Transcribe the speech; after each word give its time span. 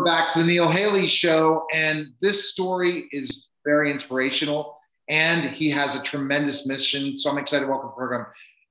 We're 0.00 0.04
back 0.04 0.32
to 0.32 0.38
the 0.38 0.46
Neil 0.46 0.66
Haley 0.66 1.06
Show, 1.06 1.66
and 1.74 2.14
this 2.22 2.50
story 2.50 3.06
is 3.12 3.48
very 3.66 3.90
inspirational, 3.90 4.78
and 5.10 5.44
he 5.44 5.68
has 5.68 5.94
a 5.94 6.02
tremendous 6.02 6.66
mission. 6.66 7.18
So 7.18 7.30
I'm 7.30 7.36
excited 7.36 7.66
to 7.66 7.70
welcome 7.70 7.90
the 7.90 7.96
program 7.96 8.24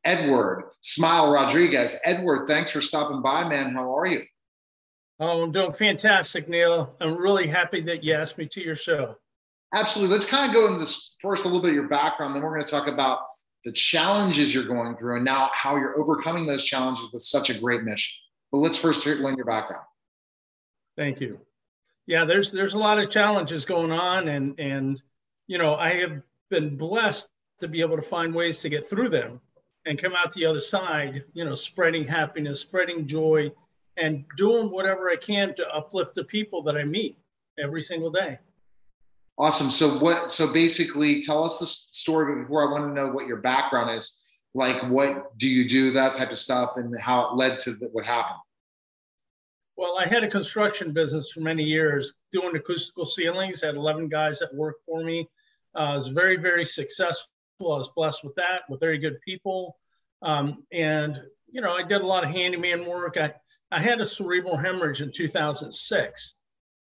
Edward 0.04 0.72
Smile 0.82 1.32
Rodriguez. 1.32 2.00
Edward, 2.04 2.48
thanks 2.48 2.72
for 2.72 2.82
stopping 2.82 3.22
by, 3.22 3.48
man. 3.48 3.76
How 3.76 3.96
are 3.96 4.08
you? 4.08 4.24
Oh, 5.20 5.44
I'm 5.44 5.52
doing 5.52 5.72
fantastic, 5.72 6.50
Neil. 6.50 6.96
I'm 7.00 7.16
really 7.16 7.46
happy 7.46 7.82
that 7.82 8.04
you 8.04 8.16
asked 8.16 8.40
me 8.40 8.48
to 8.48 8.60
your 8.60 8.74
show. 8.74 9.16
Absolutely. 9.72 10.12
Let's 10.12 10.26
kind 10.26 10.50
of 10.50 10.56
go 10.56 10.66
into 10.66 10.80
this 10.80 11.16
first 11.22 11.44
a 11.44 11.48
little 11.48 11.62
bit 11.62 11.70
of 11.70 11.76
your 11.76 11.90
background, 11.90 12.36
then 12.36 12.42
we're 12.42 12.56
going 12.56 12.66
to 12.66 12.72
talk 12.72 12.88
about 12.88 13.20
the 13.66 13.72
challenges 13.72 14.52
you're 14.52 14.64
going 14.64 14.98
through 14.98 15.18
and 15.18 15.26
now 15.26 15.52
how 15.54 15.76
you're 15.76 16.02
overcoming 16.02 16.48
those 16.48 16.64
challenges 16.64 17.06
with 17.14 17.22
such 17.22 17.52
a 17.52 17.54
great 17.54 17.84
mission. 17.84 18.18
But 18.52 18.58
let's 18.58 18.78
first 18.78 19.06
learn 19.06 19.36
your 19.36 19.46
background. 19.46 19.84
Thank 21.00 21.22
you. 21.22 21.40
Yeah, 22.08 22.26
there's 22.26 22.52
there's 22.52 22.74
a 22.74 22.78
lot 22.78 23.00
of 23.00 23.10
challenges 23.10 23.64
going 23.64 23.94
on, 23.94 24.28
and 24.28 24.60
and 24.60 25.02
you 25.48 25.58
know 25.58 25.76
I 25.76 25.94
have 25.94 26.26
been 26.50 26.76
blessed 26.76 27.30
to 27.60 27.70
be 27.70 27.80
able 27.80 27.96
to 27.96 28.02
find 28.02 28.36
ways 28.36 28.60
to 28.62 28.70
get 28.70 28.86
through 28.86 29.08
them 29.08 29.40
and 29.86 29.98
come 29.98 30.14
out 30.14 30.34
the 30.34 30.46
other 30.46 30.60
side. 30.60 31.24
You 31.32 31.46
know, 31.46 31.56
spreading 31.56 32.06
happiness, 32.06 32.60
spreading 32.60 33.08
joy, 33.08 33.50
and 33.96 34.26
doing 34.36 34.72
whatever 34.72 35.10
I 35.10 35.16
can 35.16 35.56
to 35.56 35.74
uplift 35.74 36.16
the 36.16 36.26
people 36.26 36.62
that 36.64 36.76
I 36.76 36.84
meet 36.84 37.18
every 37.58 37.82
single 37.82 38.12
day. 38.12 38.38
Awesome. 39.38 39.70
So 39.70 40.00
what? 40.00 40.34
So 40.34 40.52
basically, 40.52 41.22
tell 41.22 41.46
us 41.46 41.60
the 41.60 41.66
story 41.66 42.42
before 42.42 42.68
I 42.68 42.72
want 42.74 42.90
to 42.90 42.94
know 42.94 43.10
what 43.10 43.26
your 43.26 43.38
background 43.38 43.92
is. 43.92 44.20
Like, 44.54 44.84
what 44.90 45.38
do 45.38 45.48
you 45.48 45.70
do? 45.70 45.92
That 45.92 46.12
type 46.12 46.32
of 46.32 46.38
stuff, 46.38 46.72
and 46.76 46.94
how 47.00 47.30
it 47.30 47.38
led 47.38 47.58
to 47.60 47.72
the, 47.72 47.88
what 47.94 48.04
happened. 48.04 48.42
Well, 49.80 49.98
I 49.98 50.10
had 50.10 50.26
a 50.26 50.30
construction 50.30 50.92
business 50.92 51.32
for 51.32 51.40
many 51.40 51.64
years 51.64 52.12
doing 52.34 52.54
acoustical 52.54 53.06
ceilings. 53.06 53.62
Had 53.62 53.76
11 53.76 54.10
guys 54.10 54.38
that 54.40 54.54
worked 54.54 54.84
for 54.86 55.06
me. 55.06 55.30
Uh, 55.74 55.92
I 55.92 55.96
was 55.96 56.10
very, 56.10 56.36
very 56.36 56.66
successful. 56.66 57.30
I 57.62 57.78
was 57.78 57.88
blessed 57.96 58.26
with 58.26 58.36
that, 58.36 58.64
with 58.68 58.82
very 58.82 58.98
good 58.98 59.22
people. 59.22 59.78
Um, 60.22 60.66
and, 60.74 61.22
you 61.50 61.62
know, 61.62 61.78
I 61.78 61.84
did 61.84 62.02
a 62.02 62.06
lot 62.06 62.26
of 62.26 62.30
handyman 62.30 62.86
work. 62.86 63.16
I, 63.16 63.34
I 63.72 63.80
had 63.80 64.02
a 64.02 64.06
cerebral 64.06 64.58
hemorrhage 64.58 65.00
in 65.00 65.14
2006. 65.14 66.34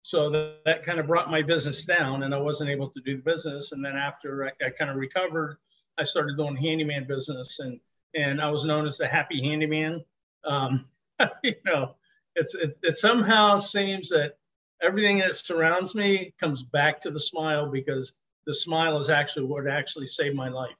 So 0.00 0.30
that, 0.30 0.64
that 0.64 0.82
kind 0.82 0.98
of 0.98 1.08
brought 1.08 1.30
my 1.30 1.42
business 1.42 1.84
down 1.84 2.22
and 2.22 2.34
I 2.34 2.38
wasn't 2.38 2.70
able 2.70 2.88
to 2.88 3.00
do 3.02 3.16
the 3.16 3.22
business. 3.22 3.72
And 3.72 3.84
then 3.84 3.96
after 3.96 4.46
I, 4.46 4.64
I 4.64 4.70
kind 4.70 4.90
of 4.90 4.96
recovered, 4.96 5.58
I 5.98 6.04
started 6.04 6.38
doing 6.38 6.56
handyman 6.56 7.06
business 7.06 7.58
and, 7.58 7.80
and 8.14 8.40
I 8.40 8.48
was 8.48 8.64
known 8.64 8.86
as 8.86 8.96
the 8.96 9.06
happy 9.06 9.42
handyman. 9.42 10.06
Um, 10.46 10.86
you 11.44 11.54
know, 11.66 11.94
it's 12.38 12.54
it, 12.54 12.78
it 12.82 12.96
somehow 12.96 13.58
seems 13.58 14.08
that 14.10 14.34
everything 14.80 15.18
that 15.18 15.34
surrounds 15.34 15.94
me 15.94 16.32
comes 16.40 16.62
back 16.62 17.00
to 17.02 17.10
the 17.10 17.20
smile 17.20 17.70
because 17.70 18.12
the 18.46 18.54
smile 18.54 18.98
is 18.98 19.10
actually 19.10 19.46
what 19.46 19.66
actually 19.66 20.06
saved 20.06 20.36
my 20.36 20.48
life. 20.48 20.74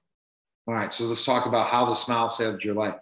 All 0.67 0.75
right, 0.75 0.93
so 0.93 1.05
let's 1.05 1.25
talk 1.25 1.47
about 1.47 1.69
how 1.69 1.87
the 1.87 1.95
smile 1.95 2.31
saved 2.31 2.63
your 2.63 2.75
life. 2.75 2.95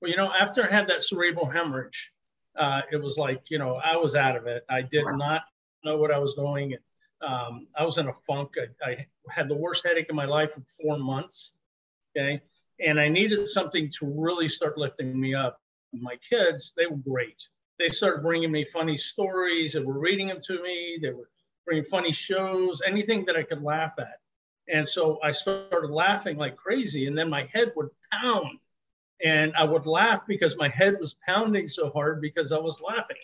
Well, 0.00 0.10
you 0.10 0.16
know, 0.16 0.32
after 0.38 0.62
I 0.62 0.66
had 0.66 0.88
that 0.88 1.02
cerebral 1.02 1.46
hemorrhage, 1.46 2.12
uh, 2.58 2.82
it 2.92 2.96
was 2.96 3.18
like 3.18 3.42
you 3.50 3.58
know 3.58 3.80
I 3.84 3.96
was 3.96 4.14
out 4.14 4.36
of 4.36 4.46
it. 4.46 4.64
I 4.68 4.82
did 4.82 5.02
right. 5.02 5.16
not 5.16 5.42
know 5.84 5.96
what 5.98 6.10
I 6.10 6.18
was 6.18 6.34
doing. 6.34 6.76
Um, 7.22 7.66
I 7.76 7.84
was 7.84 7.98
in 7.98 8.08
a 8.08 8.12
funk. 8.26 8.54
I, 8.56 8.90
I, 8.90 9.06
had 9.28 9.48
the 9.48 9.54
worst 9.54 9.86
headache 9.86 10.06
in 10.08 10.16
my 10.16 10.24
life 10.24 10.52
for 10.52 10.62
four 10.82 10.98
months. 10.98 11.52
Okay, 12.16 12.40
and 12.84 12.98
I 12.98 13.08
needed 13.08 13.38
something 13.38 13.90
to 13.98 14.06
really 14.06 14.48
start 14.48 14.78
lifting 14.78 15.18
me 15.18 15.34
up 15.34 15.60
my 15.92 16.16
kids, 16.28 16.72
they 16.76 16.86
were 16.86 16.96
great. 16.96 17.48
They 17.78 17.88
started 17.88 18.22
bringing 18.22 18.52
me 18.52 18.64
funny 18.64 18.96
stories. 18.96 19.72
They 19.72 19.80
were 19.80 19.98
reading 19.98 20.28
them 20.28 20.40
to 20.44 20.62
me. 20.62 20.98
They 21.00 21.10
were 21.10 21.30
bringing 21.66 21.84
funny 21.84 22.12
shows, 22.12 22.82
anything 22.86 23.24
that 23.24 23.36
I 23.36 23.42
could 23.42 23.62
laugh 23.62 23.94
at. 23.98 24.18
And 24.68 24.86
so 24.86 25.18
I 25.22 25.30
started 25.30 25.90
laughing 25.90 26.36
like 26.36 26.56
crazy. 26.56 27.06
And 27.06 27.16
then 27.16 27.30
my 27.30 27.48
head 27.52 27.72
would 27.76 27.88
pound. 28.12 28.58
And 29.24 29.52
I 29.58 29.64
would 29.64 29.86
laugh 29.86 30.26
because 30.26 30.56
my 30.56 30.68
head 30.68 30.96
was 30.98 31.16
pounding 31.26 31.68
so 31.68 31.90
hard 31.90 32.20
because 32.20 32.52
I 32.52 32.58
was 32.58 32.80
laughing. 32.80 33.16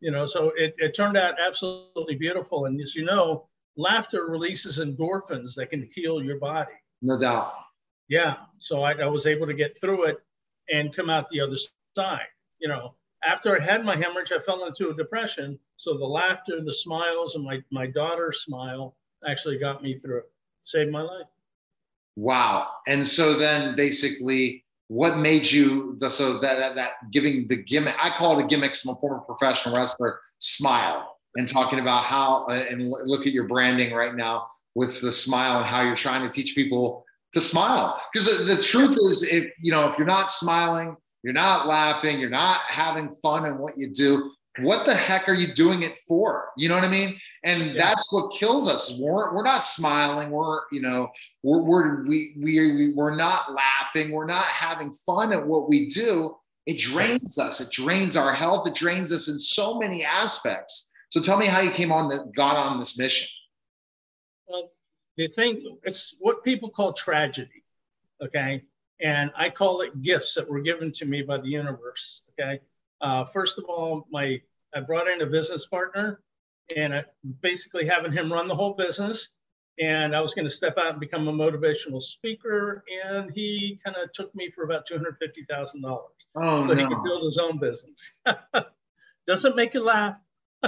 You 0.00 0.12
know, 0.12 0.26
so 0.26 0.52
it, 0.56 0.74
it 0.78 0.94
turned 0.94 1.16
out 1.16 1.34
absolutely 1.44 2.16
beautiful. 2.16 2.66
And 2.66 2.80
as 2.80 2.94
you 2.94 3.04
know, 3.04 3.48
laughter 3.76 4.26
releases 4.26 4.78
endorphins 4.78 5.54
that 5.56 5.70
can 5.70 5.88
heal 5.94 6.22
your 6.22 6.38
body. 6.38 6.72
No 7.02 7.18
doubt. 7.18 7.54
Yeah. 8.08 8.36
So 8.58 8.82
I, 8.82 8.92
I 8.92 9.06
was 9.06 9.26
able 9.26 9.46
to 9.46 9.54
get 9.54 9.78
through 9.80 10.04
it 10.04 10.18
and 10.70 10.94
come 10.94 11.10
out 11.10 11.28
the 11.28 11.40
other 11.40 11.56
side. 11.96 12.26
You 12.58 12.68
know, 12.68 12.94
after 13.26 13.60
I 13.60 13.64
had 13.64 13.84
my 13.84 13.96
hemorrhage, 13.96 14.32
I 14.32 14.40
fell 14.40 14.64
into 14.64 14.90
a 14.90 14.94
depression. 14.94 15.58
So 15.76 15.96
the 15.96 16.06
laughter, 16.06 16.60
the 16.64 16.72
smiles, 16.72 17.34
and 17.34 17.44
my, 17.44 17.62
my 17.70 17.86
daughter's 17.86 18.42
smile 18.42 18.96
actually 19.28 19.58
got 19.58 19.82
me 19.82 19.96
through 19.96 20.18
it, 20.18 20.32
saved 20.62 20.90
my 20.90 21.02
life. 21.02 21.26
Wow. 22.16 22.68
And 22.86 23.06
so 23.06 23.38
then 23.38 23.76
basically, 23.76 24.64
what 24.88 25.18
made 25.18 25.50
you 25.50 25.96
the 26.00 26.08
so 26.08 26.38
that, 26.38 26.58
that, 26.58 26.74
that 26.74 26.92
giving 27.12 27.46
the 27.48 27.56
gimmick 27.56 27.94
i 28.00 28.08
call 28.08 28.38
it 28.38 28.44
a 28.44 28.46
gimmick 28.46 28.74
i'm 28.84 28.92
a 28.92 28.96
former 28.96 29.18
professional 29.20 29.76
wrestler 29.76 30.18
smile 30.38 31.18
and 31.36 31.46
talking 31.46 31.78
about 31.78 32.04
how 32.04 32.46
uh, 32.48 32.64
and 32.70 32.88
look 32.88 33.26
at 33.26 33.32
your 33.32 33.46
branding 33.46 33.92
right 33.92 34.14
now 34.14 34.46
with 34.74 35.00
the 35.02 35.12
smile 35.12 35.58
and 35.58 35.66
how 35.66 35.82
you're 35.82 35.94
trying 35.94 36.22
to 36.22 36.30
teach 36.30 36.54
people 36.54 37.04
to 37.34 37.40
smile 37.40 38.00
because 38.12 38.26
the, 38.26 38.44
the 38.44 38.62
truth 38.62 38.96
is 39.02 39.22
if 39.24 39.52
you 39.60 39.70
know 39.70 39.90
if 39.90 39.98
you're 39.98 40.06
not 40.06 40.30
smiling 40.30 40.96
you're 41.22 41.32
not 41.32 41.66
laughing, 41.66 42.18
you're 42.18 42.30
not 42.30 42.60
having 42.68 43.14
fun 43.22 43.46
in 43.46 43.58
what 43.58 43.78
you 43.78 43.90
do. 43.90 44.32
What 44.60 44.86
the 44.86 44.94
heck 44.94 45.28
are 45.28 45.34
you 45.34 45.54
doing 45.54 45.82
it 45.82 46.00
for? 46.08 46.48
You 46.56 46.68
know 46.68 46.74
what 46.74 46.84
I 46.84 46.88
mean? 46.88 47.16
And 47.44 47.66
yeah. 47.66 47.74
that's 47.76 48.12
what 48.12 48.32
kills 48.32 48.68
us. 48.68 48.98
We're, 48.98 49.32
we're 49.34 49.44
not 49.44 49.64
smiling. 49.64 50.30
We're, 50.30 50.62
you 50.72 50.82
know, 50.82 51.10
we're, 51.44 51.62
we're, 51.62 52.04
we, 52.06 52.34
we, 52.36 52.92
we're 52.92 53.14
not 53.14 53.52
laughing. 53.52 54.10
We're 54.10 54.26
not 54.26 54.46
having 54.46 54.92
fun 55.06 55.32
at 55.32 55.46
what 55.46 55.68
we 55.68 55.88
do. 55.88 56.34
It 56.66 56.78
drains 56.78 57.38
us. 57.38 57.60
It 57.60 57.70
drains 57.70 58.16
our 58.16 58.34
health. 58.34 58.66
It 58.66 58.74
drains 58.74 59.12
us 59.12 59.28
in 59.28 59.38
so 59.38 59.78
many 59.78 60.04
aspects. 60.04 60.90
So 61.10 61.20
tell 61.20 61.38
me 61.38 61.46
how 61.46 61.60
you 61.60 61.70
came 61.70 61.92
on 61.92 62.08
that, 62.08 62.34
got 62.34 62.56
on 62.56 62.78
this 62.78 62.98
mission. 62.98 63.28
Well, 64.48 64.70
the 65.16 65.28
thing, 65.28 65.78
it's 65.84 66.14
what 66.18 66.42
people 66.42 66.68
call 66.68 66.92
tragedy. 66.92 67.62
Okay. 68.22 68.62
And 69.00 69.30
I 69.36 69.48
call 69.50 69.80
it 69.82 70.02
gifts 70.02 70.34
that 70.34 70.48
were 70.48 70.60
given 70.60 70.90
to 70.92 71.06
me 71.06 71.22
by 71.22 71.38
the 71.38 71.48
universe. 71.48 72.22
Okay. 72.32 72.60
Uh, 73.00 73.24
first 73.24 73.58
of 73.58 73.64
all, 73.64 74.06
my 74.10 74.40
I 74.74 74.80
brought 74.80 75.08
in 75.08 75.22
a 75.22 75.26
business 75.26 75.66
partner, 75.66 76.20
and 76.76 76.94
I, 76.94 77.04
basically 77.40 77.86
having 77.86 78.12
him 78.12 78.32
run 78.32 78.48
the 78.48 78.54
whole 78.54 78.74
business. 78.74 79.30
And 79.80 80.14
I 80.14 80.20
was 80.20 80.34
going 80.34 80.44
to 80.44 80.52
step 80.52 80.76
out 80.76 80.90
and 80.90 81.00
become 81.00 81.28
a 81.28 81.32
motivational 81.32 82.02
speaker, 82.02 82.82
and 83.06 83.30
he 83.30 83.78
kind 83.84 83.96
of 83.96 84.10
took 84.12 84.34
me 84.34 84.50
for 84.50 84.64
about 84.64 84.86
two 84.86 84.96
hundred 84.96 85.16
fifty 85.20 85.44
thousand 85.48 85.82
dollars, 85.82 86.26
oh, 86.34 86.60
so 86.62 86.72
no. 86.72 86.74
he 86.74 86.82
could 86.82 87.04
build 87.04 87.22
his 87.22 87.38
own 87.38 87.58
business. 87.58 88.00
Doesn't 89.28 89.54
make 89.54 89.74
you 89.74 89.84
laugh. 89.84 90.18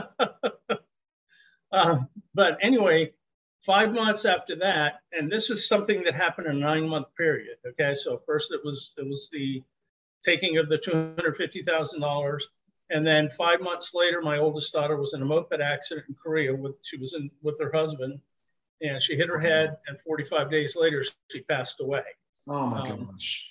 uh, 1.73 1.99
but 2.35 2.59
anyway, 2.63 3.13
five 3.63 3.93
months 3.93 4.25
after 4.25 4.57
that, 4.57 5.01
and 5.13 5.31
this 5.31 5.51
is 5.51 5.67
something 5.67 6.03
that 6.05 6.15
happened 6.15 6.47
in 6.47 6.57
a 6.57 6.59
nine 6.59 6.89
month 6.89 7.07
period. 7.17 7.57
Okay, 7.67 7.95
so 7.95 8.21
first 8.27 8.53
it 8.53 8.61
was 8.65 8.95
it 8.99 9.07
was 9.07 9.29
the 9.33 9.63
taking 10.23 10.59
of 10.59 10.69
the 10.69 10.79
two 10.79 10.93
hundred 10.93 11.37
fifty 11.37 11.63
thousand 11.63 12.01
dollars, 12.01 12.49
and 12.91 13.07
then 13.07 13.29
five 13.31 13.61
months 13.61 13.95
later, 13.95 14.21
my 14.21 14.39
oldest 14.39 14.73
daughter 14.73 14.97
was 14.97 15.15
in 15.15 15.23
a 15.23 15.25
moped 15.25 15.61
accident 15.61 16.07
in 16.09 16.15
Korea. 16.15 16.55
With 16.55 16.75
she 16.83 16.97
was 16.97 17.15
in 17.15 17.31
with 17.43 17.59
her 17.61 17.71
husband, 17.73 18.21
and 18.83 19.01
she 19.03 19.17
hit 19.17 19.29
her 19.29 19.41
head, 19.41 19.77
and 19.87 20.01
forty 20.01 20.25
five 20.25 20.51
days 20.51 20.77
later 20.77 21.05
she 21.31 21.41
passed 21.43 21.81
away. 21.81 22.05
Oh 22.49 22.67
my 22.67 22.91
um, 22.91 23.07
gosh! 23.07 23.45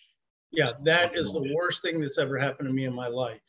Yeah, 0.51 0.71
that 0.83 1.15
is 1.15 1.33
the 1.33 1.53
worst 1.53 1.81
thing 1.81 2.01
that's 2.01 2.17
ever 2.17 2.37
happened 2.37 2.67
to 2.67 2.73
me 2.73 2.85
in 2.85 2.93
my 2.93 3.07
life. 3.07 3.41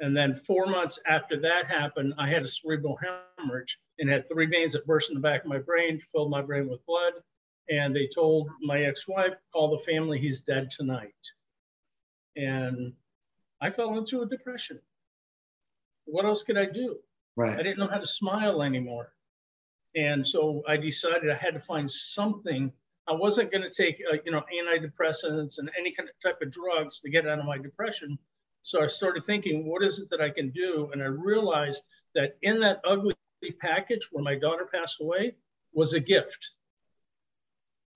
And 0.00 0.16
then 0.16 0.34
four 0.34 0.66
months 0.66 0.98
after 1.06 1.40
that 1.40 1.66
happened, 1.66 2.14
I 2.18 2.28
had 2.28 2.42
a 2.42 2.48
cerebral 2.48 2.98
hemorrhage 3.38 3.78
and 3.98 4.10
had 4.10 4.28
three 4.28 4.46
veins 4.46 4.72
that 4.72 4.86
burst 4.86 5.10
in 5.10 5.14
the 5.14 5.20
back 5.20 5.42
of 5.42 5.48
my 5.48 5.58
brain, 5.58 6.00
filled 6.00 6.30
my 6.30 6.42
brain 6.42 6.68
with 6.68 6.84
blood. 6.86 7.12
And 7.70 7.94
they 7.94 8.08
told 8.12 8.50
my 8.60 8.82
ex-wife, 8.82 9.34
call 9.52 9.70
the 9.70 9.82
family, 9.84 10.18
he's 10.18 10.40
dead 10.40 10.68
tonight. 10.68 11.14
And 12.36 12.92
I 13.60 13.70
fell 13.70 13.96
into 13.96 14.22
a 14.22 14.26
depression. 14.26 14.80
What 16.04 16.26
else 16.26 16.42
could 16.42 16.58
I 16.58 16.66
do? 16.66 16.98
Right. 17.36 17.58
I 17.58 17.62
didn't 17.62 17.78
know 17.78 17.88
how 17.88 17.98
to 17.98 18.06
smile 18.06 18.62
anymore. 18.62 19.12
And 19.96 20.26
so 20.26 20.62
I 20.68 20.76
decided 20.76 21.30
I 21.30 21.36
had 21.36 21.54
to 21.54 21.60
find 21.60 21.88
something. 21.90 22.72
I 23.08 23.12
wasn't 23.12 23.52
going 23.52 23.62
to 23.62 23.70
take, 23.70 24.02
uh, 24.12 24.16
you 24.24 24.32
know, 24.32 24.42
antidepressants 24.52 25.58
and 25.58 25.70
any 25.78 25.92
kind 25.92 26.08
of 26.08 26.14
type 26.20 26.42
of 26.42 26.50
drugs 26.50 27.00
to 27.00 27.10
get 27.10 27.26
out 27.26 27.38
of 27.38 27.44
my 27.44 27.58
depression. 27.58 28.18
So 28.64 28.82
I 28.82 28.86
started 28.86 29.26
thinking, 29.26 29.66
what 29.66 29.84
is 29.84 29.98
it 29.98 30.08
that 30.08 30.22
I 30.22 30.30
can 30.30 30.48
do? 30.48 30.88
And 30.90 31.02
I 31.02 31.06
realized 31.06 31.82
that 32.14 32.38
in 32.40 32.58
that 32.60 32.80
ugly 32.82 33.14
package 33.60 34.08
where 34.10 34.24
my 34.24 34.36
daughter 34.36 34.66
passed 34.72 35.02
away 35.02 35.34
was 35.74 35.92
a 35.92 36.00
gift. 36.00 36.52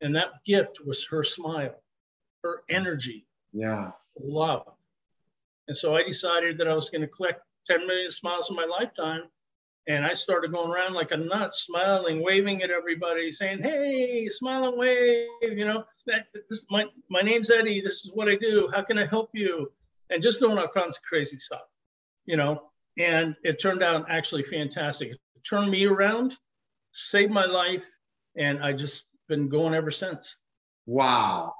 And 0.02 0.14
that 0.14 0.44
gift 0.44 0.84
was 0.84 1.06
her 1.06 1.24
smile, 1.24 1.82
her 2.44 2.64
energy, 2.68 3.26
yeah, 3.54 3.92
love. 4.20 4.74
And 5.68 5.76
so 5.76 5.96
I 5.96 6.02
decided 6.02 6.58
that 6.58 6.68
I 6.68 6.74
was 6.74 6.90
going 6.90 7.00
to 7.00 7.08
collect 7.08 7.40
10 7.64 7.86
million 7.86 8.10
smiles 8.10 8.50
in 8.50 8.56
my 8.56 8.66
lifetime. 8.66 9.22
And 9.86 10.04
I 10.04 10.12
started 10.12 10.52
going 10.52 10.70
around 10.70 10.92
like 10.92 11.12
a 11.12 11.16
nut, 11.16 11.54
smiling, 11.54 12.22
waving 12.22 12.62
at 12.62 12.70
everybody, 12.70 13.30
saying, 13.30 13.62
"Hey, 13.62 14.28
smile 14.28 14.68
and 14.68 14.76
wave." 14.76 15.28
You 15.40 15.64
know, 15.64 15.84
that 16.04 16.26
this 16.50 16.66
my 16.68 16.84
my 17.08 17.22
name's 17.22 17.50
Eddie. 17.50 17.80
This 17.80 18.04
is 18.04 18.12
what 18.12 18.28
I 18.28 18.36
do. 18.36 18.68
How 18.74 18.82
can 18.82 18.98
I 18.98 19.06
help 19.06 19.30
you? 19.32 19.72
And 20.10 20.22
just 20.22 20.40
doing 20.40 20.58
all 20.58 20.68
kinds 20.68 20.96
of 20.96 21.02
crazy 21.02 21.38
stuff. 21.38 21.62
You 22.26 22.36
know, 22.36 22.62
and 22.98 23.36
it 23.42 23.60
turned 23.60 23.82
out 23.82 24.06
actually 24.10 24.42
fantastic. 24.42 25.10
It 25.10 25.18
turned 25.48 25.70
me 25.70 25.86
around, 25.86 26.36
saved 26.92 27.32
my 27.32 27.46
life, 27.46 27.86
and 28.36 28.62
I 28.62 28.72
just 28.72 29.06
been 29.28 29.48
going 29.48 29.74
ever 29.74 29.90
since. 29.90 30.36
Wow. 30.86 31.54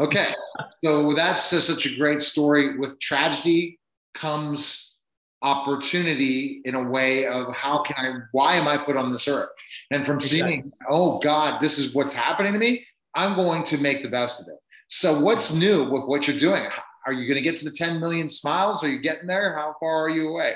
Okay. 0.00 0.34
So 0.80 1.12
that's 1.14 1.50
just 1.50 1.66
such 1.66 1.86
a 1.86 1.96
great 1.96 2.22
story. 2.22 2.78
With 2.78 2.98
tragedy 3.00 3.78
comes 4.14 5.00
opportunity 5.42 6.62
in 6.64 6.74
a 6.74 6.82
way 6.82 7.26
of 7.26 7.54
how 7.54 7.82
can 7.82 7.96
I, 7.98 8.18
why 8.32 8.56
am 8.56 8.66
I 8.66 8.78
put 8.78 8.96
on 8.96 9.10
this 9.10 9.28
earth? 9.28 9.50
And 9.90 10.04
from 10.04 10.20
seeing, 10.20 10.70
oh 10.88 11.18
God, 11.18 11.60
this 11.60 11.78
is 11.78 11.94
what's 11.94 12.12
happening 12.12 12.52
to 12.54 12.58
me, 12.58 12.84
I'm 13.14 13.36
going 13.36 13.62
to 13.64 13.78
make 13.78 14.02
the 14.02 14.08
best 14.08 14.40
of 14.40 14.46
it. 14.48 14.58
So, 14.88 15.20
what's 15.20 15.54
new 15.54 15.90
with 15.90 16.04
what 16.04 16.26
you're 16.26 16.38
doing? 16.38 16.68
Are 17.06 17.12
you 17.12 17.26
going 17.26 17.36
to 17.36 17.42
get 17.42 17.56
to 17.56 17.64
the 17.64 17.70
10 17.70 18.00
million 18.00 18.28
smiles? 18.28 18.82
Are 18.82 18.88
you 18.88 18.98
getting 18.98 19.26
there? 19.26 19.54
How 19.54 19.74
far 19.78 20.04
are 20.04 20.08
you 20.08 20.30
away? 20.30 20.54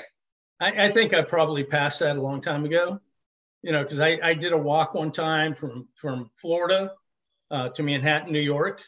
I, 0.59 0.85
I 0.85 0.91
think 0.91 1.13
I 1.13 1.21
probably 1.21 1.63
passed 1.63 1.99
that 1.99 2.17
a 2.17 2.21
long 2.21 2.41
time 2.41 2.65
ago, 2.65 2.99
you 3.61 3.71
know, 3.71 3.83
because 3.83 3.99
I, 3.99 4.19
I 4.23 4.33
did 4.33 4.53
a 4.53 4.57
walk 4.57 4.93
one 4.93 5.11
time 5.11 5.53
from, 5.53 5.87
from 5.95 6.29
Florida 6.37 6.91
uh, 7.51 7.69
to 7.69 7.83
Manhattan, 7.83 8.33
New 8.33 8.39
York. 8.39 8.81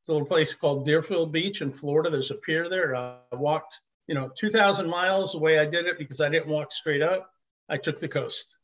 It's 0.00 0.08
a 0.08 0.12
little 0.12 0.26
place 0.26 0.54
called 0.54 0.84
Deerfield 0.84 1.32
Beach 1.32 1.62
in 1.62 1.70
Florida. 1.70 2.10
There's 2.10 2.30
a 2.30 2.36
pier 2.36 2.68
there. 2.68 2.94
I 2.94 3.16
walked, 3.32 3.80
you 4.06 4.14
know, 4.14 4.30
2,000 4.38 4.88
miles. 4.88 5.32
The 5.32 5.38
way 5.38 5.58
I 5.58 5.64
did 5.64 5.86
it, 5.86 5.98
because 5.98 6.20
I 6.20 6.28
didn't 6.28 6.48
walk 6.48 6.72
straight 6.72 7.02
up, 7.02 7.30
I 7.68 7.76
took 7.76 8.00
the 8.00 8.08
coast 8.08 8.56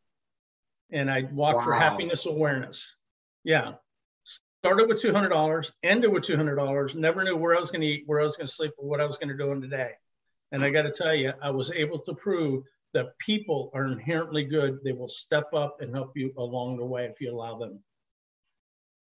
and 0.93 1.11
I 1.11 1.23
walked 1.33 1.59
wow. 1.59 1.65
for 1.65 1.73
happiness 1.73 2.27
awareness. 2.27 2.95
Yeah. 3.45 3.73
Started 4.63 4.89
with 4.89 5.03
$200, 5.03 5.71
ended 5.83 6.13
with 6.13 6.23
$200, 6.23 6.95
never 6.95 7.25
knew 7.25 7.35
where 7.35 7.57
I 7.57 7.59
was 7.59 7.71
going 7.71 7.81
to 7.81 7.87
eat, 7.87 8.03
where 8.07 8.21
I 8.21 8.25
was 8.25 8.37
going 8.37 8.47
to 8.47 8.53
sleep, 8.53 8.73
or 8.77 8.87
what 8.87 9.01
I 9.01 9.07
was 9.07 9.17
going 9.17 9.31
to 9.31 9.37
do 9.37 9.53
in 9.53 9.61
the 9.61 9.67
day. 9.67 9.93
And 10.53 10.63
I 10.63 10.71
got 10.71 10.83
to 10.83 10.91
tell 10.91 11.15
you, 11.15 11.33
I 11.43 11.51
was 11.51 11.71
able 11.71 11.99
to 12.01 12.15
prove 12.15 12.65
that 12.93 13.17
people 13.19 13.71
are 13.73 13.87
inherently 13.87 14.45
good. 14.45 14.81
They 14.85 14.93
will 14.93 15.09
step 15.09 15.55
up 15.55 15.79
and 15.81 15.95
help 15.95 16.13
you 16.15 16.35
along 16.37 16.77
the 16.77 16.85
way 16.85 17.07
if 17.07 17.21
you 17.21 17.33
allow 17.33 17.59
them. 17.59 17.79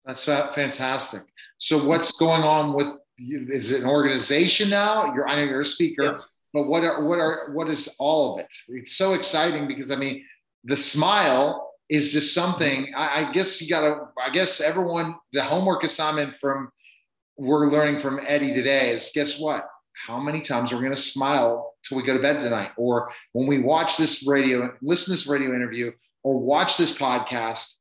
That's 0.06 0.26
fantastic. 0.26 1.22
So, 1.58 1.84
what's 1.84 2.18
going 2.18 2.44
on 2.44 2.74
with? 2.74 2.88
Is 3.18 3.72
it 3.72 3.82
an 3.82 3.90
organization 3.90 4.70
now? 4.70 5.14
You're 5.14 5.28
I 5.28 5.36
know 5.36 5.44
you're 5.44 5.62
a 5.62 5.66
speaker, 5.66 6.04
yes. 6.04 6.30
but 6.54 6.68
what 6.68 6.84
are 6.84 7.04
what 7.04 7.20
are 7.20 7.52
what 7.54 7.70
is 7.70 7.96
all 8.00 8.34
of 8.34 8.40
it? 8.40 8.54
It's 8.70 8.94
so 8.94 9.14
exciting 9.14 9.68
because 9.68 9.92
I 9.92 9.98
mean, 9.98 10.24
the 10.64 10.78
smile 10.78 11.69
is 11.90 12.12
just 12.12 12.34
something. 12.34 12.86
Mm-hmm. 12.86 12.98
I, 12.98 13.30
I 13.30 13.32
guess 13.32 13.62
you 13.62 13.70
got 13.70 13.82
to. 13.82 14.08
I 14.24 14.30
guess 14.32 14.62
everyone. 14.62 15.16
The 15.34 15.44
homework 15.44 15.84
assignment 15.84 16.36
from 16.38 16.70
we're 17.38 17.70
learning 17.70 18.00
from 18.00 18.20
Eddie 18.26 18.54
today 18.54 18.92
is 18.92 19.12
guess 19.14 19.40
what? 19.40 19.66
how 20.08 20.20
many 20.20 20.42
times 20.42 20.72
are 20.72 20.76
we 20.76 20.82
going 20.82 20.94
to 20.94 21.00
smile 21.00 21.74
till 21.84 21.98
we 21.98 22.04
go 22.04 22.14
to 22.14 22.22
bed 22.22 22.42
tonight? 22.42 22.72
Or 22.78 23.12
when 23.34 23.48
we 23.48 23.60
watch 23.60 23.98
this 23.98 24.28
radio, 24.28 24.74
listen 24.82 25.06
to 25.06 25.12
this 25.12 25.28
radio 25.28 25.54
interview, 25.54 25.92
or 26.24 26.40
watch 26.40 26.78
this 26.78 26.98
podcast, 26.98 27.76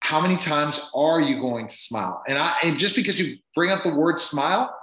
how 0.00 0.20
many 0.20 0.36
times 0.36 0.80
are 0.94 1.20
you 1.20 1.40
going 1.40 1.68
to 1.68 1.74
smile? 1.74 2.22
And 2.28 2.38
I 2.38 2.56
and 2.64 2.78
just 2.78 2.94
because 2.94 3.18
you 3.18 3.38
bring 3.54 3.70
up 3.70 3.82
the 3.82 3.94
word 3.94 4.20
smile, 4.20 4.74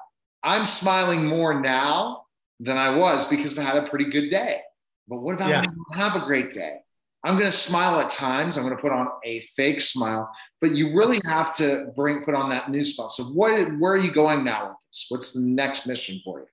I'm 0.43 0.65
smiling 0.65 1.25
more 1.25 1.59
now 1.59 2.23
than 2.59 2.77
I 2.77 2.95
was 2.95 3.27
because 3.27 3.57
I 3.57 3.63
had 3.63 3.83
a 3.83 3.87
pretty 3.87 4.05
good 4.05 4.29
day. 4.29 4.59
But 5.07 5.21
what 5.21 5.35
about 5.35 5.49
yeah. 5.49 5.61
when 5.61 5.69
you 5.69 5.85
have 5.95 6.15
a 6.15 6.25
great 6.25 6.51
day? 6.51 6.77
I'm 7.23 7.37
going 7.37 7.51
to 7.51 7.57
smile 7.57 7.99
at 7.99 8.09
times. 8.09 8.57
I'm 8.57 8.63
going 8.63 8.75
to 8.75 8.81
put 8.81 8.93
on 8.93 9.09
a 9.25 9.41
fake 9.41 9.81
smile, 9.81 10.31
but 10.61 10.71
you 10.71 10.97
really 10.97 11.19
have 11.25 11.53
to 11.57 11.91
bring 11.95 12.23
put 12.23 12.33
on 12.33 12.49
that 12.49 12.71
new 12.71 12.83
smile. 12.83 13.09
So, 13.09 13.23
what 13.25 13.51
where 13.77 13.93
are 13.93 13.97
you 13.97 14.11
going 14.11 14.43
now 14.43 14.69
with 14.69 14.77
this? 14.89 15.05
What's 15.09 15.33
the 15.33 15.41
next 15.41 15.85
mission 15.85 16.21
for 16.23 16.39
you? 16.39 16.45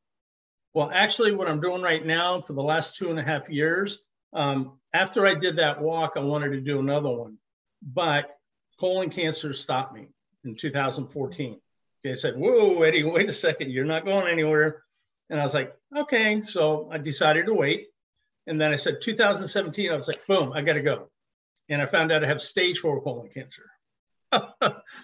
Well, 0.74 0.90
actually, 0.92 1.32
what 1.32 1.48
I'm 1.48 1.60
doing 1.60 1.82
right 1.82 2.04
now 2.04 2.40
for 2.40 2.52
the 2.52 2.62
last 2.62 2.96
two 2.96 3.10
and 3.10 3.18
a 3.18 3.22
half 3.22 3.48
years, 3.48 4.00
um, 4.32 4.78
after 4.92 5.26
I 5.26 5.34
did 5.34 5.56
that 5.56 5.80
walk, 5.80 6.14
I 6.16 6.20
wanted 6.20 6.50
to 6.50 6.60
do 6.60 6.80
another 6.80 7.10
one, 7.10 7.38
but 7.82 8.36
colon 8.78 9.08
cancer 9.08 9.52
stopped 9.52 9.94
me 9.94 10.08
in 10.44 10.56
2014. 10.56 11.60
They 12.04 12.14
said, 12.14 12.36
Whoa, 12.36 12.82
Eddie, 12.82 13.04
wait 13.04 13.28
a 13.28 13.32
second, 13.32 13.70
you're 13.70 13.84
not 13.84 14.04
going 14.04 14.28
anywhere. 14.28 14.82
And 15.30 15.40
I 15.40 15.42
was 15.42 15.54
like, 15.54 15.74
Okay. 15.96 16.40
So 16.40 16.88
I 16.92 16.98
decided 16.98 17.46
to 17.46 17.54
wait. 17.54 17.86
And 18.46 18.60
then 18.60 18.72
I 18.72 18.76
said, 18.76 19.00
2017, 19.00 19.90
I 19.90 19.96
was 19.96 20.08
like, 20.08 20.24
Boom, 20.26 20.52
I 20.52 20.62
got 20.62 20.74
to 20.74 20.82
go. 20.82 21.08
And 21.68 21.82
I 21.82 21.86
found 21.86 22.12
out 22.12 22.24
I 22.24 22.28
have 22.28 22.40
stage 22.40 22.78
four 22.78 23.02
colon 23.02 23.28
cancer. 23.32 23.64
yeah, 24.32 24.40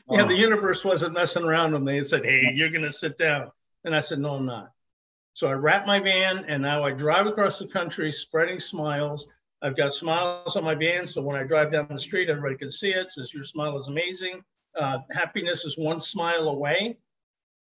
oh. 0.09 0.27
the 0.29 0.35
universe 0.35 0.85
wasn't 0.85 1.15
messing 1.15 1.45
around 1.45 1.73
with 1.73 1.83
me. 1.83 1.99
It 1.99 2.09
said, 2.09 2.25
Hey, 2.25 2.53
you're 2.55 2.71
going 2.71 2.83
to 2.83 2.93
sit 2.93 3.19
down. 3.19 3.51
And 3.85 3.95
I 3.95 4.01
said, 4.01 4.19
No, 4.19 4.35
I'm 4.35 4.47
not. 4.47 4.71
So 5.35 5.49
I 5.49 5.53
wrap 5.53 5.87
my 5.87 5.99
van 5.99 6.45
and 6.47 6.63
now 6.63 6.85
I 6.85 6.93
drive 6.93 7.27
across 7.27 7.59
the 7.59 7.67
country 7.67 8.13
spreading 8.13 8.61
smiles. 8.61 9.27
I've 9.63 9.77
got 9.77 9.95
smiles 9.95 10.57
on 10.57 10.65
my 10.65 10.75
van. 10.75 11.07
So 11.07 11.23
when 11.23 11.37
I 11.37 11.45
drive 11.45 11.73
down 11.73 11.87
the 11.89 11.99
street, 11.99 12.29
everybody 12.29 12.57
can 12.57 12.71
see 12.71 12.91
it. 12.91 13.11
Says 13.11 13.33
your 13.33 13.45
smile 13.45 13.79
is 13.79 13.89
amazing. 13.89 14.43
Uh, 14.79 14.99
happiness 15.11 15.65
is 15.65 15.79
one 15.79 16.01
smile 16.01 16.49
away. 16.49 16.99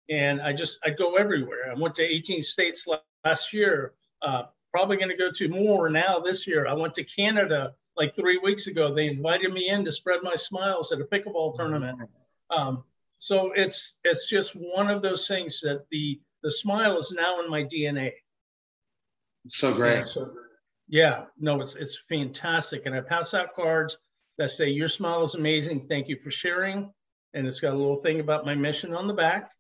And 0.08 0.40
I 0.40 0.52
just, 0.52 0.78
I 0.84 0.90
go 0.90 1.16
everywhere. 1.16 1.70
I 1.70 1.78
went 1.78 1.94
to 1.96 2.02
18 2.02 2.40
states 2.40 2.86
last 3.24 3.52
year. 3.52 3.92
Uh, 4.22 4.44
probably 4.72 4.96
going 4.96 5.10
to 5.10 5.16
go 5.16 5.30
to 5.30 5.48
more 5.48 5.88
now 5.88 6.18
this 6.18 6.46
year. 6.46 6.66
I 6.66 6.74
went 6.74 6.94
to 6.94 7.04
Canada 7.04 7.74
like 7.96 8.14
three 8.14 8.38
weeks 8.38 8.66
ago. 8.66 8.94
They 8.94 9.06
invited 9.06 9.52
me 9.52 9.68
in 9.68 9.84
to 9.84 9.90
spread 9.90 10.20
my 10.22 10.34
smiles 10.34 10.92
at 10.92 11.00
a 11.00 11.04
pickleball 11.04 11.54
tournament. 11.54 11.98
Um, 12.50 12.84
so 13.18 13.52
it's 13.52 13.94
it's 14.04 14.28
just 14.28 14.54
one 14.54 14.88
of 14.88 15.02
those 15.02 15.26
things 15.26 15.60
that 15.60 15.84
the 15.90 16.20
the 16.42 16.50
smile 16.50 16.98
is 16.98 17.12
now 17.12 17.42
in 17.42 17.50
my 17.50 17.64
DNA. 17.64 18.12
It's 19.44 19.58
so 19.58 19.74
great. 19.74 20.06
So, 20.06 20.32
yeah, 20.88 21.24
no, 21.38 21.60
it's 21.60 21.74
it's 21.74 21.98
fantastic. 22.08 22.82
And 22.86 22.94
I 22.94 23.00
pass 23.00 23.34
out 23.34 23.54
cards 23.54 23.98
that 24.38 24.50
say 24.50 24.68
your 24.68 24.88
smile 24.88 25.24
is 25.24 25.34
amazing. 25.34 25.86
Thank 25.88 26.08
you 26.08 26.16
for 26.16 26.30
sharing. 26.30 26.92
And 27.34 27.46
it's 27.46 27.60
got 27.60 27.74
a 27.74 27.76
little 27.76 28.00
thing 28.00 28.20
about 28.20 28.46
my 28.46 28.54
mission 28.54 28.94
on 28.94 29.06
the 29.06 29.12
back. 29.12 29.50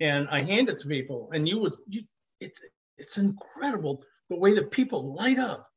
And 0.00 0.28
I 0.28 0.42
hand 0.42 0.68
it 0.68 0.78
to 0.78 0.88
people. 0.88 1.30
And 1.32 1.48
you 1.48 1.58
would 1.60 1.74
you 1.86 2.02
it's 2.40 2.60
it's 2.98 3.18
incredible 3.18 4.02
the 4.30 4.36
way 4.36 4.54
that 4.54 4.70
people 4.70 5.14
light 5.14 5.38
up 5.38 5.68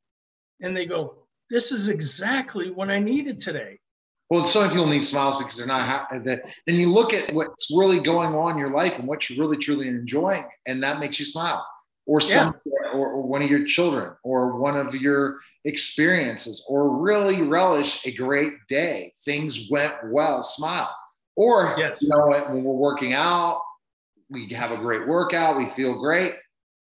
and 0.62 0.74
they 0.74 0.86
go, 0.86 1.26
This 1.50 1.72
is 1.72 1.90
exactly 1.90 2.70
what 2.70 2.88
I 2.88 3.00
needed 3.00 3.38
today. 3.38 3.78
Well, 4.30 4.48
so 4.48 4.60
many 4.60 4.72
people 4.72 4.86
need 4.86 5.04
smiles 5.04 5.36
because 5.36 5.56
they're 5.56 5.66
not 5.66 5.86
happy. 5.86 6.18
That 6.20 6.48
then 6.66 6.76
you 6.76 6.88
look 6.88 7.12
at 7.12 7.34
what's 7.34 7.70
really 7.76 8.00
going 8.00 8.34
on 8.34 8.52
in 8.52 8.58
your 8.58 8.70
life 8.70 8.98
and 8.98 9.06
what 9.06 9.28
you're 9.28 9.44
really 9.44 9.58
truly 9.62 9.88
enjoying, 9.88 10.48
and 10.66 10.82
that 10.82 10.98
makes 10.98 11.18
you 11.18 11.26
smile. 11.26 11.66
Or 12.06 12.20
some, 12.20 12.52
yeah. 12.66 12.90
or, 12.92 13.12
or 13.12 13.22
one 13.22 13.40
of 13.40 13.50
your 13.50 13.64
children, 13.64 14.12
or 14.22 14.58
one 14.58 14.76
of 14.76 14.94
your 14.94 15.38
experiences, 15.64 16.64
or 16.68 16.98
really 16.98 17.42
relish 17.42 18.04
a 18.04 18.14
great 18.14 18.52
day. 18.68 19.12
Things 19.24 19.70
went 19.70 19.94
well. 20.06 20.42
Smile. 20.42 20.94
Or 21.36 21.74
yes. 21.78 22.02
you 22.02 22.10
know 22.10 22.28
when 22.28 22.62
we're 22.62 22.74
working 22.74 23.14
out, 23.14 23.62
we 24.28 24.48
have 24.50 24.70
a 24.70 24.76
great 24.76 25.06
workout. 25.08 25.56
We 25.56 25.70
feel 25.70 25.98
great. 25.98 26.34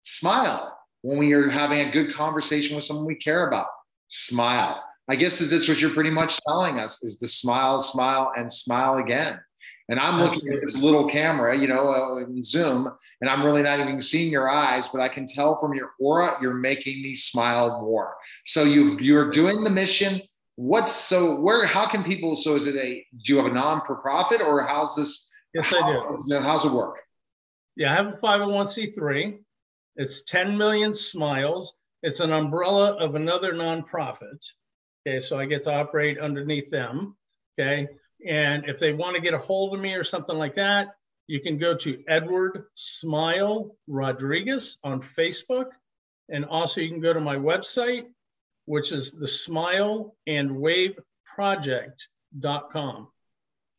Smile. 0.02 0.77
When 1.02 1.18
we 1.18 1.32
are 1.32 1.48
having 1.48 1.80
a 1.80 1.90
good 1.90 2.12
conversation 2.12 2.76
with 2.76 2.84
someone 2.84 3.06
we 3.06 3.14
care 3.14 3.48
about, 3.48 3.66
smile 4.08 4.82
I 5.08 5.16
guess 5.16 5.38
that's 5.38 5.68
what 5.68 5.80
you're 5.80 5.94
pretty 5.94 6.10
much 6.10 6.38
telling 6.46 6.78
us 6.78 7.02
is 7.02 7.16
to 7.18 7.26
smile, 7.26 7.78
smile, 7.78 8.32
and 8.36 8.52
smile 8.52 8.98
again. 8.98 9.40
And 9.90 9.98
I'm 9.98 10.20
looking 10.20 10.52
at 10.52 10.60
this 10.60 10.82
little 10.82 11.08
camera, 11.08 11.56
you 11.56 11.66
know, 11.66 11.88
uh, 11.88 12.16
in 12.18 12.42
Zoom, 12.42 12.92
and 13.22 13.30
I'm 13.30 13.42
really 13.42 13.62
not 13.62 13.80
even 13.80 13.98
seeing 14.02 14.30
your 14.30 14.50
eyes, 14.50 14.86
but 14.88 15.00
I 15.00 15.08
can 15.08 15.24
tell 15.26 15.56
from 15.56 15.72
your 15.72 15.92
aura, 15.98 16.36
you're 16.42 16.52
making 16.52 17.00
me 17.00 17.14
smile 17.14 17.80
more. 17.80 18.14
So 18.44 18.64
you 18.64 18.98
you're 18.98 19.30
doing 19.30 19.64
the 19.64 19.70
mission. 19.70 20.20
What's 20.56 20.92
so 20.92 21.40
where? 21.40 21.64
How 21.64 21.88
can 21.88 22.04
people? 22.04 22.36
So 22.36 22.54
is 22.54 22.66
it 22.66 22.76
a? 22.76 23.02
Do 23.24 23.32
you 23.32 23.38
have 23.38 23.46
a 23.46 23.54
non 23.54 23.80
for 23.86 23.96
profit 23.96 24.42
or 24.42 24.66
how's 24.66 24.94
this? 24.94 25.30
Yes, 25.54 25.64
how, 25.64 25.82
I 25.82 26.16
do. 26.28 26.38
How's 26.40 26.66
it 26.66 26.72
work? 26.72 26.98
Yeah, 27.74 27.92
I 27.92 27.96
have 27.96 28.08
a 28.08 28.16
501c3. 28.18 29.38
It's 29.98 30.22
10 30.22 30.56
million 30.56 30.94
smiles. 30.94 31.74
It's 32.02 32.20
an 32.20 32.32
umbrella 32.32 32.92
of 32.94 33.16
another 33.16 33.52
nonprofit. 33.52 34.46
Okay, 35.06 35.18
so 35.18 35.38
I 35.38 35.46
get 35.46 35.64
to 35.64 35.72
operate 35.74 36.18
underneath 36.18 36.70
them. 36.70 37.16
Okay, 37.58 37.88
and 38.26 38.64
if 38.68 38.78
they 38.78 38.92
want 38.92 39.16
to 39.16 39.22
get 39.22 39.34
a 39.34 39.38
hold 39.38 39.74
of 39.74 39.80
me 39.80 39.94
or 39.94 40.04
something 40.04 40.36
like 40.36 40.54
that, 40.54 40.94
you 41.26 41.40
can 41.40 41.58
go 41.58 41.74
to 41.74 42.02
Edward 42.06 42.66
Smile 42.74 43.76
Rodriguez 43.88 44.78
on 44.84 45.00
Facebook. 45.00 45.70
And 46.30 46.44
also 46.44 46.80
you 46.80 46.90
can 46.90 47.00
go 47.00 47.12
to 47.12 47.20
my 47.20 47.36
website, 47.36 48.04
which 48.66 48.92
is 48.92 49.12
the 49.12 49.26
smile 49.26 50.16
and 50.26 50.58
wave 50.58 50.98
project.com, 51.34 53.08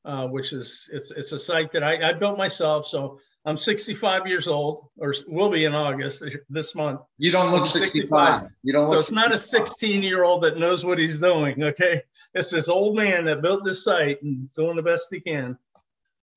uh, 0.06 0.28
which 0.28 0.52
is, 0.52 0.90
it's, 0.92 1.12
it's 1.12 1.32
a 1.32 1.40
site 1.40 1.72
that 1.72 1.84
I, 1.84 2.10
I 2.10 2.14
built 2.14 2.38
myself. 2.38 2.88
So 2.88 3.20
I'm 3.46 3.58
65 3.58 4.28
years 4.28 4.48
old, 4.48 4.90
or 4.98 5.14
will 5.28 5.50
be 5.50 5.66
in 5.66 5.74
August 5.74 6.24
eh, 6.24 6.38
this 6.50 6.76
month. 6.76 7.02
You 7.18 7.32
don't 7.32 7.52
look 7.52 7.66
65. 7.66 8.40
65. 8.40 8.50
You 8.64 8.74
don't. 8.74 8.82
Look 8.84 8.90
so 8.90 8.98
it's 8.98 9.08
65. 9.08 9.30
not 9.30 9.34
a 9.34 9.38
16 9.38 10.04
year 10.04 10.24
old 10.24 10.44
that 10.44 10.58
knows 10.58 10.84
what 10.84 10.98
he's 10.98 11.20
doing. 11.20 11.64
Okay, 11.70 12.02
it's 12.34 12.52
this 12.52 12.68
old 12.68 12.96
man 12.96 13.26
that 13.26 13.42
built 13.42 13.64
this 13.64 13.84
site 13.84 14.22
and 14.24 14.52
doing 14.56 14.76
the 14.76 14.82
best 14.82 15.08
he 15.12 15.20
can. 15.20 15.58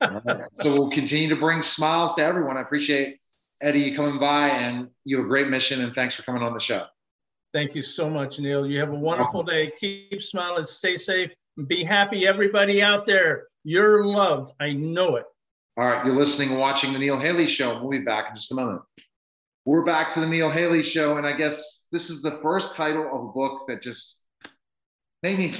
right. 0.00 0.44
So 0.54 0.72
we'll 0.72 0.90
continue 0.90 1.28
to 1.28 1.36
bring 1.36 1.62
smiles 1.62 2.14
to 2.14 2.22
everyone. 2.22 2.56
I 2.56 2.60
appreciate 2.60 3.18
Eddie 3.62 3.94
coming 3.94 4.18
by, 4.18 4.48
and 4.48 4.88
you 5.04 5.16
have 5.16 5.24
a 5.24 5.28
great 5.28 5.48
mission. 5.48 5.80
And 5.82 5.94
thanks 5.94 6.14
for 6.14 6.22
coming 6.22 6.42
on 6.42 6.52
the 6.52 6.60
show. 6.60 6.84
Thank 7.52 7.74
you 7.74 7.82
so 7.82 8.08
much, 8.10 8.38
Neil. 8.38 8.66
You 8.66 8.78
have 8.80 8.90
a 8.90 8.94
wonderful 8.94 9.42
day. 9.42 9.72
Keep 9.78 10.22
smiling. 10.22 10.64
Stay 10.64 10.96
safe. 10.96 11.30
Be 11.66 11.84
happy, 11.84 12.26
everybody 12.26 12.82
out 12.82 13.04
there. 13.04 13.44
You're 13.64 14.04
loved. 14.04 14.52
I 14.60 14.72
know 14.72 15.16
it. 15.16 15.24
All 15.78 15.86
right, 15.88 16.04
you're 16.04 16.14
listening 16.14 16.50
and 16.50 16.58
watching 16.58 16.92
the 16.92 16.98
Neil 16.98 17.18
Haley 17.18 17.46
Show. 17.46 17.80
We'll 17.80 17.98
be 17.98 18.04
back 18.04 18.28
in 18.28 18.34
just 18.34 18.52
a 18.52 18.54
moment. 18.54 18.82
We're 19.64 19.86
back 19.86 20.10
to 20.10 20.20
the 20.20 20.26
Neil 20.26 20.50
Haley 20.50 20.82
Show, 20.82 21.16
and 21.16 21.26
I 21.26 21.34
guess 21.34 21.86
this 21.90 22.10
is 22.10 22.20
the 22.20 22.38
first 22.42 22.74
title 22.74 23.08
of 23.10 23.30
a 23.30 23.32
book 23.32 23.66
that 23.68 23.80
just 23.80 24.26
made 25.22 25.38
me 25.38 25.54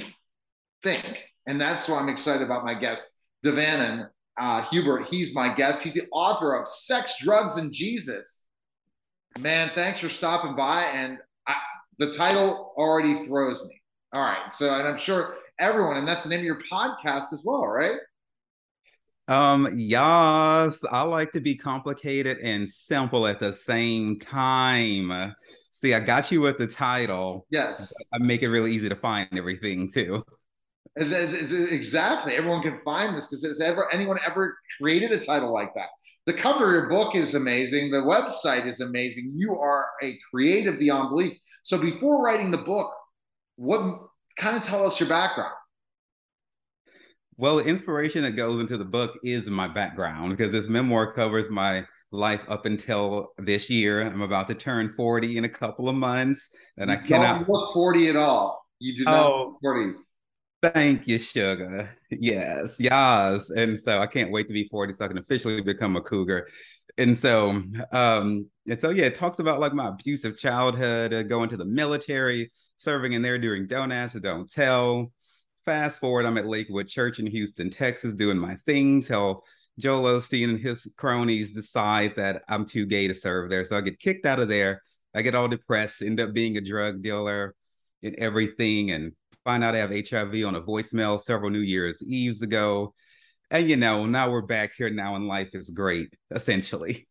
think, 0.83 1.25
and 1.47 1.59
that's 1.59 1.89
why 1.89 1.97
I'm 1.97 2.09
excited 2.09 2.43
about 2.43 2.63
my 2.63 2.75
guest, 2.75 3.21
De'Vannon 3.43 4.07
uh, 4.39 4.61
Hubert. 4.65 5.05
He's 5.05 5.33
my 5.33 5.51
guest. 5.51 5.83
He's 5.83 5.95
the 5.95 6.07
author 6.11 6.53
of 6.53 6.67
Sex, 6.67 7.15
Drugs, 7.19 7.57
and 7.57 7.73
Jesus. 7.73 8.45
Man, 9.39 9.71
thanks 9.73 9.99
for 9.99 10.09
stopping 10.09 10.55
by, 10.55 10.83
and 10.93 11.17
I, 11.47 11.55
the 11.97 12.13
title 12.13 12.75
already 12.77 13.25
throws 13.25 13.65
me. 13.65 13.81
All 14.13 14.21
right, 14.21 14.53
so 14.53 14.75
and 14.75 14.87
I'm 14.87 14.99
sure 14.99 15.37
everyone, 15.57 15.97
and 15.97 16.07
that's 16.07 16.23
the 16.23 16.29
name 16.29 16.41
of 16.41 16.45
your 16.45 16.61
podcast 16.71 17.33
as 17.33 17.41
well, 17.43 17.65
right? 17.65 17.97
Um, 19.27 19.69
yes, 19.75 20.83
I 20.91 21.03
like 21.03 21.31
to 21.31 21.41
be 21.41 21.55
complicated 21.55 22.39
and 22.39 22.67
simple 22.69 23.25
at 23.25 23.39
the 23.39 23.53
same 23.53 24.19
time. 24.19 25.33
See, 25.71 25.93
I 25.93 25.99
got 25.99 26.31
you 26.31 26.41
with 26.41 26.57
the 26.57 26.67
title. 26.67 27.45
Yes. 27.49 27.93
I 28.13 28.17
make 28.17 28.41
it 28.41 28.49
really 28.49 28.73
easy 28.73 28.89
to 28.89 28.95
find 28.95 29.27
everything 29.35 29.91
too. 29.91 30.23
Exactly. 30.95 32.35
Everyone 32.35 32.61
can 32.61 32.79
find 32.81 33.17
this 33.17 33.27
because 33.27 33.43
has 33.43 33.61
ever 33.61 33.91
anyone 33.93 34.19
ever 34.25 34.55
created 34.79 35.11
a 35.11 35.19
title 35.19 35.51
like 35.51 35.73
that? 35.73 35.87
The 36.25 36.33
cover 36.33 36.65
of 36.65 36.71
your 36.71 36.89
book 36.89 37.15
is 37.15 37.35
amazing. 37.35 37.91
The 37.91 37.97
website 37.97 38.65
is 38.65 38.79
amazing. 38.79 39.33
You 39.35 39.55
are 39.55 39.87
a 40.03 40.17
creative 40.31 40.79
beyond 40.79 41.09
belief. 41.09 41.37
So 41.63 41.77
before 41.77 42.21
writing 42.21 42.51
the 42.51 42.59
book, 42.59 42.93
what 43.55 43.99
kind 44.37 44.55
of 44.55 44.63
tell 44.63 44.85
us 44.85 44.99
your 44.99 45.09
background? 45.09 45.53
Well, 47.37 47.57
the 47.57 47.65
inspiration 47.65 48.21
that 48.23 48.31
goes 48.31 48.59
into 48.59 48.77
the 48.77 48.85
book 48.85 49.17
is 49.23 49.49
my 49.49 49.67
background 49.67 50.37
because 50.37 50.51
this 50.51 50.67
memoir 50.67 51.13
covers 51.13 51.49
my 51.49 51.85
life 52.11 52.41
up 52.47 52.65
until 52.65 53.29
this 53.37 53.69
year. 53.69 54.01
I'm 54.01 54.21
about 54.21 54.47
to 54.49 54.55
turn 54.55 54.93
40 54.95 55.37
in 55.37 55.45
a 55.45 55.49
couple 55.49 55.89
of 55.89 55.95
months, 55.95 56.49
and 56.77 56.89
you 56.89 56.97
I 56.97 56.99
cannot 56.99 57.49
look 57.49 57.73
40 57.73 58.09
at 58.09 58.15
all. 58.15 58.65
You 58.79 58.95
do 58.97 59.03
not 59.05 59.25
oh, 59.25 59.57
look 59.63 59.75
40. 59.75 59.93
Thank 60.61 61.07
you, 61.07 61.19
sugar. 61.19 61.89
Yes, 62.09 62.77
yes. 62.79 63.49
And 63.49 63.79
so 63.79 63.99
I 63.99 64.07
can't 64.07 64.31
wait 64.31 64.47
to 64.47 64.53
be 64.53 64.67
40 64.69 64.93
so 64.93 65.05
I 65.05 65.07
can 65.09 65.17
officially 65.17 65.61
become 65.61 65.97
a 65.97 66.01
cougar. 66.01 66.47
And 66.97 67.17
so, 67.17 67.63
um, 67.91 68.47
and 68.69 68.79
so 68.79 68.91
yeah, 68.91 69.05
it 69.05 69.15
talks 69.15 69.39
about 69.39 69.59
like 69.59 69.73
my 69.73 69.89
abusive 69.89 70.37
childhood, 70.37 71.13
uh, 71.13 71.23
going 71.23 71.49
to 71.49 71.57
the 71.57 71.65
military, 71.65 72.51
serving 72.77 73.13
in 73.13 73.21
there 73.21 73.39
during 73.39 73.67
Don't 73.67 73.91
Ask, 73.91 74.19
Don't 74.21 74.49
Tell 74.49 75.11
Fast 75.65 75.99
forward, 75.99 76.25
I'm 76.25 76.37
at 76.37 76.45
Lakewood 76.45 76.89
Church 76.89 77.19
in 77.19 77.27
Houston, 77.27 77.69
Texas, 77.69 78.13
doing 78.13 78.37
my 78.37 78.55
thing 78.65 79.01
till 79.01 79.45
Joel 79.79 80.19
Osteen 80.19 80.49
and 80.49 80.59
his 80.59 80.87
cronies 80.97 81.53
decide 81.53 82.17
that 82.17 82.43
I'm 82.49 82.65
too 82.65 82.85
gay 82.85 83.07
to 83.07 83.13
serve 83.13 83.49
there. 83.49 83.63
So 83.63 83.77
I 83.77 83.81
get 83.81 83.99
kicked 83.99 84.25
out 84.25 84.39
of 84.39 84.49
there. 84.49 84.81
I 85.15 85.21
get 85.21 85.35
all 85.35 85.47
depressed, 85.47 86.01
end 86.01 86.19
up 86.19 86.33
being 86.33 86.57
a 86.57 86.61
drug 86.61 87.01
dealer 87.01 87.55
and 88.01 88.15
everything, 88.15 88.91
and 88.91 89.13
find 89.45 89.63
out 89.63 89.73
I 89.73 89.79
have 89.79 89.91
HIV 89.91 90.43
on 90.45 90.55
a 90.55 90.61
voicemail 90.61 91.21
several 91.21 91.49
New 91.49 91.59
Year's 91.59 91.97
Eves 92.03 92.41
ago. 92.41 92.93
And 93.49 93.69
you 93.69 93.77
know, 93.77 94.05
now 94.05 94.31
we're 94.31 94.41
back 94.41 94.73
here 94.77 94.89
now, 94.89 95.15
and 95.15 95.27
life 95.27 95.55
is 95.55 95.69
great, 95.69 96.13
essentially. 96.31 97.07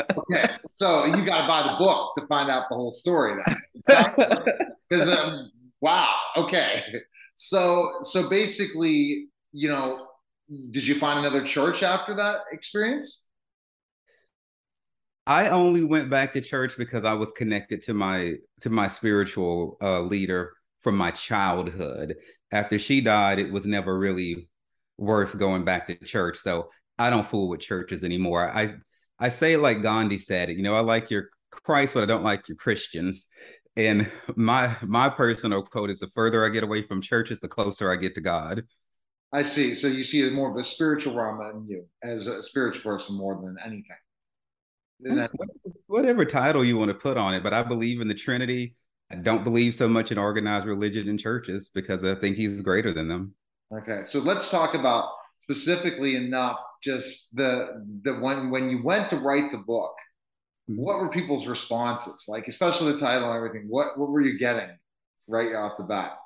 okay, 0.00 0.54
so 0.70 1.04
you 1.04 1.24
got 1.24 1.42
to 1.42 1.48
buy 1.48 1.62
the 1.64 1.76
book 1.78 2.12
to 2.16 2.26
find 2.26 2.48
out 2.48 2.64
the 2.70 2.76
whole 2.76 2.92
story. 2.92 3.42
Because 3.74 5.08
um, 5.10 5.50
wow, 5.80 6.14
okay. 6.36 6.82
So 7.40 7.98
so 8.02 8.28
basically, 8.28 9.28
you 9.52 9.68
know, 9.68 10.08
did 10.72 10.84
you 10.84 10.96
find 10.96 11.20
another 11.20 11.44
church 11.44 11.84
after 11.84 12.12
that 12.16 12.40
experience? 12.50 13.28
I 15.24 15.50
only 15.50 15.84
went 15.84 16.10
back 16.10 16.32
to 16.32 16.40
church 16.40 16.76
because 16.76 17.04
I 17.04 17.12
was 17.12 17.30
connected 17.30 17.82
to 17.84 17.94
my 17.94 18.34
to 18.62 18.70
my 18.70 18.88
spiritual 18.88 19.76
uh, 19.80 20.00
leader 20.00 20.52
from 20.80 20.96
my 20.96 21.12
childhood. 21.12 22.16
After 22.50 22.76
she 22.76 23.00
died, 23.00 23.38
it 23.38 23.52
was 23.52 23.66
never 23.66 23.96
really 23.96 24.48
worth 24.96 25.38
going 25.38 25.64
back 25.64 25.86
to 25.86 25.94
church. 25.94 26.38
So 26.38 26.70
I 26.98 27.08
don't 27.08 27.26
fool 27.26 27.48
with 27.48 27.60
churches 27.60 28.02
anymore. 28.02 28.50
I 28.50 28.74
I 29.20 29.28
say 29.28 29.56
like 29.56 29.80
Gandhi 29.80 30.18
said, 30.18 30.50
you 30.50 30.62
know, 30.62 30.74
I 30.74 30.80
like 30.80 31.08
your 31.08 31.28
Christ, 31.52 31.94
but 31.94 32.02
I 32.02 32.06
don't 32.06 32.24
like 32.24 32.48
your 32.48 32.56
Christians. 32.56 33.26
And 33.78 34.10
my 34.34 34.76
my 34.82 35.08
personal 35.08 35.62
quote 35.62 35.88
is 35.88 36.00
the 36.00 36.08
further 36.08 36.44
I 36.44 36.48
get 36.48 36.64
away 36.64 36.82
from 36.82 37.00
churches, 37.00 37.38
the 37.38 37.46
closer 37.46 37.92
I 37.92 37.96
get 37.96 38.16
to 38.16 38.20
God. 38.20 38.64
I 39.32 39.44
see. 39.44 39.76
So 39.76 39.86
you 39.86 40.02
see 40.02 40.20
it 40.22 40.32
more 40.32 40.50
of 40.50 40.56
a 40.56 40.64
spiritual 40.64 41.14
realm 41.14 41.40
in 41.52 41.64
you 41.64 41.86
as 42.02 42.26
a 42.26 42.42
spiritual 42.42 42.82
person 42.82 43.16
more 43.16 43.36
than 43.36 43.56
anything. 43.64 43.96
That- 45.00 45.30
Whatever 45.86 46.24
title 46.24 46.64
you 46.64 46.76
want 46.76 46.88
to 46.88 46.94
put 46.94 47.16
on 47.16 47.34
it, 47.34 47.44
but 47.44 47.54
I 47.54 47.62
believe 47.62 48.00
in 48.00 48.08
the 48.08 48.14
Trinity. 48.14 48.74
I 49.12 49.14
don't 49.14 49.44
believe 49.44 49.74
so 49.76 49.88
much 49.88 50.10
in 50.10 50.18
organized 50.18 50.66
religion 50.66 51.08
and 51.08 51.18
churches 51.18 51.70
because 51.72 52.02
I 52.02 52.16
think 52.16 52.36
he's 52.36 52.60
greater 52.60 52.92
than 52.92 53.06
them. 53.08 53.34
Okay, 53.72 54.02
so 54.06 54.18
let's 54.18 54.50
talk 54.50 54.74
about 54.74 55.10
specifically 55.38 56.16
enough 56.16 56.60
just 56.82 57.36
the 57.36 57.86
the 58.02 58.14
when 58.14 58.50
when 58.50 58.68
you 58.68 58.82
went 58.82 59.06
to 59.08 59.16
write 59.16 59.52
the 59.52 59.58
book 59.58 59.94
what 60.68 60.98
were 60.98 61.08
people's 61.08 61.46
responses? 61.46 62.26
Like 62.28 62.48
especially 62.48 62.92
the 62.92 62.98
title 62.98 63.28
and 63.28 63.36
everything 63.36 63.66
what 63.68 63.98
what 63.98 64.10
were 64.10 64.20
you 64.20 64.38
getting 64.38 64.70
right 65.26 65.54
off 65.54 65.78
the 65.78 65.84
bat? 65.84 66.16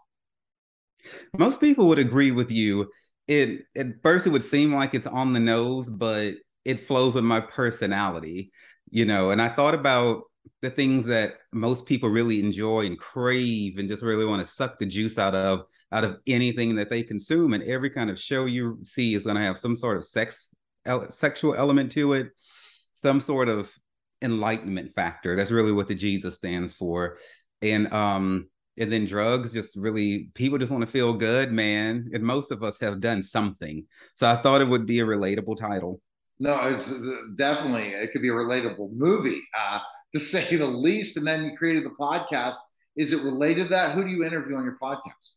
Most 1.36 1.60
people 1.60 1.88
would 1.88 1.98
agree 1.98 2.30
with 2.30 2.50
you. 2.50 2.90
It 3.28 3.64
at 3.76 4.02
first 4.02 4.26
it 4.26 4.30
would 4.30 4.42
seem 4.42 4.74
like 4.74 4.94
it's 4.94 5.06
on 5.06 5.32
the 5.32 5.40
nose 5.40 5.88
but 5.88 6.34
it 6.64 6.86
flows 6.86 7.14
with 7.14 7.24
my 7.24 7.40
personality 7.40 8.52
you 8.90 9.04
know 9.04 9.30
and 9.30 9.42
i 9.42 9.48
thought 9.48 9.74
about 9.74 10.22
the 10.60 10.70
things 10.70 11.06
that 11.06 11.34
most 11.52 11.86
people 11.86 12.08
really 12.08 12.40
enjoy 12.40 12.86
and 12.86 12.98
crave 12.98 13.78
and 13.78 13.88
just 13.88 14.02
really 14.02 14.24
want 14.24 14.44
to 14.44 14.52
suck 14.52 14.78
the 14.78 14.86
juice 14.86 15.18
out 15.18 15.34
of 15.34 15.62
out 15.90 16.04
of 16.04 16.18
anything 16.26 16.76
that 16.76 16.88
they 16.88 17.02
consume 17.02 17.52
and 17.52 17.62
every 17.64 17.90
kind 17.90 18.10
of 18.10 18.18
show 18.18 18.46
you 18.46 18.78
see 18.82 19.14
is 19.14 19.24
going 19.24 19.36
to 19.36 19.42
have 19.42 19.58
some 19.58 19.76
sort 19.76 19.96
of 19.96 20.04
sex 20.04 20.48
sexual 21.10 21.54
element 21.54 21.90
to 21.92 22.12
it 22.12 22.28
some 22.92 23.20
sort 23.20 23.48
of 23.48 23.72
enlightenment 24.22 24.94
factor. 24.94 25.36
That's 25.36 25.50
really 25.50 25.72
what 25.72 25.88
the 25.88 25.94
Jesus 25.94 26.36
stands 26.36 26.74
for. 26.74 27.18
And 27.60 27.92
um 27.92 28.48
and 28.78 28.90
then 28.90 29.04
drugs 29.04 29.52
just 29.52 29.76
really 29.76 30.30
people 30.34 30.58
just 30.58 30.72
want 30.72 30.82
to 30.84 30.90
feel 30.90 31.12
good, 31.12 31.52
man. 31.52 32.10
And 32.12 32.22
most 32.22 32.50
of 32.50 32.62
us 32.62 32.78
have 32.80 33.00
done 33.00 33.22
something. 33.22 33.86
So 34.16 34.26
I 34.28 34.36
thought 34.36 34.60
it 34.60 34.68
would 34.68 34.86
be 34.86 35.00
a 35.00 35.04
relatable 35.04 35.58
title. 35.58 36.00
No, 36.38 36.60
it's 36.62 36.92
uh, 36.92 37.16
definitely 37.36 37.88
it 37.88 38.12
could 38.12 38.22
be 38.22 38.30
a 38.30 38.32
relatable 38.32 38.92
movie, 38.92 39.42
uh, 39.58 39.80
to 40.12 40.18
say 40.18 40.56
the 40.56 40.66
least. 40.66 41.16
And 41.16 41.26
then 41.26 41.44
you 41.44 41.56
created 41.56 41.84
the 41.84 41.94
podcast. 42.00 42.56
Is 42.96 43.12
it 43.12 43.22
related 43.22 43.64
to 43.64 43.68
that? 43.70 43.94
Who 43.94 44.04
do 44.04 44.10
you 44.10 44.24
interview 44.24 44.56
on 44.56 44.64
your 44.64 44.78
podcast? 44.82 45.36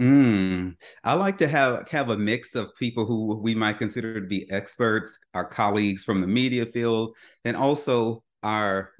Mm, 0.00 0.74
I 1.04 1.14
like 1.14 1.38
to 1.38 1.48
have 1.48 1.88
have 1.90 2.08
a 2.08 2.16
mix 2.16 2.54
of 2.54 2.74
people 2.78 3.04
who 3.06 3.36
we 3.36 3.54
might 3.54 3.78
consider 3.78 4.20
to 4.20 4.26
be 4.26 4.50
experts, 4.50 5.18
our 5.34 5.44
colleagues 5.44 6.02
from 6.02 6.20
the 6.20 6.26
media 6.26 6.64
field, 6.66 7.14
and 7.44 7.56
also 7.56 8.24
our 8.42 8.90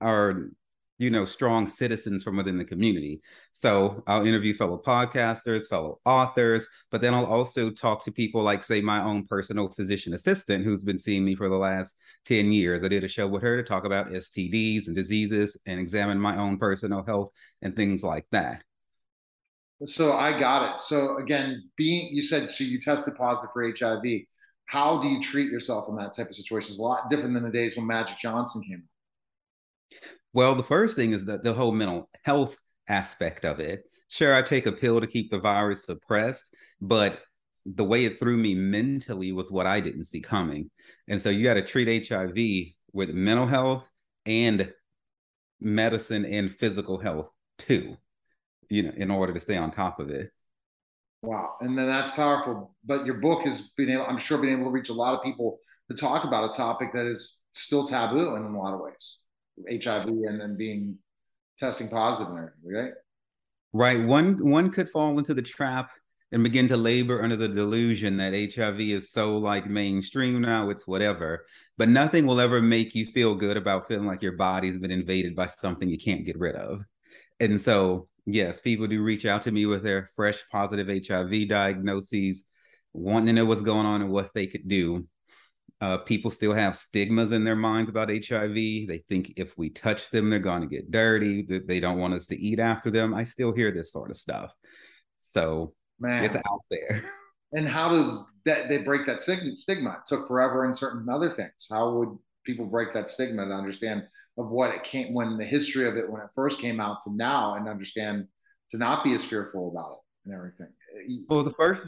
our 0.00 0.48
you 0.98 1.10
know 1.10 1.24
strong 1.26 1.68
citizens 1.68 2.24
from 2.24 2.36
within 2.38 2.56
the 2.56 2.64
community. 2.64 3.20
So 3.52 4.02
I'll 4.06 4.26
interview 4.26 4.54
fellow 4.54 4.80
podcasters, 4.84 5.68
fellow 5.68 6.00
authors, 6.06 6.66
but 6.90 7.02
then 7.02 7.12
I'll 7.14 7.26
also 7.26 7.70
talk 7.70 8.02
to 8.04 8.12
people 8.12 8.42
like 8.42 8.64
say 8.64 8.80
my 8.80 9.02
own 9.02 9.26
personal 9.26 9.68
physician 9.68 10.14
assistant 10.14 10.64
who's 10.64 10.82
been 10.82 10.98
seeing 10.98 11.24
me 11.26 11.34
for 11.36 11.48
the 11.50 11.56
last 11.56 11.94
10 12.24 12.52
years. 12.52 12.82
I 12.82 12.88
did 12.88 13.04
a 13.04 13.08
show 13.08 13.28
with 13.28 13.42
her 13.42 13.56
to 13.58 13.62
talk 13.62 13.84
about 13.84 14.12
STDs 14.14 14.86
and 14.86 14.96
diseases 14.96 15.56
and 15.66 15.78
examine 15.78 16.18
my 16.18 16.36
own 16.38 16.58
personal 16.58 17.04
health 17.04 17.32
and 17.62 17.76
things 17.76 18.02
like 18.02 18.26
that. 18.32 18.64
So 19.84 20.12
I 20.12 20.38
got 20.38 20.74
it. 20.74 20.80
So 20.80 21.18
again, 21.18 21.70
being 21.76 22.14
you 22.14 22.22
said 22.22 22.50
so 22.50 22.64
you 22.64 22.80
tested 22.80 23.14
positive 23.16 23.50
for 23.52 23.62
HIV. 23.62 24.02
How 24.66 25.00
do 25.00 25.08
you 25.08 25.20
treat 25.20 25.50
yourself 25.50 25.88
in 25.88 25.96
that 25.96 26.14
type 26.14 26.28
of 26.28 26.34
situation? 26.34 26.70
It's 26.70 26.78
a 26.78 26.82
lot 26.82 27.08
different 27.08 27.34
than 27.34 27.44
the 27.44 27.50
days 27.50 27.76
when 27.76 27.86
Magic 27.86 28.18
Johnson 28.18 28.62
came. 28.62 28.82
Well, 30.32 30.54
the 30.54 30.62
first 30.62 30.94
thing 30.94 31.12
is 31.12 31.24
that 31.24 31.42
the 31.42 31.54
whole 31.54 31.72
mental 31.72 32.10
health 32.22 32.56
aspect 32.88 33.44
of 33.44 33.60
it. 33.60 33.84
Sure, 34.08 34.34
I 34.34 34.42
take 34.42 34.66
a 34.66 34.72
pill 34.72 35.00
to 35.00 35.06
keep 35.06 35.30
the 35.30 35.38
virus 35.38 35.84
suppressed, 35.84 36.54
but 36.80 37.20
the 37.64 37.84
way 37.84 38.04
it 38.04 38.18
threw 38.18 38.36
me 38.36 38.54
mentally 38.54 39.32
was 39.32 39.50
what 39.50 39.66
I 39.66 39.80
didn't 39.80 40.04
see 40.04 40.20
coming. 40.20 40.70
And 41.08 41.20
so 41.20 41.30
you 41.30 41.44
got 41.44 41.54
to 41.54 41.62
treat 41.62 42.08
HIV 42.08 42.74
with 42.92 43.10
mental 43.10 43.46
health 43.46 43.84
and 44.26 44.72
medicine 45.60 46.24
and 46.24 46.50
physical 46.50 46.98
health 46.98 47.30
too, 47.58 47.96
you 48.68 48.82
know, 48.84 48.92
in 48.96 49.10
order 49.10 49.32
to 49.32 49.40
stay 49.40 49.56
on 49.56 49.70
top 49.70 50.00
of 50.00 50.10
it. 50.10 50.30
Wow. 51.22 51.54
And 51.60 51.76
then 51.76 51.86
that's 51.86 52.12
powerful. 52.12 52.74
But 52.84 53.04
your 53.04 53.16
book 53.16 53.44
has 53.44 53.72
been 53.76 53.90
able, 53.90 54.06
I'm 54.06 54.18
sure, 54.18 54.38
been 54.38 54.50
able 54.50 54.64
to 54.64 54.70
reach 54.70 54.88
a 54.88 54.94
lot 54.94 55.14
of 55.14 55.24
people 55.24 55.58
to 55.90 55.96
talk 55.96 56.24
about 56.24 56.52
a 56.52 56.56
topic 56.56 56.92
that 56.94 57.06
is 57.06 57.38
still 57.52 57.84
taboo 57.84 58.36
in 58.36 58.42
a 58.42 58.58
lot 58.58 58.74
of 58.74 58.80
ways. 58.80 59.22
HIV 59.68 60.06
and 60.06 60.40
then 60.40 60.56
being 60.56 60.96
testing 61.58 61.88
positive 61.88 62.32
and 62.32 62.38
everything, 62.38 62.84
right? 62.84 62.92
Right. 63.72 64.02
One 64.02 64.48
one 64.48 64.70
could 64.70 64.88
fall 64.88 65.18
into 65.18 65.34
the 65.34 65.42
trap 65.42 65.90
and 66.30 66.44
begin 66.44 66.68
to 66.68 66.76
labor 66.76 67.22
under 67.22 67.36
the 67.36 67.48
delusion 67.48 68.16
that 68.18 68.34
HIV 68.54 68.80
is 68.80 69.10
so 69.10 69.38
like 69.38 69.66
mainstream 69.68 70.40
now, 70.40 70.70
it's 70.70 70.86
whatever. 70.86 71.46
But 71.76 71.88
nothing 71.88 72.26
will 72.26 72.40
ever 72.40 72.60
make 72.60 72.94
you 72.94 73.06
feel 73.06 73.34
good 73.34 73.56
about 73.56 73.88
feeling 73.88 74.06
like 74.06 74.22
your 74.22 74.32
body's 74.32 74.78
been 74.78 74.90
invaded 74.90 75.34
by 75.34 75.46
something 75.46 75.88
you 75.88 75.98
can't 75.98 76.26
get 76.26 76.38
rid 76.38 76.54
of. 76.54 76.84
And 77.40 77.60
so, 77.60 78.08
yes, 78.32 78.60
people 78.60 78.86
do 78.86 79.02
reach 79.02 79.24
out 79.24 79.42
to 79.42 79.52
me 79.52 79.66
with 79.66 79.82
their 79.82 80.10
fresh 80.14 80.42
positive 80.50 80.88
HIV 80.88 81.48
diagnoses, 81.48 82.44
wanting 82.92 83.26
to 83.26 83.32
know 83.32 83.44
what's 83.44 83.62
going 83.62 83.86
on 83.86 84.02
and 84.02 84.10
what 84.10 84.32
they 84.34 84.46
could 84.46 84.68
do. 84.68 85.06
Uh, 85.80 85.98
people 85.98 86.30
still 86.30 86.52
have 86.52 86.74
stigmas 86.74 87.30
in 87.30 87.44
their 87.44 87.56
minds 87.56 87.88
about 87.88 88.10
HIV. 88.10 88.54
They 88.54 89.04
think 89.08 89.34
if 89.36 89.56
we 89.56 89.70
touch 89.70 90.10
them, 90.10 90.28
they're 90.28 90.40
going 90.40 90.62
to 90.62 90.66
get 90.66 90.90
dirty. 90.90 91.42
That 91.42 91.68
they 91.68 91.78
don't 91.78 91.98
want 91.98 92.14
us 92.14 92.26
to 92.28 92.40
eat 92.40 92.58
after 92.58 92.90
them. 92.90 93.14
I 93.14 93.22
still 93.22 93.52
hear 93.52 93.70
this 93.70 93.92
sort 93.92 94.10
of 94.10 94.16
stuff. 94.16 94.52
So 95.20 95.72
Man. 96.00 96.24
it's 96.24 96.36
out 96.36 96.62
there. 96.70 97.04
And 97.54 97.66
how 97.66 97.90
do 97.90 98.26
that 98.44 98.68
they 98.68 98.76
break 98.76 99.06
that 99.06 99.22
stigma? 99.22 99.92
It 99.92 100.06
took 100.06 100.28
forever 100.28 100.66
in 100.66 100.74
certain 100.74 101.08
other 101.08 101.30
things. 101.30 101.66
How 101.70 101.90
would 101.92 102.10
people 102.44 102.66
break 102.66 102.92
that 102.92 103.08
stigma 103.08 103.46
to 103.46 103.54
understand 103.54 104.02
of 104.38 104.48
what 104.50 104.74
it 104.74 104.84
came 104.84 105.12
when 105.12 105.36
the 105.36 105.44
history 105.44 105.86
of 105.86 105.96
it 105.96 106.10
when 106.10 106.22
it 106.22 106.28
first 106.34 106.60
came 106.60 106.80
out 106.80 106.98
to 107.04 107.14
now 107.14 107.54
and 107.54 107.68
understand 107.68 108.26
to 108.70 108.78
not 108.78 109.04
be 109.04 109.14
as 109.14 109.24
fearful 109.24 109.70
about 109.70 109.92
it 109.92 109.98
and 110.26 110.34
everything? 110.34 110.68
Uh, 110.96 111.34
well, 111.34 111.42
the 111.44 111.52
first 111.52 111.86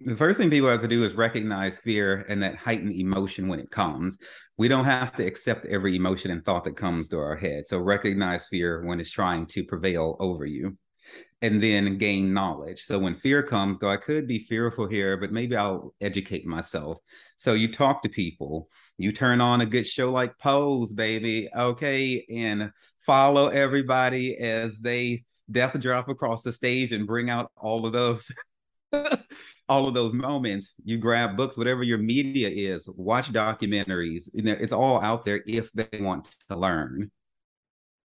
the 0.00 0.16
first 0.16 0.38
thing 0.38 0.48
people 0.48 0.68
have 0.68 0.80
to 0.82 0.88
do 0.88 1.04
is 1.04 1.14
recognize 1.14 1.80
fear 1.80 2.24
and 2.28 2.40
that 2.42 2.54
heightened 2.54 2.92
emotion 2.92 3.48
when 3.48 3.58
it 3.58 3.70
comes. 3.70 4.16
We 4.56 4.68
don't 4.68 4.84
have 4.84 5.12
to 5.16 5.26
accept 5.26 5.66
every 5.66 5.96
emotion 5.96 6.30
and 6.30 6.44
thought 6.44 6.64
that 6.64 6.76
comes 6.76 7.08
to 7.08 7.18
our 7.18 7.34
head. 7.34 7.66
So 7.66 7.78
recognize 7.78 8.46
fear 8.46 8.84
when 8.84 9.00
it's 9.00 9.10
trying 9.10 9.46
to 9.46 9.64
prevail 9.64 10.16
over 10.20 10.46
you 10.46 10.78
and 11.42 11.62
then 11.62 11.98
gain 11.98 12.32
knowledge. 12.32 12.84
So 12.84 12.98
when 12.98 13.14
fear 13.14 13.42
comes, 13.42 13.78
go, 13.78 13.88
I 13.88 13.96
could 13.96 14.26
be 14.26 14.38
fearful 14.38 14.88
here, 14.88 15.16
but 15.16 15.32
maybe 15.32 15.56
I'll 15.56 15.94
educate 16.00 16.46
myself. 16.46 16.98
So 17.38 17.54
you 17.54 17.70
talk 17.70 18.02
to 18.02 18.08
people, 18.08 18.68
you 18.98 19.12
turn 19.12 19.40
on 19.40 19.60
a 19.60 19.66
good 19.66 19.86
show 19.86 20.10
like 20.10 20.36
Pose, 20.38 20.92
baby, 20.92 21.48
okay, 21.54 22.26
and 22.28 22.72
follow 23.06 23.48
everybody 23.48 24.36
as 24.36 24.76
they 24.78 25.24
death 25.50 25.78
drop 25.80 26.08
across 26.08 26.42
the 26.42 26.52
stage 26.52 26.92
and 26.92 27.06
bring 27.06 27.30
out 27.30 27.50
all 27.56 27.86
of 27.86 27.92
those 27.92 28.30
all 29.68 29.88
of 29.88 29.94
those 29.94 30.12
moments. 30.12 30.74
You 30.84 30.98
grab 30.98 31.36
books 31.36 31.56
whatever 31.56 31.82
your 31.82 31.98
media 31.98 32.48
is 32.50 32.88
watch 32.96 33.32
documentaries. 33.32 34.28
You 34.34 34.42
know 34.42 34.56
it's 34.58 34.72
all 34.72 35.00
out 35.00 35.24
there 35.24 35.42
if 35.46 35.70
they 35.72 36.00
want 36.00 36.34
to 36.50 36.56
learn. 36.56 37.10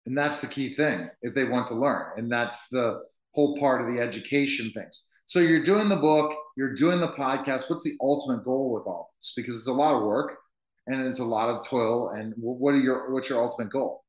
And 0.07 0.19
that's 0.19 0.41
the 0.41 0.49
key 0.49 0.75
thing 0.75 1.09
if 1.23 1.35
they 1.35 1.45
want 1.45 1.69
to 1.69 1.75
learn. 1.75 2.07
And 2.17 2.31
that's 2.31 2.69
the 2.69 3.03
whole 3.35 3.57
part 3.59 3.81
of 3.81 3.95
the 3.95 4.01
education 4.01 4.71
things. 4.75 5.09
So 5.27 5.41
you're 5.41 5.63
doing 5.63 5.89
the 5.89 5.97
book 5.97 6.37
you're 6.57 6.75
doing 6.75 7.01
the 7.01 7.09
podcast. 7.09 7.71
What's 7.71 7.85
the 7.85 7.97
ultimate 8.01 8.45
goal 8.45 8.73
with 8.73 8.85
all 8.87 9.13
this? 9.19 9.33
Because 9.35 9.57
it's 9.57 9.69
a 9.69 9.73
lot 9.73 9.95
of 9.95 10.03
work 10.03 10.39
and 10.87 11.07
it's 11.07 11.21
a 11.21 11.25
lot 11.25 11.49
of 11.49 11.67
toil 11.67 12.11
and 12.11 12.35
what 12.37 12.75
are 12.75 12.81
your 12.81 13.13
what's 13.13 13.29
your 13.29 13.43
ultimate 13.43 13.71
goal 13.71 14.05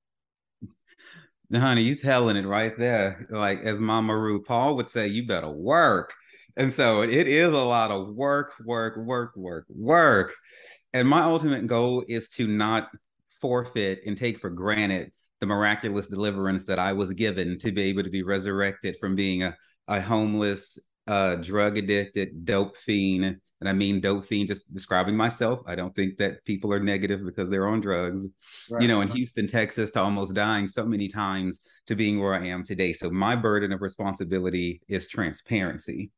honey 1.54 1.84
you 1.84 1.96
telling 1.96 2.36
it 2.36 2.48
right 2.48 2.78
there 2.80 3.28
like 3.30 3.60
as 3.62 3.80
mama 3.80 4.14
RuPaul 4.14 4.76
would 4.76 4.88
say 4.88 5.08
you 5.08 5.28
better 5.28 5.52
work 5.52 6.14
and 6.56 6.72
so 6.72 7.02
it 7.02 7.28
is 7.28 7.50
a 7.50 7.64
lot 7.64 7.92
of 7.92 8.14
work, 8.14 8.54
work, 8.64 8.98
work, 8.98 9.36
work, 9.36 9.66
work. 9.70 10.34
And 10.94 11.08
my 11.08 11.22
ultimate 11.22 11.66
goal 11.66 12.04
is 12.08 12.28
to 12.30 12.48
not 12.48 12.90
forfeit 13.42 14.02
and 14.06 14.16
take 14.16 14.40
for 14.40 14.50
granted 14.50 15.12
the 15.40 15.48
miraculous 15.48 16.08
deliverance 16.08 16.66
that 16.66 16.80
I 16.80 16.94
was 16.94 17.12
given 17.14 17.58
to 17.60 17.72
be 17.72 17.84
able 17.84 18.04
to 18.04 18.10
be 18.10 18.24
resurrected 18.24 18.98
from 19.00 19.16
being 19.16 19.44
a, 19.44 19.58
a 19.88 20.00
homeless, 20.00 20.78
uh, 21.08 21.36
drug 21.38 21.78
addicted, 21.78 22.46
dope 22.46 22.78
fiend. 22.78 23.42
And 23.60 23.70
I 23.70 23.74
mean 23.74 24.02
dope 24.02 24.26
fiend, 24.26 24.50
just 24.50 24.72
describing 24.74 25.16
myself. 25.16 25.62
I 25.66 25.76
don't 25.76 25.96
think 25.96 26.18
that 26.18 26.44
people 26.44 26.74
are 26.74 26.82
negative 26.82 27.24
because 27.26 27.50
they're 27.50 27.68
on 27.68 27.80
drugs. 27.80 28.28
Right. 28.70 28.82
You 28.82 28.88
know, 28.90 29.00
in 29.02 29.08
Houston, 29.10 29.48
Texas, 29.48 29.92
to 29.92 30.02
almost 30.02 30.34
dying 30.34 30.68
so 30.68 30.86
many 30.86 31.08
times 31.08 31.60
to 31.88 31.96
being 31.96 32.20
where 32.20 32.34
I 32.34 32.48
am 32.48 32.64
today. 32.64 32.92
So 32.92 33.10
my 33.10 33.36
burden 33.36 33.72
of 33.72 33.82
responsibility 33.82 34.82
is 34.90 35.08
transparency 35.08 36.12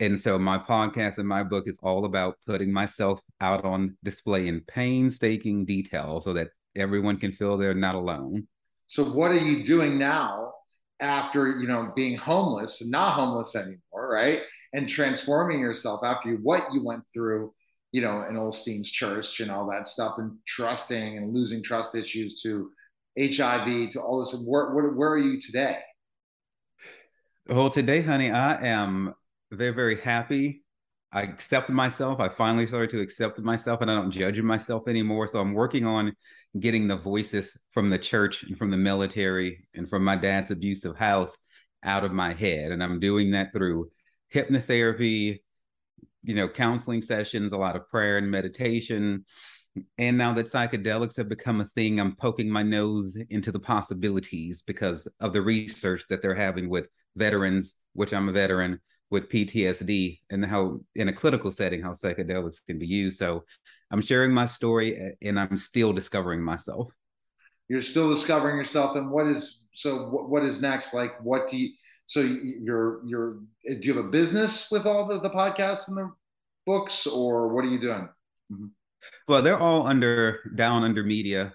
and 0.00 0.18
so 0.18 0.38
my 0.38 0.58
podcast 0.58 1.18
and 1.18 1.28
my 1.28 1.42
book 1.42 1.68
is 1.68 1.78
all 1.82 2.04
about 2.04 2.36
putting 2.46 2.72
myself 2.72 3.20
out 3.40 3.64
on 3.64 3.96
display 4.02 4.48
in 4.48 4.60
painstaking 4.62 5.64
detail 5.64 6.20
so 6.20 6.32
that 6.32 6.48
everyone 6.74 7.18
can 7.18 7.30
feel 7.30 7.56
they're 7.56 7.74
not 7.74 7.94
alone. 7.94 8.48
So 8.88 9.04
what 9.04 9.30
are 9.30 9.36
you 9.36 9.64
doing 9.64 9.98
now 9.98 10.52
after, 10.98 11.58
you 11.58 11.68
know, 11.68 11.92
being 11.94 12.16
homeless 12.16 12.80
and 12.80 12.90
not 12.90 13.14
homeless 13.14 13.54
anymore, 13.54 14.10
right? 14.10 14.40
And 14.74 14.88
transforming 14.88 15.60
yourself 15.60 16.00
after 16.04 16.34
what 16.34 16.66
you 16.72 16.84
went 16.84 17.04
through, 17.12 17.54
you 17.92 18.02
know, 18.02 18.26
in 18.28 18.34
Osteen's 18.34 18.90
church 18.90 19.40
and 19.40 19.50
all 19.50 19.70
that 19.70 19.86
stuff 19.86 20.18
and 20.18 20.36
trusting 20.46 21.16
and 21.16 21.32
losing 21.32 21.62
trust 21.62 21.94
issues 21.94 22.42
to 22.42 22.70
HIV 23.18 23.90
to 23.90 24.00
all 24.02 24.20
this. 24.20 24.34
Where, 24.44 24.74
where, 24.74 24.90
where 24.90 25.10
are 25.10 25.18
you 25.18 25.40
today? 25.40 25.78
Well, 27.48 27.70
today, 27.70 28.02
honey, 28.02 28.30
I 28.30 28.66
am 28.66 29.14
very, 29.52 29.72
very 29.72 30.00
happy. 30.00 30.64
I 31.12 31.22
accepted 31.22 31.72
myself. 31.72 32.18
I 32.18 32.28
finally 32.28 32.66
started 32.66 32.90
to 32.90 33.00
accept 33.00 33.38
myself 33.38 33.80
and 33.80 33.90
I 33.90 33.94
don't 33.94 34.10
judge 34.10 34.40
myself 34.40 34.88
anymore. 34.88 35.28
So 35.28 35.40
I'm 35.40 35.54
working 35.54 35.86
on 35.86 36.12
getting 36.58 36.88
the 36.88 36.96
voices 36.96 37.56
from 37.70 37.88
the 37.88 37.98
church 37.98 38.42
and 38.42 38.58
from 38.58 38.70
the 38.70 38.76
military 38.76 39.68
and 39.74 39.88
from 39.88 40.02
my 40.02 40.16
dad's 40.16 40.50
abusive 40.50 40.96
house 40.96 41.36
out 41.84 42.04
of 42.04 42.12
my 42.12 42.34
head. 42.34 42.72
And 42.72 42.82
I'm 42.82 42.98
doing 42.98 43.30
that 43.30 43.52
through 43.52 43.90
hypnotherapy, 44.34 45.40
you 46.22 46.34
know, 46.34 46.48
counseling 46.48 47.02
sessions, 47.02 47.52
a 47.52 47.56
lot 47.56 47.76
of 47.76 47.88
prayer 47.88 48.18
and 48.18 48.30
meditation. 48.30 49.24
And 49.98 50.18
now 50.18 50.32
that 50.34 50.46
psychedelics 50.46 51.16
have 51.16 51.28
become 51.28 51.60
a 51.60 51.68
thing, 51.74 52.00
I'm 52.00 52.16
poking 52.16 52.50
my 52.50 52.62
nose 52.62 53.16
into 53.30 53.52
the 53.52 53.58
possibilities 53.58 54.62
because 54.62 55.08
of 55.20 55.32
the 55.32 55.42
research 55.42 56.04
that 56.08 56.22
they're 56.22 56.34
having 56.34 56.68
with 56.68 56.88
veterans, 57.16 57.76
which 57.92 58.12
I'm 58.12 58.28
a 58.28 58.32
veteran, 58.32 58.80
with 59.10 59.28
PTSD 59.28 60.18
and 60.30 60.44
how 60.44 60.80
in 60.94 61.08
a 61.08 61.12
clinical 61.12 61.50
setting 61.50 61.82
how 61.82 61.92
psychedelics 61.92 62.64
can 62.66 62.78
be 62.78 62.86
used. 62.86 63.18
So 63.18 63.44
I'm 63.90 64.00
sharing 64.00 64.32
my 64.32 64.46
story 64.46 65.16
and 65.22 65.38
I'm 65.38 65.56
still 65.56 65.92
discovering 65.92 66.42
myself. 66.42 66.90
You're 67.68 67.82
still 67.82 68.10
discovering 68.10 68.56
yourself 68.56 68.96
and 68.96 69.10
what 69.10 69.26
is 69.26 69.68
so 69.72 70.08
what, 70.08 70.28
what 70.28 70.44
is 70.44 70.60
next 70.60 70.94
like 70.94 71.12
what 71.22 71.48
do 71.48 71.56
you 71.56 71.70
so 72.06 72.20
you're 72.20 73.00
you're 73.06 73.38
do 73.64 73.78
you 73.80 73.94
have 73.94 74.04
a 74.04 74.08
business 74.08 74.70
with 74.70 74.86
all 74.86 75.06
the, 75.06 75.20
the 75.20 75.30
podcasts 75.30 75.88
and 75.88 75.96
the 75.96 76.10
books 76.66 77.06
or 77.06 77.48
what 77.48 77.64
are 77.64 77.68
you 77.68 77.80
doing? 77.80 78.08
Mm-hmm. 78.52 78.66
Well, 79.28 79.42
they're 79.42 79.58
all 79.58 79.86
under 79.86 80.40
down 80.54 80.82
under 80.84 81.02
media. 81.02 81.52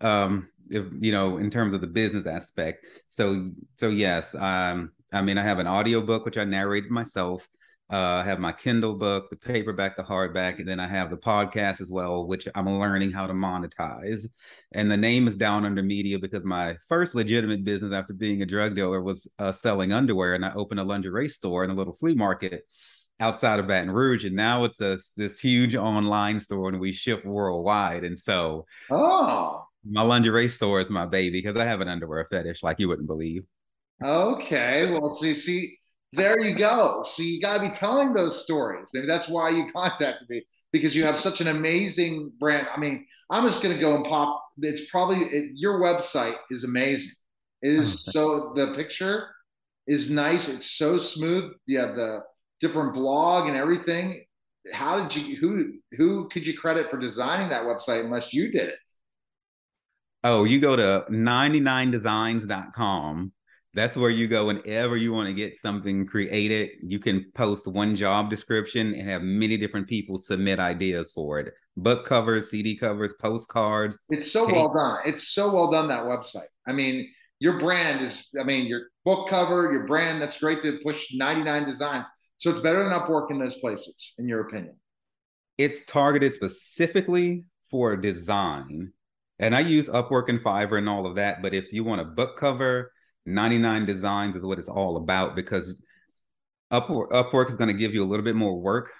Um, 0.00 0.48
if, 0.70 0.84
you 1.00 1.12
know, 1.12 1.38
in 1.38 1.50
terms 1.50 1.74
of 1.74 1.80
the 1.80 1.86
business 1.86 2.26
aspect. 2.26 2.86
So, 3.08 3.50
so 3.78 3.88
yes, 3.88 4.34
um, 4.34 4.92
I 5.12 5.22
mean, 5.22 5.38
I 5.38 5.42
have 5.42 5.58
an 5.58 5.66
audio 5.66 6.00
book 6.00 6.24
which 6.24 6.38
I 6.38 6.44
narrated 6.44 6.90
myself. 6.90 7.46
Uh, 7.92 7.96
I 7.96 8.24
have 8.24 8.40
my 8.40 8.52
Kindle 8.52 8.94
book, 8.94 9.28
the 9.28 9.36
paperback, 9.36 9.96
the 9.96 10.02
hardback, 10.02 10.58
and 10.58 10.66
then 10.66 10.80
I 10.80 10.88
have 10.88 11.10
the 11.10 11.18
podcast 11.18 11.82
as 11.82 11.90
well, 11.90 12.26
which 12.26 12.48
I'm 12.54 12.68
learning 12.68 13.12
how 13.12 13.26
to 13.26 13.34
monetize. 13.34 14.26
And 14.72 14.90
the 14.90 14.96
name 14.96 15.28
is 15.28 15.36
Down 15.36 15.66
Under 15.66 15.82
Media 15.82 16.18
because 16.18 16.44
my 16.44 16.76
first 16.88 17.14
legitimate 17.14 17.62
business 17.62 17.92
after 17.92 18.14
being 18.14 18.40
a 18.40 18.46
drug 18.46 18.74
dealer 18.74 19.02
was 19.02 19.28
uh, 19.38 19.52
selling 19.52 19.92
underwear, 19.92 20.34
and 20.34 20.46
I 20.46 20.54
opened 20.54 20.80
a 20.80 20.84
lingerie 20.84 21.28
store 21.28 21.62
in 21.62 21.70
a 21.70 21.74
little 21.74 21.92
flea 21.92 22.14
market 22.14 22.64
outside 23.20 23.60
of 23.60 23.68
Baton 23.68 23.90
Rouge, 23.90 24.24
and 24.24 24.34
now 24.34 24.64
it's 24.64 24.80
a, 24.80 24.98
this 25.16 25.38
huge 25.38 25.76
online 25.76 26.40
store, 26.40 26.70
and 26.70 26.80
we 26.80 26.92
ship 26.92 27.24
worldwide. 27.24 28.04
And 28.04 28.18
so, 28.18 28.64
oh, 28.90 29.66
my 29.88 30.02
lingerie 30.02 30.48
store 30.48 30.80
is 30.80 30.88
my 30.88 31.04
baby 31.04 31.42
because 31.42 31.60
I 31.60 31.66
have 31.66 31.82
an 31.82 31.88
underwear 31.88 32.26
fetish 32.30 32.62
like 32.62 32.78
you 32.78 32.88
wouldn't 32.88 33.06
believe. 33.06 33.44
Okay. 34.02 34.90
Well, 34.90 35.10
see, 35.10 35.34
see, 35.34 35.78
there 36.16 36.40
you 36.40 36.54
go. 36.54 37.02
So 37.04 37.22
you 37.22 37.40
got 37.40 37.58
to 37.58 37.68
be 37.68 37.74
telling 37.74 38.12
those 38.12 38.42
stories. 38.42 38.90
Maybe 38.92 39.06
that's 39.06 39.28
why 39.28 39.50
you 39.50 39.70
contacted 39.72 40.28
me 40.28 40.44
because 40.72 40.96
you 40.96 41.04
have 41.04 41.18
such 41.18 41.40
an 41.40 41.48
amazing 41.48 42.32
brand. 42.38 42.68
I 42.74 42.78
mean, 42.78 43.06
I'm 43.30 43.46
just 43.46 43.62
going 43.62 43.74
to 43.74 43.80
go 43.80 43.96
and 43.96 44.04
pop. 44.04 44.44
It's 44.58 44.90
probably 44.90 45.24
it, 45.26 45.52
your 45.54 45.80
website 45.80 46.36
is 46.50 46.64
amazing. 46.64 47.12
It 47.62 47.74
is 47.74 48.04
so 48.04 48.52
the 48.54 48.74
picture 48.74 49.28
is 49.86 50.10
nice. 50.10 50.48
It's 50.48 50.72
so 50.72 50.98
smooth. 50.98 51.52
Yeah, 51.66 51.92
the 51.92 52.24
different 52.60 52.94
blog 52.94 53.48
and 53.48 53.56
everything. 53.56 54.24
How 54.72 55.06
did 55.06 55.16
you 55.16 55.36
who 55.36 55.74
who 55.96 56.28
could 56.28 56.46
you 56.46 56.56
credit 56.56 56.90
for 56.90 56.98
designing 56.98 57.50
that 57.50 57.64
website 57.64 58.04
unless 58.04 58.32
you 58.32 58.50
did 58.50 58.68
it? 58.68 58.78
Oh, 60.22 60.44
you 60.44 60.58
go 60.58 60.74
to 60.74 61.04
99designs.com. 61.10 63.32
That's 63.74 63.96
where 63.96 64.10
you 64.10 64.28
go 64.28 64.46
whenever 64.46 64.96
you 64.96 65.12
want 65.12 65.26
to 65.26 65.34
get 65.34 65.60
something 65.60 66.06
created. 66.06 66.70
You 66.82 67.00
can 67.00 67.30
post 67.34 67.66
one 67.66 67.96
job 67.96 68.30
description 68.30 68.94
and 68.94 69.08
have 69.08 69.22
many 69.22 69.56
different 69.56 69.88
people 69.88 70.16
submit 70.16 70.60
ideas 70.60 71.10
for 71.12 71.40
it. 71.40 71.52
Book 71.76 72.06
covers, 72.06 72.50
CD 72.50 72.76
covers, 72.76 73.12
postcards. 73.20 73.98
It's 74.10 74.30
so 74.30 74.46
well 74.46 74.72
done. 74.72 75.00
It's 75.04 75.28
so 75.34 75.52
well 75.52 75.72
done 75.72 75.88
that 75.88 76.04
website. 76.04 76.46
I 76.68 76.72
mean, 76.72 77.10
your 77.40 77.58
brand 77.58 78.00
is, 78.00 78.30
I 78.40 78.44
mean, 78.44 78.66
your 78.66 78.82
book 79.04 79.28
cover, 79.28 79.72
your 79.72 79.86
brand, 79.86 80.22
that's 80.22 80.38
great 80.38 80.62
to 80.62 80.78
push 80.84 81.12
99 81.12 81.64
designs. 81.64 82.06
So 82.36 82.50
it's 82.50 82.60
better 82.60 82.82
than 82.82 82.92
Upwork 82.92 83.32
in 83.32 83.40
those 83.40 83.56
places, 83.56 84.14
in 84.18 84.28
your 84.28 84.42
opinion. 84.42 84.76
It's 85.58 85.84
targeted 85.84 86.32
specifically 86.32 87.44
for 87.70 87.96
design. 87.96 88.92
And 89.40 89.56
I 89.56 89.60
use 89.60 89.88
Upwork 89.88 90.28
and 90.28 90.40
Fiverr 90.40 90.78
and 90.78 90.88
all 90.88 91.06
of 91.06 91.16
that. 91.16 91.42
But 91.42 91.54
if 91.54 91.72
you 91.72 91.82
want 91.82 92.00
a 92.00 92.04
book 92.04 92.36
cover, 92.36 92.92
99 93.26 93.84
designs 93.84 94.36
is 94.36 94.44
what 94.44 94.58
it's 94.58 94.68
all 94.68 94.96
about 94.96 95.34
because 95.34 95.82
Upwork, 96.72 97.10
Upwork 97.10 97.48
is 97.48 97.56
going 97.56 97.68
to 97.68 97.74
give 97.74 97.94
you 97.94 98.02
a 98.02 98.06
little 98.06 98.24
bit 98.24 98.36
more 98.36 98.58
work. 98.58 98.90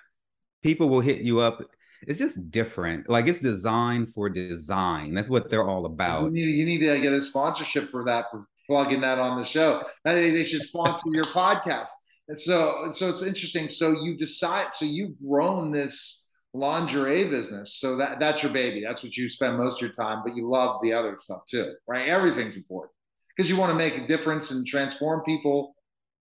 People 0.63 0.89
will 0.89 1.01
hit 1.01 1.23
you 1.23 1.41
up. 1.41 1.61
It's 2.03 2.19
just 2.19 2.51
different. 2.51 3.09
Like 3.09 3.27
it's 3.27 3.39
designed 3.39 4.13
for 4.13 4.29
design. 4.29 5.15
That's 5.15 5.29
what 5.29 5.51
they're 5.51 5.69
all 5.69 5.87
about. 5.87 6.25
You 6.25 6.31
need, 6.31 6.57
you 6.57 6.65
need 6.65 6.79
to 6.79 7.01
get 7.01 7.13
a 7.13 7.23
sponsorship 7.23 7.91
for 7.91 8.05
that, 8.05 8.27
for 8.31 8.47
plugging 8.69 9.01
that 9.03 9.19
on 9.19 9.37
the 9.37 9.45
show. 9.45 9.83
They 10.05 10.45
should 10.45 10.63
sponsor 10.63 11.11
your 11.13 11.25
podcast. 11.25 11.91
And 12.29 12.39
so, 12.39 12.89
so 12.93 13.09
it's 13.09 13.23
interesting. 13.23 13.71
So 13.71 13.91
you 13.91 14.17
decide, 14.17 14.73
so 14.73 14.87
you've 14.87 15.19
grown 15.27 15.71
this 15.73 16.31
lingerie 16.55 17.29
business. 17.29 17.79
So 17.81 17.97
that 17.97 18.21
that's 18.21 18.43
your 18.43 18.53
baby. 18.53 18.83
That's 18.87 19.03
what 19.03 19.17
you 19.17 19.29
spend 19.29 19.59
most 19.59 19.77
of 19.77 19.83
your 19.83 19.91
time, 19.91 20.23
but 20.25 20.37
you 20.37 20.49
love 20.49 20.81
the 20.83 20.93
other 20.93 21.17
stuff 21.17 21.45
too, 21.47 21.75
right? 21.87 22.09
Everything's 22.09 22.57
important 22.57 22.94
because 23.37 23.51
you 23.51 23.57
want 23.57 23.71
to 23.71 23.77
make 23.77 23.99
a 23.99 24.07
difference 24.07 24.51
and 24.51 24.67
transform 24.67 25.23
people 25.23 25.75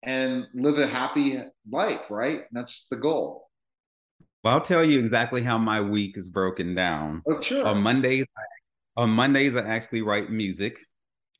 and 0.03 0.45
live 0.53 0.77
a 0.79 0.87
happy 0.87 1.39
life, 1.69 2.09
right? 2.09 2.39
And 2.39 2.49
that's 2.51 2.87
the 2.87 2.97
goal. 2.97 3.49
Well, 4.43 4.55
I'll 4.55 4.61
tell 4.61 4.83
you 4.83 4.99
exactly 4.99 5.41
how 5.41 5.57
my 5.57 5.79
week 5.79 6.17
is 6.17 6.27
broken 6.27 6.75
down. 6.75 7.21
Oh, 7.27 7.39
sure. 7.39 7.65
On 7.65 7.81
Mondays, 7.81 8.25
on 8.97 9.09
Mondays, 9.09 9.55
I 9.55 9.61
actually 9.61 10.01
write 10.01 10.29
music. 10.29 10.79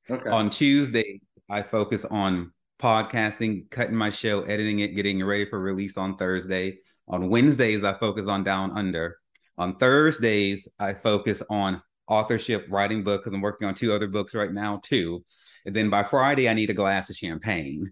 Okay. 0.09 0.29
On 0.29 0.49
Tuesday, 0.49 1.19
I 1.49 1.61
focus 1.63 2.05
on 2.05 2.51
podcasting, 2.81 3.69
cutting 3.69 3.95
my 3.95 4.09
show, 4.09 4.43
editing 4.43 4.79
it, 4.79 4.95
getting 4.95 5.19
it 5.19 5.23
ready 5.23 5.45
for 5.45 5.59
release 5.59 5.97
on 5.97 6.17
Thursday. 6.17 6.77
On 7.07 7.29
Wednesdays, 7.29 7.83
I 7.83 7.93
focus 7.97 8.27
on 8.27 8.43
Down 8.43 8.71
Under. 8.77 9.17
On 9.57 9.75
Thursdays, 9.77 10.67
I 10.79 10.93
focus 10.93 11.43
on 11.49 11.81
authorship, 12.07 12.65
writing 12.69 13.03
book 13.03 13.21
because 13.21 13.33
I'm 13.33 13.41
working 13.41 13.67
on 13.67 13.75
two 13.75 13.93
other 13.93 14.07
books 14.07 14.33
right 14.33 14.51
now 14.51 14.79
too. 14.83 15.23
And 15.65 15.75
then 15.75 15.89
by 15.89 16.03
Friday, 16.03 16.49
I 16.49 16.53
need 16.53 16.69
a 16.69 16.73
glass 16.73 17.09
of 17.09 17.15
champagne. 17.15 17.91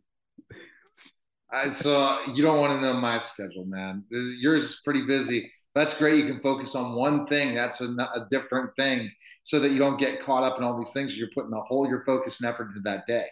I 1.51 1.69
so 1.69 2.19
you 2.33 2.43
don't 2.43 2.59
want 2.59 2.79
to 2.79 2.85
know 2.85 2.93
my 2.93 3.19
schedule, 3.19 3.65
man. 3.65 4.05
Yours 4.09 4.63
is 4.63 4.81
pretty 4.83 5.05
busy. 5.05 5.51
That's 5.75 5.97
great. 5.97 6.15
You 6.15 6.31
can 6.31 6.41
focus 6.41 6.75
on 6.75 6.95
one 6.95 7.25
thing. 7.27 7.55
That's 7.55 7.81
a, 7.81 7.85
a 7.85 8.25
different 8.29 8.75
thing, 8.75 9.09
so 9.43 9.59
that 9.59 9.71
you 9.71 9.77
don't 9.77 9.99
get 9.99 10.21
caught 10.21 10.43
up 10.43 10.57
in 10.57 10.63
all 10.63 10.77
these 10.77 10.91
things. 10.91 11.17
You're 11.17 11.29
putting 11.33 11.51
the 11.51 11.61
whole 11.61 11.87
your 11.87 12.03
focus 12.05 12.41
and 12.41 12.49
effort 12.49 12.69
into 12.69 12.81
that 12.81 13.05
day. 13.05 13.27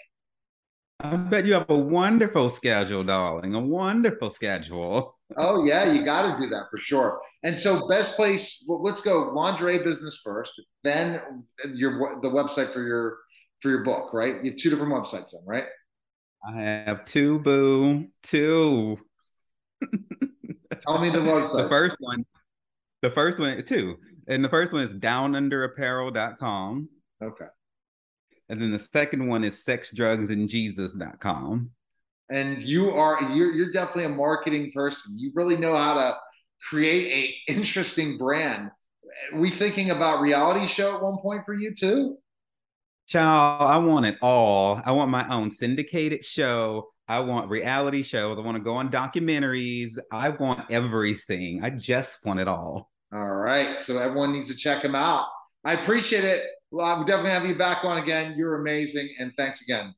I 1.02 1.16
bet 1.16 1.46
you 1.46 1.54
have 1.54 1.70
a 1.70 1.78
wonderful 1.78 2.50
schedule, 2.50 3.06
darling. 3.06 3.56
A 3.56 3.60
wonderful 3.60 4.32
schedule. 4.32 5.18
Oh 5.38 5.64
yeah, 5.64 5.92
you 5.92 6.04
got 6.04 6.36
to 6.36 6.42
do 6.42 6.50
that 6.50 6.66
for 6.70 6.78
sure. 6.78 7.22
And 7.44 7.58
so, 7.58 7.88
best 7.88 8.18
place. 8.18 8.66
Well, 8.68 8.82
let's 8.84 9.02
go 9.02 9.32
lingerie 9.34 9.82
business 9.82 10.20
first, 10.24 10.62
then 10.84 11.22
your 11.74 12.20
the 12.22 12.30
website 12.30 12.74
for 12.74 12.84
your 12.84 13.18
for 13.62 13.70
your 13.70 13.84
book, 13.84 14.14
right? 14.14 14.36
You 14.44 14.52
have 14.52 14.60
two 14.60 14.70
different 14.70 14.94
websites, 14.94 15.32
then, 15.32 15.42
right? 15.48 15.66
I 16.48 16.62
have 16.62 17.04
two, 17.06 17.40
boo, 17.40 18.08
two. 18.24 19.00
Tell 20.80 21.00
me 21.00 21.10
the 21.10 21.20
website. 21.20 21.64
The 21.64 21.70
first 21.70 21.98
one, 22.00 22.26
the 23.02 23.12
first 23.12 23.40
one, 23.40 23.62
two, 23.66 23.98
and 24.28 24.44
the 24.44 24.50
first 24.50 24.72
one 24.72 24.84
is 24.84 24.94
downunderapparel.com. 24.94 26.90
Okay. 27.22 27.46
And 28.48 28.62
then 28.62 28.72
the 28.72 28.80
second 28.80 29.28
one 29.28 29.44
is 29.44 29.62
sexdrugsandjesus.com. 29.66 31.72
And 32.32 32.62
you 32.62 32.92
are 32.92 33.20
you're 33.34 33.52
you're 33.54 33.72
definitely 33.72 34.06
a 34.06 34.10
marketing 34.10 34.72
person. 34.74 35.18
You 35.18 35.32
really 35.34 35.58
know 35.58 35.76
how 35.76 35.96
to 35.96 36.16
create 36.70 37.12
a 37.12 37.36
interesting 37.52 38.18
brand. 38.18 38.70
We 39.34 39.50
thinking 39.50 39.90
about 39.90 40.22
reality 40.22 40.68
show 40.68 40.96
at 40.96 41.02
one 41.02 41.18
point 41.18 41.44
for 41.46 41.54
you 41.54 41.74
too? 41.74 42.18
Child, 43.10 43.64
I 43.64 43.78
want 43.80 44.06
it 44.06 44.18
all. 44.22 44.80
I 44.86 44.92
want 44.92 45.10
my 45.10 45.28
own 45.30 45.50
syndicated 45.50 46.24
show. 46.24 46.90
I 47.08 47.22
want 47.22 47.50
reality 47.50 48.04
shows. 48.04 48.38
I 48.38 48.42
want 48.42 48.56
to 48.58 48.62
go 48.64 48.76
on 48.76 48.92
documentaries. 48.92 49.98
I 50.12 50.30
want 50.30 50.70
everything. 50.70 51.64
I 51.64 51.72
just 51.72 52.24
want 52.24 52.40
it 52.40 52.48
all. 52.48 52.92
All 53.12 53.26
right. 53.26 53.82
So 53.82 53.98
everyone 53.98 54.32
needs 54.32 54.48
to 54.50 54.56
check 54.56 54.84
them 54.84 54.94
out. 54.94 55.26
I 55.66 55.74
appreciate 55.74 56.24
it. 56.24 56.44
Well, 56.70 56.86
I'll 56.86 57.04
definitely 57.04 57.32
have 57.32 57.46
you 57.48 57.56
back 57.56 57.84
on 57.84 57.98
again. 57.98 58.36
You're 58.38 58.62
amazing. 58.62 59.10
And 59.20 59.34
thanks 59.36 59.64
again. 59.64 59.96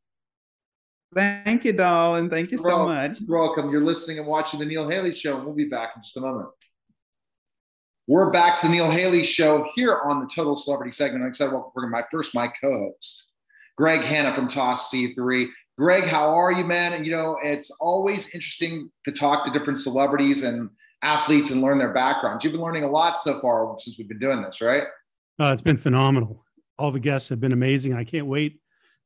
Thank 1.14 1.66
you, 1.66 1.74
doll. 1.74 2.16
And 2.16 2.32
Thank 2.32 2.52
you 2.52 2.58
You're 2.60 2.70
so 2.72 2.78
welcome. 2.78 2.96
much. 2.96 3.20
You're 3.20 3.40
welcome. 3.40 3.72
You're 3.72 3.84
listening 3.84 4.20
and 4.20 4.28
watching 4.28 4.62
the 4.62 4.66
Neil 4.66 4.88
Haley 4.90 5.14
Show. 5.14 5.36
And 5.36 5.46
we'll 5.46 5.54
be 5.54 5.66
back 5.66 5.92
in 5.98 6.02
just 6.02 6.16
a 6.16 6.22
moment. 6.22 6.48
We're 8.12 8.30
back 8.30 8.60
to 8.60 8.68
the 8.68 8.74
Neil 8.74 8.92
Haley 8.92 9.24
Show 9.24 9.70
here 9.74 10.02
on 10.04 10.20
the 10.20 10.28
Total 10.28 10.58
Celebrity 10.58 10.92
segment. 10.92 11.24
I'm 11.24 11.30
excited 11.30 11.52
to 11.52 11.56
welcome 11.56 11.90
my 11.90 12.04
first, 12.12 12.36
my 12.36 12.50
co-host, 12.50 13.32
Greg 13.78 14.02
Hanna 14.02 14.36
from 14.36 14.50
Toss 14.50 14.92
C3. 14.94 15.48
Greg, 15.78 16.04
how 16.04 16.28
are 16.28 16.52
you, 16.52 16.66
man? 16.66 16.92
And 16.92 17.06
you 17.06 17.14
know, 17.14 17.38
it's 17.42 17.72
always 17.80 18.26
interesting 18.36 18.92
to 19.06 19.14
talk 19.14 19.46
to 19.46 19.52
different 19.58 19.80
celebrities 19.80 20.44
and 20.44 20.70
athletes 21.02 21.52
and 21.52 21.62
learn 21.62 21.78
their 21.78 21.94
backgrounds. 21.94 22.44
You've 22.44 22.52
been 22.52 22.62
learning 22.62 22.84
a 22.84 22.90
lot 22.90 23.18
so 23.18 23.40
far 23.40 23.74
since 23.80 23.98
we've 23.98 24.10
been 24.10 24.20
doing 24.20 24.42
this, 24.42 24.60
right? 24.60 24.84
Uh, 25.40 25.54
it's 25.54 25.62
been 25.62 25.78
phenomenal. 25.78 26.44
All 26.78 26.92
the 26.92 27.00
guests 27.00 27.30
have 27.30 27.40
been 27.40 27.54
amazing. 27.54 27.94
I 27.94 28.04
can't 28.04 28.28
wait 28.28 28.60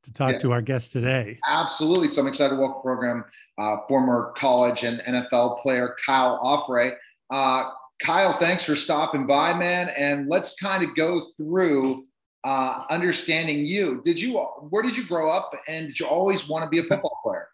to 0.06 0.14
talk 0.14 0.32
yeah. 0.32 0.40
to 0.40 0.52
our 0.52 0.64
guests 0.64 0.92
today. 0.92 1.38
Absolutely. 1.48 2.08
So 2.08 2.24
I'm 2.24 2.28
excited 2.28 2.56
to 2.56 2.60
welcome 2.60 2.82
program 2.82 3.26
uh, 3.60 3.78
former 3.88 4.34
college 4.36 4.84
and 4.84 5.00
NFL 5.08 5.62
player 5.62 5.96
Kyle 6.04 6.40
Auffray. 6.44 6.96
Uh, 7.30 7.70
Kyle, 8.00 8.34
thanks 8.34 8.64
for 8.64 8.76
stopping 8.76 9.26
by, 9.26 9.54
man. 9.54 9.90
And 9.90 10.28
let's 10.28 10.56
kind 10.56 10.84
of 10.84 10.96
go 10.96 11.26
through 11.38 12.06
uh, 12.44 12.84
understanding 12.90 13.66
you. 13.66 14.02
Did 14.04 14.22
you, 14.22 14.38
where 14.70 14.84
did 14.84 14.98
you 14.98 15.06
grow 15.06 15.30
up 15.30 15.52
and 15.68 15.88
did 15.88 16.00
you 16.00 16.06
always 16.06 16.48
want 16.48 16.64
to 16.64 16.70
be 16.70 16.80
a 16.80 16.84
football 16.84 17.20
player? 17.24 17.48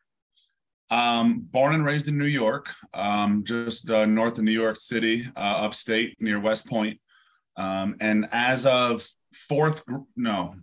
Um, 0.89 1.47
born 1.49 1.73
and 1.73 1.85
raised 1.85 2.09
in 2.09 2.17
New 2.17 2.25
York, 2.25 2.69
um, 2.93 3.45
just 3.45 3.89
uh, 3.89 4.05
north 4.05 4.37
of 4.37 4.43
New 4.43 4.51
York 4.51 4.75
City, 4.75 5.25
uh, 5.37 5.39
upstate 5.39 6.17
near 6.19 6.39
West 6.39 6.67
Point. 6.67 6.99
Um, 7.55 7.95
and 8.01 8.27
as 8.31 8.65
of 8.65 9.07
fourth, 9.33 9.83
no, 10.17 10.55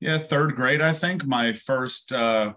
yeah, 0.00 0.16
third 0.16 0.54
grade, 0.54 0.80
I 0.80 0.94
think 0.94 1.26
my 1.26 1.52
first, 1.52 2.12
uh, 2.12 2.54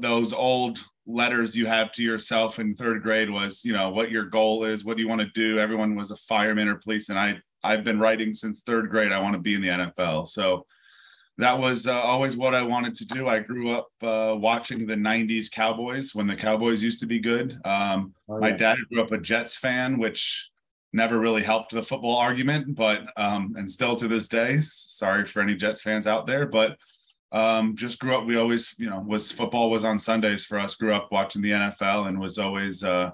those 0.00 0.32
old 0.32 0.84
letters 1.06 1.56
you 1.56 1.66
have 1.66 1.92
to 1.92 2.02
yourself 2.02 2.58
in 2.58 2.74
third 2.74 3.02
grade 3.02 3.30
was, 3.30 3.64
you 3.64 3.72
know, 3.72 3.90
what 3.90 4.10
your 4.10 4.24
goal 4.24 4.64
is, 4.64 4.84
what 4.84 4.96
do 4.96 5.02
you 5.02 5.08
want 5.08 5.20
to 5.20 5.28
do? 5.28 5.58
Everyone 5.58 5.94
was 5.94 6.10
a 6.10 6.16
fireman 6.16 6.68
or 6.68 6.76
police, 6.76 7.08
and 7.08 7.18
I 7.18 7.38
I've 7.62 7.84
been 7.84 7.98
writing 7.98 8.32
since 8.32 8.60
third 8.60 8.90
grade. 8.90 9.12
I 9.12 9.20
want 9.20 9.34
to 9.34 9.40
be 9.40 9.54
in 9.54 9.62
the 9.62 9.68
NFL, 9.68 10.28
so 10.28 10.66
that 11.38 11.58
was 11.58 11.86
uh, 11.86 12.00
always 12.00 12.36
what 12.36 12.54
I 12.54 12.62
wanted 12.62 12.94
to 12.96 13.06
do. 13.06 13.28
I 13.28 13.40
grew 13.40 13.70
up 13.72 13.88
uh, 14.02 14.34
watching 14.36 14.86
the 14.86 14.94
'90s 14.94 15.50
Cowboys 15.50 16.14
when 16.14 16.26
the 16.26 16.36
Cowboys 16.36 16.82
used 16.82 17.00
to 17.00 17.06
be 17.06 17.18
good. 17.18 17.58
Um, 17.64 18.14
oh, 18.28 18.34
yeah. 18.34 18.40
My 18.40 18.50
dad 18.52 18.78
grew 18.90 19.02
up 19.02 19.12
a 19.12 19.18
Jets 19.18 19.56
fan, 19.56 19.98
which 19.98 20.50
never 20.92 21.18
really 21.18 21.42
helped 21.42 21.72
the 21.72 21.82
football 21.82 22.16
argument, 22.16 22.74
but 22.74 23.06
um, 23.16 23.54
and 23.56 23.70
still 23.70 23.96
to 23.96 24.08
this 24.08 24.28
day, 24.28 24.58
sorry 24.60 25.24
for 25.24 25.42
any 25.42 25.54
Jets 25.54 25.82
fans 25.82 26.06
out 26.06 26.26
there, 26.26 26.46
but 26.46 26.76
um, 27.32 27.76
just 27.76 27.98
grew 27.98 28.16
up. 28.16 28.26
We 28.26 28.36
always, 28.36 28.74
you 28.78 28.88
know, 28.88 29.00
was 29.00 29.32
football 29.32 29.70
was 29.70 29.84
on 29.84 29.98
Sundays 29.98 30.44
for 30.44 30.58
us. 30.58 30.76
Grew 30.76 30.94
up 30.94 31.08
watching 31.10 31.42
the 31.42 31.50
NFL 31.50 32.08
and 32.08 32.20
was 32.20 32.38
always 32.38 32.84
uh, 32.84 33.10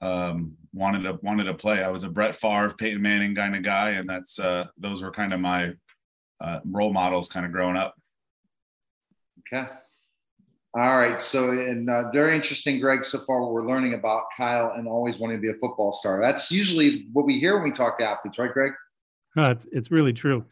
um, 0.00 0.54
wanted 0.72 1.02
to 1.02 1.18
wanted 1.22 1.44
to 1.44 1.54
play. 1.54 1.82
I 1.82 1.88
was 1.88 2.04
a 2.04 2.08
Brett 2.08 2.34
Favre, 2.34 2.74
Peyton 2.76 3.02
Manning 3.02 3.34
kind 3.34 3.54
of 3.54 3.62
guy, 3.62 3.90
and 3.90 4.08
that's 4.08 4.38
uh, 4.38 4.66
those 4.78 5.02
were 5.02 5.10
kind 5.10 5.32
of 5.32 5.40
my 5.40 5.72
uh, 6.40 6.60
role 6.64 6.92
models, 6.92 7.28
kind 7.28 7.46
of 7.46 7.52
growing 7.52 7.76
up. 7.76 7.94
Okay. 9.40 9.68
All 10.74 10.96
right. 10.96 11.20
So, 11.20 11.50
and 11.50 11.90
uh, 11.90 12.10
very 12.10 12.34
interesting, 12.34 12.80
Greg. 12.80 13.04
So 13.04 13.18
far, 13.26 13.42
what 13.42 13.52
we're 13.52 13.66
learning 13.66 13.92
about 13.92 14.24
Kyle 14.34 14.72
and 14.74 14.88
always 14.88 15.18
wanting 15.18 15.36
to 15.36 15.42
be 15.42 15.50
a 15.50 15.58
football 15.60 15.92
star. 15.92 16.18
That's 16.22 16.50
usually 16.50 17.08
what 17.12 17.26
we 17.26 17.38
hear 17.38 17.56
when 17.56 17.64
we 17.64 17.70
talk 17.70 17.98
to 17.98 18.08
athletes, 18.08 18.38
right, 18.38 18.50
Greg? 18.50 18.72
Uh, 19.36 19.50
it's, 19.50 19.66
it's 19.70 19.90
really 19.90 20.14
true. 20.14 20.46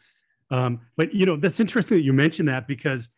Um, 0.51 0.81
but 0.97 1.15
you 1.15 1.27
know, 1.27 1.37
that's 1.37 1.61
interesting 1.61 1.99
that 1.99 2.05
you 2.05 2.13
mentioned 2.13 2.49
that 2.49 2.67
because, 2.67 3.09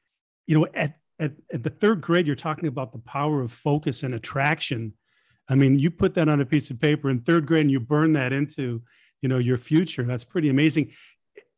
you 0.46 0.58
know, 0.58 0.66
at, 0.74 0.98
at, 1.18 1.32
at 1.52 1.62
the 1.62 1.70
third 1.70 2.00
grade, 2.00 2.26
you're 2.26 2.36
talking 2.36 2.68
about 2.68 2.92
the 2.92 2.98
power 2.98 3.40
of 3.40 3.50
focus 3.50 4.02
and 4.02 4.14
attraction. 4.14 4.92
I 5.48 5.54
mean, 5.54 5.78
you 5.78 5.90
put 5.90 6.14
that 6.14 6.28
on 6.28 6.40
a 6.40 6.46
piece 6.46 6.70
of 6.70 6.80
paper 6.80 7.10
in 7.10 7.20
third 7.20 7.46
grade 7.46 7.62
and 7.62 7.70
you 7.70 7.80
burn 7.80 8.12
that 8.12 8.32
into, 8.32 8.82
you 9.20 9.28
know, 9.28 9.38
your 9.38 9.56
future. 9.56 10.02
That's 10.04 10.24
pretty 10.24 10.48
amazing. 10.48 10.92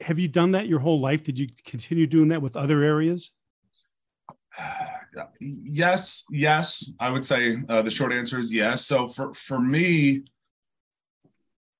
Have 0.01 0.19
you 0.19 0.29
done 0.29 0.53
that 0.53 0.69
your 0.69 0.81
whole 0.81 1.01
life? 1.01 1.23
Did 1.23 1.39
you 1.39 1.49
continue 1.65 2.07
doing 2.07 2.29
that 2.29 2.43
with 2.43 2.57
other 2.57 2.83
areas? 2.83 3.33
yes, 5.41 6.25
yes. 6.31 6.91
I 7.01 7.11
would 7.11 7.25
say 7.25 7.59
uh, 7.69 7.83
the 7.83 7.91
short 7.91 8.13
answer 8.13 8.39
is 8.39 8.53
yes. 8.53 8.85
So 8.85 9.07
for 9.07 9.35
for 9.35 9.59
me, 9.59 10.25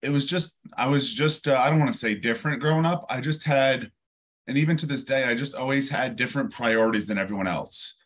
it 0.05 0.11
was 0.11 0.27
just 0.27 0.57
I 0.77 0.87
was 0.87 1.13
just 1.13 1.49
uh, 1.49 1.57
I 1.59 1.71
don't 1.71 1.81
want 1.81 1.91
to 1.91 1.99
say 1.99 2.15
different 2.15 2.61
growing 2.61 2.85
up. 2.85 3.07
I 3.09 3.21
just 3.21 3.43
had, 3.43 3.91
and 4.47 4.59
even 4.59 4.77
to 4.79 4.87
this 4.87 5.05
day, 5.05 5.25
I 5.25 5.35
just 5.35 5.55
always 5.55 5.89
had 5.89 6.17
different 6.17 6.53
priorities 6.53 7.07
than 7.07 7.19
everyone 7.19 7.47
else. 7.47 7.99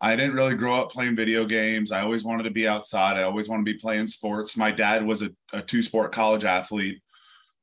I 0.00 0.14
didn't 0.14 0.34
really 0.34 0.54
grow 0.54 0.74
up 0.74 0.92
playing 0.92 1.16
video 1.16 1.46
games. 1.46 1.90
I 1.90 2.02
always 2.02 2.22
wanted 2.22 2.42
to 2.42 2.50
be 2.50 2.68
outside. 2.68 3.16
I 3.16 3.22
always 3.22 3.48
wanted 3.48 3.64
to 3.64 3.72
be 3.72 3.78
playing 3.78 4.06
sports. 4.08 4.56
My 4.56 4.70
dad 4.70 5.06
was 5.06 5.22
a, 5.22 5.30
a 5.54 5.62
two 5.62 5.82
sport 5.82 6.12
college 6.12 6.44
athlete. 6.44 7.00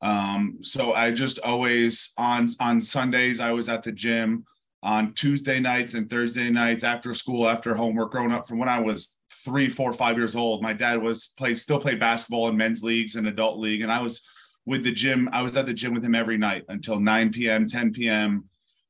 Um, 0.01 0.57
so 0.63 0.93
I 0.93 1.11
just 1.11 1.39
always 1.39 2.13
on 2.17 2.47
on 2.59 2.81
Sundays 2.81 3.39
I 3.39 3.51
was 3.51 3.69
at 3.69 3.83
the 3.83 3.91
gym 3.91 4.45
on 4.81 5.13
Tuesday 5.13 5.59
nights 5.59 5.93
and 5.93 6.09
Thursday 6.09 6.49
nights 6.49 6.83
after 6.83 7.13
school, 7.13 7.47
after 7.47 7.75
homework, 7.75 8.11
growing 8.11 8.31
up 8.31 8.47
from 8.47 8.57
when 8.57 8.67
I 8.67 8.79
was 8.79 9.15
three, 9.43 9.69
four, 9.69 9.93
five 9.93 10.17
years 10.17 10.35
old. 10.35 10.61
My 10.61 10.73
dad 10.73 11.01
was 11.01 11.27
played 11.27 11.59
still 11.59 11.79
played 11.79 11.99
basketball 11.99 12.49
in 12.49 12.57
men's 12.57 12.83
leagues 12.83 13.15
and 13.15 13.27
adult 13.27 13.59
league. 13.59 13.81
And 13.81 13.91
I 13.91 14.01
was 14.01 14.21
with 14.65 14.83
the 14.83 14.91
gym, 14.91 15.29
I 15.31 15.41
was 15.41 15.57
at 15.57 15.65
the 15.65 15.73
gym 15.73 15.93
with 15.93 16.03
him 16.03 16.15
every 16.15 16.37
night 16.37 16.63
until 16.69 16.99
9 16.99 17.31
p.m., 17.31 17.67
10 17.67 17.91
p.m. 17.91 18.45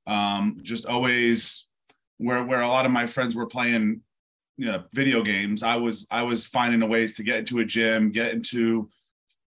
Um, 0.06 0.58
just 0.62 0.86
always 0.86 1.68
where 2.18 2.44
where 2.44 2.62
a 2.62 2.68
lot 2.68 2.86
of 2.86 2.92
my 2.92 3.08
friends 3.08 3.36
were 3.36 3.48
playing 3.48 4.02
you 4.58 4.66
know 4.66 4.84
video 4.94 5.24
games. 5.24 5.64
I 5.64 5.78
was 5.78 6.08
I 6.12 6.24
was 6.24 6.46
finding 6.46 6.82
a 6.82 6.86
ways 6.86 7.16
to 7.16 7.24
get 7.24 7.40
into 7.40 7.60
a 7.60 7.66
gym, 7.66 8.12
get 8.12 8.34
into 8.34 8.90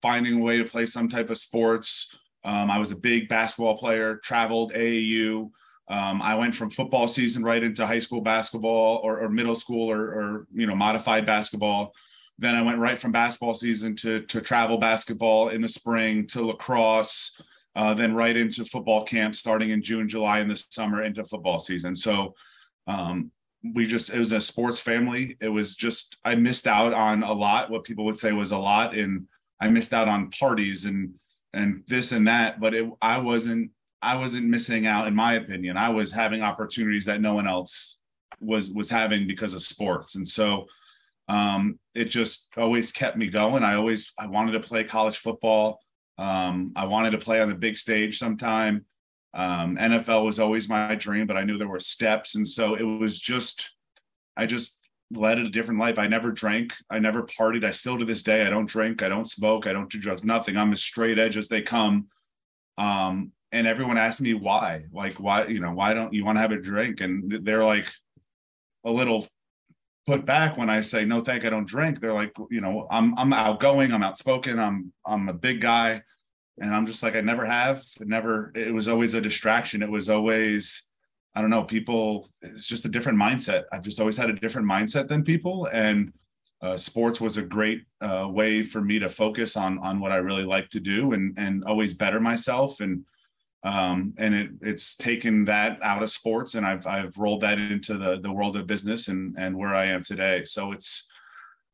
finding 0.01 0.35
a 0.35 0.43
way 0.43 0.59
to 0.59 0.65
play 0.65 0.87
some 0.87 1.09
type 1.09 1.31
of 1.31 1.39
sports. 1.39 2.17
Um, 2.45 2.71
I 2.71 2.79
was 2.79 2.91
a 2.91 2.97
big 2.97 3.29
basketball 3.29 3.79
player, 3.79 4.17
traveled 4.17 4.73
AAU. 4.73 5.51
Um, 5.89 6.23
I 6.23 6.35
went 6.37 6.55
from 6.55 6.71
football 6.71 7.09
season 7.09 7.43
right 7.43 7.63
into 7.63 7.87
high 7.87 7.99
school 7.99 8.21
basketball 8.21 9.01
or, 9.03 9.21
or 9.21 9.29
middle 9.29 9.55
school 9.55 9.91
or, 9.91 10.01
or, 10.01 10.47
you 10.53 10.67
know 10.67 10.75
modified 10.75 11.27
basketball. 11.27 11.93
Then 12.39 12.55
I 12.55 12.63
went 12.63 12.79
right 12.79 12.99
from 12.99 13.13
basketball 13.13 13.55
season 13.55 13.97
to 13.97 14.23
to 14.23 14.41
travel 14.41 14.79
basketball 14.79 15.51
in 15.51 15.61
the 15.61 15.69
spring 15.69 16.27
to 16.29 16.47
lacrosse. 16.47 17.41
Uh, 17.75 17.95
then 17.95 18.15
right 18.15 18.37
into 18.37 18.65
football 18.67 19.05
camp 19.05 19.35
starting 19.35 19.71
in 19.71 19.83
June, 19.83 20.07
July, 20.09 20.41
in 20.41 20.49
the 20.49 20.57
summer 20.57 21.03
into 21.03 21.25
football 21.25 21.59
season. 21.59 21.97
So 21.97 22.35
um, 22.87 23.31
we 23.75 23.87
just 23.87 24.11
it 24.11 24.19
was 24.19 24.33
a 24.33 24.41
sports 24.41 24.81
family. 24.81 25.37
It 25.41 25.49
was 25.49 25.77
just 25.77 26.17
I 26.25 26.35
missed 26.35 26.67
out 26.67 26.93
on 26.93 27.23
a 27.23 27.33
lot. 27.33 27.71
What 27.71 27.85
people 27.85 28.05
would 28.07 28.19
say 28.19 28.33
was 28.33 28.53
a 28.53 28.59
lot, 28.59 28.95
and 28.95 29.27
I 29.61 29.69
missed 29.69 29.95
out 29.95 30.09
on 30.09 30.31
parties 30.31 30.85
and 30.85 31.15
and 31.53 31.85
this 31.87 32.13
and 32.13 32.27
that. 32.29 32.61
But 32.61 32.75
it, 32.75 32.91
I 33.01 33.19
wasn't 33.19 33.71
I 34.03 34.17
wasn't 34.17 34.47
missing 34.47 34.87
out, 34.87 35.07
in 35.07 35.15
my 35.15 35.35
opinion. 35.35 35.77
I 35.77 35.91
was 35.91 36.11
having 36.11 36.43
opportunities 36.43 37.05
that 37.07 37.21
no 37.21 37.35
one 37.35 37.47
else 37.47 38.01
was 38.41 38.71
was 38.71 38.91
having 38.91 39.27
because 39.27 39.55
of 39.55 39.63
sports, 39.63 40.17
and 40.17 40.29
so 40.29 40.67
um, 41.29 41.79
it 41.95 42.07
just 42.07 42.49
always 42.57 42.91
kept 42.91 43.17
me 43.17 43.29
going. 43.29 43.63
I 43.63 43.75
always 43.75 44.13
I 44.19 44.27
wanted 44.27 44.53
to 44.53 44.69
play 44.69 44.85
college 44.85 45.19
football. 45.19 45.81
Um, 46.19 46.73
I 46.75 46.87
wanted 46.87 47.13
to 47.13 47.19
play 47.19 47.41
on 47.41 47.49
the 47.49 47.55
big 47.55 47.77
stage 47.77 48.19
sometime. 48.19 48.85
Um, 49.35 49.77
NFL 49.77 50.25
was 50.25 50.41
always 50.41 50.69
my 50.69 50.95
dream, 50.95 51.27
but 51.27 51.37
I 51.37 51.45
knew 51.45 51.57
there 51.57 51.69
were 51.69 51.81
steps, 51.81 52.35
and 52.35 52.47
so 52.47 52.75
it 52.75 52.83
was 52.83 53.21
just 53.21 53.77
I 54.37 54.47
just 54.47 54.79
led 55.13 55.39
a 55.39 55.49
different 55.49 55.79
life. 55.79 55.99
I 55.99 56.07
never 56.07 56.33
drank. 56.33 56.75
I 56.91 56.99
never 56.99 57.23
partied. 57.23 57.65
I 57.65 57.71
still 57.71 57.99
to 57.99 58.05
this 58.05 58.23
day 58.23 58.45
I 58.47 58.51
don't 58.51 58.69
drink. 58.69 59.03
I 59.03 59.09
don't 59.09 59.29
smoke. 59.29 59.67
I 59.67 59.73
don't 59.73 59.91
do 59.91 60.01
drugs. 60.01 60.25
Nothing. 60.25 60.57
I'm 60.57 60.73
as 60.73 60.83
straight 60.83 61.19
edge 61.19 61.37
as 61.37 61.49
they 61.49 61.63
come. 61.63 62.09
Um, 62.79 63.33
and 63.53 63.67
everyone 63.67 63.99
asked 63.99 64.21
me 64.21 64.35
why 64.35 64.85
like 64.93 65.21
why 65.21 65.47
you 65.47 65.61
know 65.61 65.73
why 65.73 65.93
don't 65.93 66.13
you 66.13 66.25
want 66.25 66.37
to 66.37 66.41
have 66.41 66.53
a 66.53 66.61
drink? 66.61 67.01
And 67.01 67.45
they're 67.45 67.65
like 67.65 67.87
a 68.85 68.91
little 68.91 69.27
put 70.05 70.27
back 70.27 70.57
when 70.57 70.69
i 70.69 70.81
say 70.81 71.05
no 71.05 71.23
thank 71.23 71.45
i 71.45 71.51
don't 71.51 71.69
drink. 71.69 72.01
They're 72.01 72.15
like 72.15 72.33
you 72.51 72.61
know 72.61 72.89
i'm 72.91 73.17
i'm 73.19 73.33
outgoing 73.33 73.93
i'm 73.93 74.03
outspoken 74.03 74.59
i'm 74.59 74.93
i'm 75.07 75.29
a 75.29 75.35
big 75.35 75.61
guy. 75.61 76.03
And 76.59 76.75
i'm 76.75 76.87
just 76.87 77.03
like 77.03 77.15
i 77.15 77.21
never 77.21 77.45
have 77.47 77.85
never 78.01 78.53
it 78.55 78.75
was 78.75 78.89
always 78.89 79.15
a 79.15 79.21
distraction. 79.21 79.83
It 79.83 79.91
was 79.91 80.09
always 80.11 80.89
i 81.35 81.41
don't 81.41 81.51
know 81.51 81.65
people 81.65 82.31
it's 82.41 82.67
just 82.67 82.87
a 82.87 82.89
different 82.89 83.19
mindset. 83.19 83.65
I've 83.71 83.85
just 83.85 84.01
always 84.01 84.17
had 84.17 84.31
a 84.31 84.35
different 84.35 84.69
mindset 84.69 85.09
than 85.09 85.23
people 85.23 85.67
and 85.67 86.13
uh, 86.63 86.77
sports 86.77 87.21
was 87.21 87.37
a 87.37 87.43
great 87.43 87.83
uh, 88.01 88.27
way 88.29 88.63
for 88.63 88.81
me 88.81 89.01
to 89.01 89.09
focus 89.09 89.57
on 89.57 89.81
on 89.81 89.99
what 89.99 90.13
I 90.13 90.17
really 90.17 90.45
like 90.45 90.69
to 90.71 90.81
do 90.81 91.13
and 91.13 91.37
and 91.37 91.65
always 91.65 91.93
better 91.93 92.21
myself. 92.21 92.81
And 92.81 93.05
um, 93.65 94.15
and 94.19 94.35
it, 94.35 94.51
it's 94.61 94.97
taken 94.97 95.45
that 95.45 95.79
out 95.83 96.03
of 96.03 96.11
sports 96.11 96.55
and 96.55 96.67
I've, 96.67 96.87
I've 96.87 97.17
rolled 97.17 97.43
that 97.43 97.59
into 97.59 97.97
the, 97.97 98.19
the 98.21 98.33
world 98.33 98.57
of 98.57 98.67
business 98.67 99.09
and, 99.09 99.37
and 99.39 99.57
where 99.57 99.75
I 99.75 99.87
am 99.87 100.03
today. 100.03 100.45
So 100.45 100.73
it's, 100.73 101.09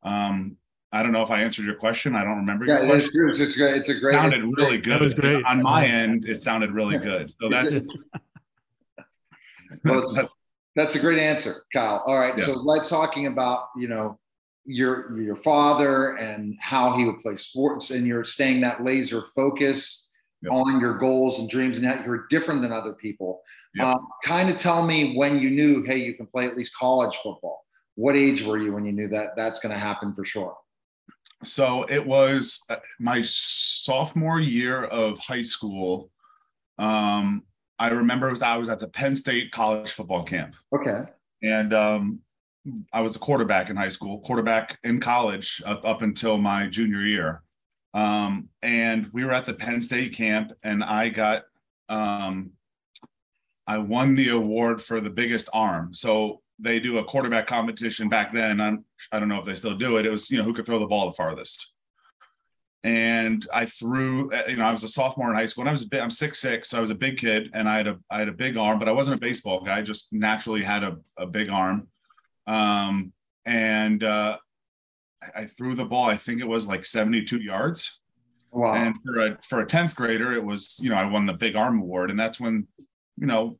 um, 0.03 0.57
I 0.91 1.03
don't 1.03 1.11
know 1.11 1.21
if 1.21 1.31
I 1.31 1.41
answered 1.41 1.65
your 1.65 1.75
question. 1.75 2.15
I 2.15 2.23
don't 2.23 2.37
remember. 2.37 2.65
Yeah, 2.65 2.83
your 2.83 2.95
it's, 2.97 3.15
it's, 3.15 3.39
it's, 3.39 3.55
great. 3.55 3.77
It's 3.77 3.89
a 3.89 3.99
great. 3.99 4.15
It 4.15 4.17
sounded 4.17 4.43
really 4.57 4.77
good. 4.77 4.93
That 4.93 5.01
was 5.01 5.13
great. 5.13 5.43
On 5.45 5.61
my 5.61 5.85
end, 5.85 6.25
it 6.25 6.41
sounded 6.41 6.71
really 6.71 6.97
good. 6.97 7.29
So 7.29 7.47
that's. 7.47 7.81
well, 9.83 10.29
that's 10.75 10.95
a 10.95 10.99
great 10.99 11.19
answer, 11.19 11.63
Kyle. 11.71 12.01
All 12.07 12.17
right, 12.17 12.33
yeah. 12.37 12.43
so 12.43 12.53
let's 12.53 12.89
talking 12.89 13.27
about 13.27 13.65
you 13.77 13.87
know 13.87 14.17
your 14.65 15.15
your 15.19 15.35
father 15.35 16.15
and 16.15 16.57
how 16.59 16.93
he 16.97 17.05
would 17.05 17.19
play 17.19 17.35
sports, 17.35 17.91
and 17.91 18.07
you're 18.07 18.23
staying 18.23 18.61
that 18.61 18.83
laser 18.83 19.25
focus 19.35 20.08
yep. 20.41 20.51
on 20.51 20.79
your 20.79 20.97
goals 20.97 21.39
and 21.39 21.49
dreams 21.49 21.77
and 21.77 21.85
that 21.85 22.05
you're 22.05 22.25
different 22.29 22.61
than 22.61 22.71
other 22.71 22.93
people. 22.93 23.41
Yep. 23.75 23.87
Uh, 23.87 23.99
kind 24.23 24.49
of 24.49 24.55
tell 24.55 24.85
me 24.85 25.15
when 25.15 25.39
you 25.39 25.49
knew, 25.49 25.83
hey, 25.83 25.97
you 25.97 26.13
can 26.13 26.25
play 26.25 26.45
at 26.45 26.57
least 26.57 26.75
college 26.75 27.15
football. 27.17 27.65
What 27.95 28.15
age 28.15 28.43
were 28.43 28.57
you 28.57 28.73
when 28.73 28.85
you 28.85 28.91
knew 28.91 29.07
that 29.09 29.35
that's 29.35 29.59
going 29.59 29.73
to 29.73 29.79
happen 29.79 30.13
for 30.13 30.23
sure? 30.25 30.55
So 31.43 31.83
it 31.83 32.05
was 32.05 32.61
uh, 32.69 32.77
my 32.99 33.21
sophomore 33.21 34.39
year 34.39 34.85
of 34.85 35.19
high 35.19 35.41
school. 35.41 36.09
Um, 36.77 37.43
I 37.77 37.89
remember 37.89 38.27
it 38.27 38.31
was 38.31 38.41
I 38.41 38.57
was 38.57 38.69
at 38.69 38.79
the 38.79 38.87
Penn 38.87 39.15
State 39.15 39.51
college 39.51 39.91
football 39.91 40.23
camp. 40.23 40.55
Okay. 40.73 41.03
And 41.41 41.73
um, 41.73 42.19
I 42.91 43.01
was 43.01 43.15
a 43.15 43.19
quarterback 43.19 43.69
in 43.69 43.75
high 43.75 43.89
school, 43.89 44.19
quarterback 44.19 44.77
in 44.83 44.99
college 44.99 45.61
up, 45.65 45.85
up 45.85 46.01
until 46.01 46.37
my 46.37 46.67
junior 46.67 47.01
year. 47.01 47.43
Um, 47.93 48.49
and 48.61 49.07
we 49.13 49.25
were 49.25 49.33
at 49.33 49.45
the 49.45 49.53
Penn 49.53 49.81
State 49.81 50.13
camp, 50.13 50.51
and 50.63 50.83
I 50.83 51.09
got, 51.09 51.43
um, 51.87 52.51
I 53.65 53.77
won 53.79 54.15
the 54.15 54.29
award 54.29 54.81
for 54.81 55.01
the 55.01 55.09
biggest 55.09 55.49
arm. 55.53 55.93
So 55.93 56.41
they 56.59 56.79
do 56.79 56.97
a 56.97 57.03
quarterback 57.03 57.47
competition 57.47 58.09
back 58.09 58.33
then. 58.33 58.59
I'm, 58.59 58.85
I 59.11 59.19
don't 59.19 59.29
know 59.29 59.39
if 59.39 59.45
they 59.45 59.55
still 59.55 59.77
do 59.77 59.97
it. 59.97 60.05
It 60.05 60.09
was, 60.09 60.29
you 60.29 60.37
know, 60.37 60.43
who 60.43 60.53
could 60.53 60.65
throw 60.65 60.79
the 60.79 60.87
ball 60.87 61.07
the 61.07 61.13
farthest. 61.13 61.71
And 62.83 63.45
I 63.53 63.65
threw, 63.65 64.31
you 64.47 64.55
know, 64.55 64.63
I 64.63 64.71
was 64.71 64.83
a 64.83 64.87
sophomore 64.87 65.29
in 65.29 65.35
high 65.35 65.45
school 65.47 65.63
and 65.63 65.69
I 65.69 65.73
was 65.73 65.83
a 65.83 65.87
bit, 65.87 66.01
I'm 66.01 66.09
six, 66.09 66.39
six. 66.39 66.69
So 66.69 66.77
I 66.77 66.81
was 66.81 66.89
a 66.89 66.95
big 66.95 67.17
kid 67.17 67.49
and 67.53 67.67
I 67.67 67.77
had 67.77 67.87
a, 67.87 67.99
I 68.09 68.19
had 68.19 68.29
a 68.29 68.33
big 68.33 68.57
arm, 68.57 68.79
but 68.79 68.87
I 68.87 68.93
wasn't 68.93 69.17
a 69.17 69.19
baseball 69.19 69.61
guy. 69.61 69.79
I 69.79 69.81
just 69.81 70.13
naturally 70.13 70.63
had 70.63 70.83
a, 70.83 70.97
a 71.17 71.25
big 71.25 71.49
arm. 71.49 71.87
Um, 72.47 73.11
and, 73.45 74.03
uh, 74.03 74.37
I 75.35 75.45
threw 75.45 75.75
the 75.75 75.85
ball. 75.85 76.05
I 76.05 76.17
think 76.17 76.41
it 76.41 76.47
was 76.47 76.67
like 76.67 76.85
72 76.85 77.41
yards. 77.41 77.99
Wow. 78.51 78.73
And 78.75 78.95
for 79.05 79.19
a 79.19 79.37
for 79.43 79.59
a 79.61 79.65
10th 79.65 79.95
grader, 79.95 80.31
it 80.33 80.43
was, 80.43 80.77
you 80.81 80.89
know, 80.89 80.95
I 80.95 81.05
won 81.05 81.25
the 81.25 81.33
big 81.33 81.55
arm 81.55 81.81
award. 81.81 82.09
And 82.09 82.19
that's 82.19 82.39
when, 82.39 82.67
you 83.17 83.27
know, 83.27 83.59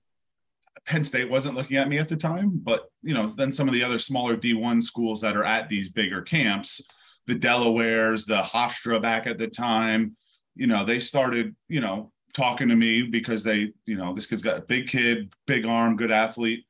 Penn 0.85 1.03
State 1.03 1.29
wasn't 1.29 1.55
looking 1.55 1.77
at 1.77 1.87
me 1.87 1.99
at 1.99 2.09
the 2.09 2.15
time, 2.15 2.59
but 2.63 2.89
you 3.03 3.13
know, 3.13 3.27
then 3.27 3.53
some 3.53 3.67
of 3.67 3.73
the 3.73 3.83
other 3.83 3.99
smaller 3.99 4.35
D1 4.35 4.83
schools 4.83 5.21
that 5.21 5.37
are 5.37 5.43
at 5.43 5.69
these 5.69 5.89
bigger 5.89 6.21
camps, 6.21 6.81
the 7.27 7.35
Delawares, 7.35 8.25
the 8.25 8.41
Hofstra 8.41 8.99
back 9.01 9.27
at 9.27 9.37
the 9.37 9.47
time, 9.47 10.15
you 10.55 10.65
know, 10.65 10.83
they 10.83 10.99
started, 10.99 11.55
you 11.67 11.79
know, 11.79 12.11
talking 12.33 12.69
to 12.69 12.75
me 12.75 13.03
because 13.03 13.43
they, 13.43 13.71
you 13.85 13.97
know, 13.97 14.15
this 14.15 14.25
kid's 14.25 14.41
got 14.41 14.57
a 14.57 14.61
big 14.61 14.87
kid, 14.87 15.31
big 15.45 15.65
arm, 15.65 15.95
good 15.95 16.11
athlete. 16.11 16.65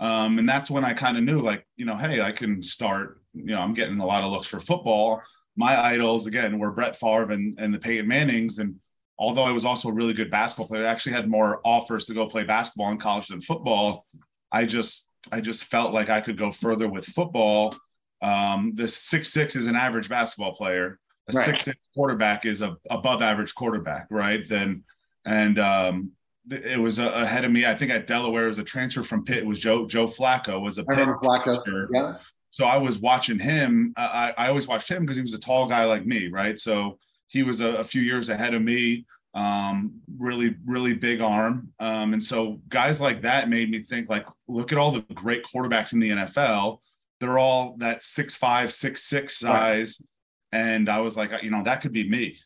Um, 0.00 0.38
and 0.38 0.48
that's 0.48 0.70
when 0.70 0.84
I 0.84 0.94
kind 0.94 1.16
of 1.16 1.22
knew, 1.22 1.40
like, 1.40 1.66
you 1.76 1.84
know, 1.84 1.96
hey, 1.96 2.20
I 2.20 2.32
can 2.32 2.62
start 2.62 3.19
you 3.34 3.46
know, 3.46 3.60
I'm 3.60 3.74
getting 3.74 4.00
a 4.00 4.06
lot 4.06 4.22
of 4.22 4.30
looks 4.30 4.46
for 4.46 4.60
football. 4.60 5.22
My 5.56 5.80
idols, 5.80 6.26
again, 6.26 6.58
were 6.58 6.70
Brett 6.70 6.98
Favre 6.98 7.32
and, 7.32 7.58
and 7.58 7.72
the 7.72 7.78
Peyton 7.78 8.08
Mannings. 8.08 8.58
And 8.58 8.76
although 9.18 9.42
I 9.42 9.52
was 9.52 9.64
also 9.64 9.88
a 9.88 9.92
really 9.92 10.12
good 10.12 10.30
basketball 10.30 10.68
player, 10.68 10.86
I 10.86 10.90
actually 10.90 11.12
had 11.12 11.28
more 11.28 11.60
offers 11.64 12.06
to 12.06 12.14
go 12.14 12.26
play 12.26 12.44
basketball 12.44 12.90
in 12.90 12.98
college 12.98 13.28
than 13.28 13.40
football. 13.40 14.06
I 14.50 14.64
just, 14.64 15.08
I 15.30 15.40
just 15.40 15.64
felt 15.64 15.92
like 15.92 16.08
I 16.08 16.20
could 16.20 16.38
go 16.38 16.50
further 16.50 16.88
with 16.88 17.04
football. 17.04 17.76
Um, 18.22 18.72
the 18.74 18.88
six 18.88 19.32
six 19.32 19.56
is 19.56 19.66
an 19.66 19.76
average 19.76 20.08
basketball 20.08 20.54
player. 20.54 20.98
A 21.28 21.32
right. 21.32 21.44
six 21.44 21.64
six 21.64 21.78
quarterback 21.94 22.46
is 22.46 22.62
a 22.62 22.76
above 22.90 23.22
average 23.22 23.54
quarterback, 23.54 24.06
right? 24.10 24.46
Then, 24.46 24.84
and 25.24 25.58
um, 25.58 26.12
it 26.50 26.78
was 26.78 26.98
uh, 26.98 27.10
ahead 27.12 27.44
of 27.44 27.52
me. 27.52 27.64
I 27.64 27.74
think 27.74 27.90
at 27.92 28.06
Delaware, 28.06 28.46
it 28.46 28.48
was 28.48 28.58
a 28.58 28.64
transfer 28.64 29.02
from 29.02 29.24
Pitt. 29.24 29.38
It 29.38 29.46
was 29.46 29.60
Joe 29.60 29.86
Joe 29.86 30.06
Flacco 30.06 30.60
was 30.60 30.78
a 30.78 30.84
Pitt 30.84 30.98
Flacco. 31.22 31.86
Yeah 31.92 32.16
So 32.50 32.66
I 32.66 32.76
was 32.76 32.98
watching 32.98 33.38
him. 33.38 33.92
I, 33.96 34.34
I 34.36 34.48
always 34.48 34.66
watched 34.66 34.88
him 34.88 35.02
because 35.02 35.16
he 35.16 35.22
was 35.22 35.34
a 35.34 35.38
tall 35.38 35.68
guy 35.68 35.84
like 35.84 36.04
me, 36.04 36.28
right? 36.28 36.58
So 36.58 36.98
he 37.28 37.42
was 37.42 37.60
a, 37.60 37.76
a 37.76 37.84
few 37.84 38.02
years 38.02 38.28
ahead 38.28 38.54
of 38.54 38.62
me. 38.62 39.06
Um, 39.34 40.00
really, 40.18 40.56
really 40.66 40.92
big 40.92 41.20
arm. 41.20 41.72
Um, 41.78 42.12
and 42.12 42.22
so 42.22 42.60
guys 42.68 43.00
like 43.00 43.22
that 43.22 43.48
made 43.48 43.70
me 43.70 43.82
think 43.82 44.08
like, 44.10 44.26
look 44.48 44.72
at 44.72 44.78
all 44.78 44.90
the 44.90 45.04
great 45.14 45.44
quarterbacks 45.44 45.92
in 45.92 46.00
the 46.00 46.10
NFL. 46.10 46.80
They're 47.20 47.38
all 47.38 47.76
that 47.78 48.02
six 48.02 48.34
five, 48.34 48.72
six 48.72 49.04
six 49.04 49.38
size. 49.38 50.00
Right. 50.00 50.60
And 50.60 50.88
I 50.88 51.00
was 51.00 51.16
like, 51.16 51.30
you 51.42 51.50
know, 51.50 51.62
that 51.62 51.80
could 51.80 51.92
be 51.92 52.08
me. 52.08 52.36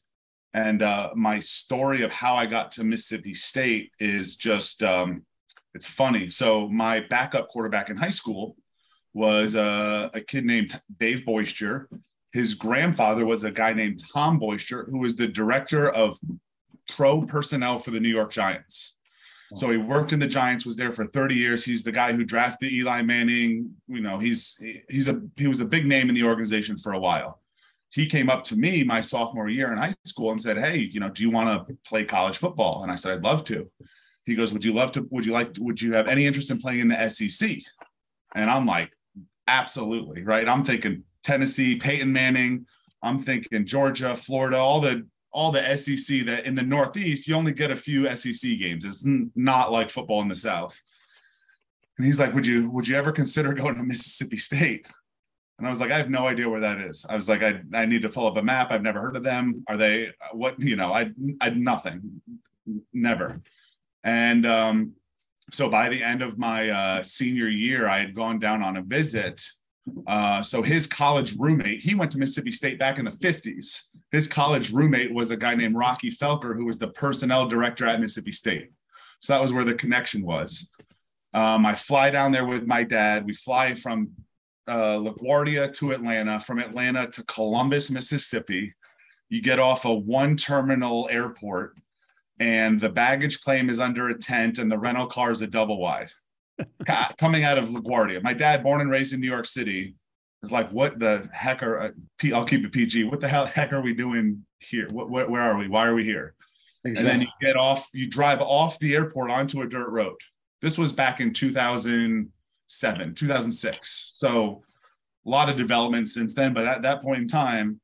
And 0.52 0.82
uh, 0.82 1.10
my 1.14 1.38
story 1.38 2.02
of 2.02 2.12
how 2.12 2.36
I 2.36 2.44
got 2.44 2.72
to 2.72 2.84
Mississippi 2.84 3.32
State 3.32 3.92
is 3.98 4.36
just 4.36 4.82
um, 4.82 5.24
it's 5.74 5.86
funny. 5.86 6.28
So 6.30 6.68
my 6.68 7.00
backup 7.00 7.48
quarterback 7.48 7.88
in 7.88 7.96
high 7.96 8.10
school 8.10 8.56
was 9.14 9.54
uh, 9.54 10.10
a 10.12 10.20
kid 10.20 10.44
named 10.44 10.80
Dave 10.98 11.24
Boisture. 11.24 11.88
His 12.32 12.54
grandfather 12.54 13.24
was 13.24 13.44
a 13.44 13.50
guy 13.50 13.72
named 13.72 14.02
Tom 14.12 14.38
Boisture, 14.38 14.86
who 14.90 14.98
was 14.98 15.14
the 15.14 15.28
director 15.28 15.88
of 15.88 16.18
pro 16.88 17.22
personnel 17.22 17.78
for 17.78 17.92
the 17.92 18.00
New 18.00 18.08
York 18.08 18.32
Giants. 18.32 18.96
So 19.54 19.70
he 19.70 19.76
worked 19.76 20.12
in 20.12 20.18
the 20.18 20.26
Giants, 20.26 20.66
was 20.66 20.76
there 20.76 20.90
for 20.90 21.06
30 21.06 21.36
years. 21.36 21.64
He's 21.64 21.84
the 21.84 21.92
guy 21.92 22.12
who 22.12 22.24
drafted 22.24 22.72
Eli 22.72 23.02
Manning. 23.02 23.70
You 23.86 24.00
know, 24.00 24.18
he's 24.18 24.60
he's 24.88 25.06
a 25.06 25.20
he 25.36 25.46
was 25.46 25.60
a 25.60 25.64
big 25.64 25.86
name 25.86 26.08
in 26.08 26.14
the 26.14 26.24
organization 26.24 26.76
for 26.76 26.92
a 26.92 26.98
while. 26.98 27.40
He 27.90 28.06
came 28.06 28.28
up 28.28 28.42
to 28.44 28.56
me 28.56 28.82
my 28.82 29.00
sophomore 29.00 29.48
year 29.48 29.70
in 29.70 29.78
high 29.78 29.92
school 30.04 30.32
and 30.32 30.42
said, 30.42 30.58
"Hey, 30.58 30.78
you 30.78 30.98
know, 30.98 31.08
do 31.08 31.22
you 31.22 31.30
want 31.30 31.68
to 31.68 31.76
play 31.88 32.04
college 32.04 32.38
football?" 32.38 32.82
And 32.82 32.90
I 32.90 32.96
said, 32.96 33.12
"I'd 33.12 33.22
love 33.22 33.44
to." 33.44 33.70
He 34.24 34.34
goes, 34.34 34.52
"Would 34.52 34.64
you 34.64 34.72
love 34.72 34.90
to? 34.92 35.06
Would 35.10 35.24
you 35.24 35.32
like? 35.32 35.54
To, 35.54 35.62
would 35.62 35.80
you 35.80 35.92
have 35.92 36.08
any 36.08 36.26
interest 36.26 36.50
in 36.50 36.58
playing 36.58 36.80
in 36.80 36.88
the 36.88 37.08
SEC?" 37.08 37.60
And 38.34 38.50
I'm 38.50 38.66
like, 38.66 38.90
"Absolutely!" 39.46 40.22
Right? 40.22 40.48
I'm 40.48 40.64
thinking 40.64 41.04
Tennessee, 41.22 41.76
Peyton 41.76 42.12
Manning. 42.12 42.66
I'm 43.02 43.22
thinking 43.22 43.66
Georgia, 43.66 44.16
Florida, 44.16 44.58
all 44.58 44.80
the 44.80 45.06
all 45.34 45.50
the 45.50 45.76
SEC 45.76 46.24
that 46.26 46.46
in 46.46 46.54
the 46.54 46.62
Northeast, 46.62 47.26
you 47.26 47.34
only 47.34 47.52
get 47.52 47.72
a 47.72 47.76
few 47.76 48.14
SEC 48.14 48.56
games. 48.58 48.84
It's 48.84 49.02
not 49.34 49.72
like 49.72 49.90
football 49.90 50.22
in 50.22 50.28
the 50.28 50.34
South. 50.34 50.80
And 51.98 52.06
he's 52.06 52.20
like, 52.20 52.34
"Would 52.34 52.46
you 52.46 52.70
would 52.70 52.88
you 52.88 52.96
ever 52.96 53.12
consider 53.12 53.52
going 53.54 53.74
to 53.74 53.82
Mississippi 53.82 54.36
State?" 54.36 54.86
And 55.58 55.66
I 55.66 55.70
was 55.70 55.80
like, 55.80 55.90
"I 55.90 55.98
have 55.98 56.10
no 56.10 56.26
idea 56.26 56.48
where 56.48 56.60
that 56.60 56.78
is." 56.78 57.04
I 57.08 57.14
was 57.14 57.28
like, 57.28 57.42
"I 57.42 57.60
I 57.74 57.86
need 57.86 58.02
to 58.02 58.08
pull 58.08 58.26
up 58.26 58.36
a 58.36 58.42
map. 58.42 58.70
I've 58.70 58.82
never 58.82 59.00
heard 59.00 59.16
of 59.16 59.22
them. 59.22 59.64
Are 59.68 59.76
they 59.76 60.10
what? 60.32 60.60
You 60.60 60.76
know, 60.76 60.92
I 60.92 61.10
I 61.40 61.50
nothing, 61.50 62.22
never." 62.92 63.40
And 64.02 64.46
um, 64.46 64.92
so 65.50 65.68
by 65.68 65.88
the 65.88 66.02
end 66.02 66.22
of 66.22 66.38
my 66.38 66.70
uh, 66.70 67.02
senior 67.02 67.48
year, 67.48 67.88
I 67.88 68.00
had 68.00 68.14
gone 68.14 68.38
down 68.38 68.62
on 68.62 68.76
a 68.76 68.82
visit. 68.82 69.42
Uh, 70.06 70.42
so 70.42 70.62
his 70.62 70.86
college 70.86 71.36
roommate, 71.38 71.82
he 71.82 71.94
went 71.94 72.10
to 72.12 72.18
Mississippi 72.18 72.50
State 72.50 72.78
back 72.78 72.98
in 72.98 73.04
the 73.04 73.10
50s. 73.10 73.82
His 74.10 74.26
college 74.26 74.72
roommate 74.72 75.12
was 75.12 75.30
a 75.30 75.36
guy 75.36 75.54
named 75.54 75.76
Rocky 75.76 76.10
Felker, 76.10 76.56
who 76.56 76.64
was 76.64 76.78
the 76.78 76.88
personnel 76.88 77.46
director 77.46 77.86
at 77.86 78.00
Mississippi 78.00 78.32
State. 78.32 78.70
So 79.20 79.32
that 79.32 79.42
was 79.42 79.52
where 79.52 79.64
the 79.64 79.74
connection 79.74 80.24
was. 80.24 80.72
Um, 81.34 81.66
I 81.66 81.74
fly 81.74 82.10
down 82.10 82.32
there 82.32 82.46
with 82.46 82.66
my 82.66 82.84
dad. 82.84 83.26
We 83.26 83.32
fly 83.32 83.74
from 83.74 84.10
uh, 84.66 84.98
LaGuardia 84.98 85.72
to 85.74 85.92
Atlanta, 85.92 86.40
from 86.40 86.58
Atlanta 86.58 87.06
to 87.08 87.24
Columbus, 87.24 87.90
Mississippi. 87.90 88.74
You 89.28 89.42
get 89.42 89.58
off 89.58 89.84
a 89.84 89.92
one 89.92 90.36
terminal 90.36 91.08
airport 91.10 91.76
and 92.44 92.78
the 92.78 92.90
baggage 92.90 93.40
claim 93.40 93.70
is 93.70 93.80
under 93.80 94.10
a 94.10 94.18
tent 94.18 94.58
and 94.58 94.70
the 94.70 94.76
rental 94.76 95.06
car 95.06 95.30
is 95.30 95.40
a 95.40 95.46
double 95.46 95.78
wide 95.80 96.10
coming 97.18 97.42
out 97.42 97.56
of 97.56 97.70
LaGuardia. 97.70 98.22
My 98.22 98.34
dad, 98.34 98.62
born 98.62 98.82
and 98.82 98.90
raised 98.90 99.14
in 99.14 99.20
New 99.20 99.30
York 99.30 99.46
City, 99.46 99.94
is 100.42 100.52
like, 100.52 100.70
what 100.70 100.98
the 100.98 101.26
heck 101.32 101.62
are, 101.62 101.80
uh, 101.80 101.90
I'll 102.34 102.44
keep 102.44 102.62
it 102.62 102.70
PG. 102.70 103.04
What 103.04 103.20
the 103.20 103.28
hell 103.28 103.46
heck 103.46 103.72
are 103.72 103.80
we 103.80 103.94
doing 103.94 104.44
here? 104.58 104.88
What, 104.90 105.08
what 105.08 105.30
where 105.30 105.40
are 105.40 105.56
we? 105.56 105.68
Why 105.68 105.86
are 105.86 105.94
we 105.94 106.04
here? 106.04 106.34
Exactly. 106.84 107.10
And 107.12 107.22
then 107.22 107.26
you 107.26 107.46
get 107.46 107.56
off, 107.56 107.88
you 107.94 108.06
drive 108.06 108.42
off 108.42 108.78
the 108.78 108.92
airport 108.92 109.30
onto 109.30 109.62
a 109.62 109.66
dirt 109.66 109.88
road. 109.88 110.16
This 110.60 110.76
was 110.76 110.92
back 110.92 111.20
in 111.20 111.32
2007, 111.32 113.14
2006. 113.14 114.12
So 114.16 114.62
a 115.24 115.30
lot 115.30 115.48
of 115.48 115.56
development 115.56 116.08
since 116.08 116.34
then. 116.34 116.52
But 116.52 116.66
at 116.66 116.82
that 116.82 117.00
point 117.00 117.22
in 117.22 117.28
time, 117.28 117.80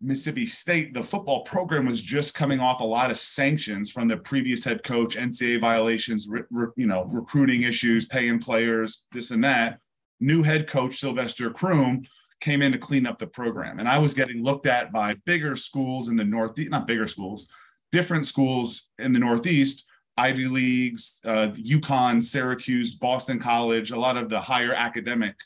Mississippi 0.00 0.46
State, 0.46 0.94
the 0.94 1.02
football 1.02 1.42
program 1.42 1.86
was 1.86 2.00
just 2.00 2.34
coming 2.34 2.60
off 2.60 2.80
a 2.80 2.84
lot 2.84 3.10
of 3.10 3.16
sanctions 3.16 3.90
from 3.90 4.06
the 4.06 4.16
previous 4.16 4.64
head 4.64 4.84
coach, 4.84 5.16
NCAA 5.16 5.60
violations, 5.60 6.28
re, 6.28 6.42
re, 6.50 6.68
you 6.76 6.86
know, 6.86 7.04
recruiting 7.04 7.62
issues, 7.62 8.06
paying 8.06 8.38
players, 8.38 9.06
this 9.12 9.30
and 9.30 9.42
that. 9.42 9.80
New 10.20 10.42
head 10.42 10.68
coach 10.68 10.98
Sylvester 10.98 11.50
Croom 11.50 12.04
came 12.40 12.62
in 12.62 12.72
to 12.72 12.78
clean 12.78 13.06
up 13.06 13.18
the 13.18 13.26
program, 13.26 13.80
and 13.80 13.88
I 13.88 13.98
was 13.98 14.14
getting 14.14 14.42
looked 14.42 14.66
at 14.66 14.92
by 14.92 15.14
bigger 15.26 15.56
schools 15.56 16.08
in 16.08 16.16
the 16.16 16.24
Northeast, 16.24 16.70
not 16.70 16.86
bigger 16.86 17.08
schools, 17.08 17.48
different 17.90 18.26
schools 18.26 18.90
in 18.98 19.12
the 19.12 19.18
Northeast, 19.18 19.84
Ivy 20.16 20.46
Leagues, 20.46 21.20
uh, 21.24 21.48
UConn, 21.54 22.22
Syracuse, 22.22 22.94
Boston 22.94 23.38
College, 23.38 23.90
a 23.90 23.98
lot 23.98 24.16
of 24.16 24.28
the 24.28 24.40
higher 24.40 24.74
academic 24.74 25.36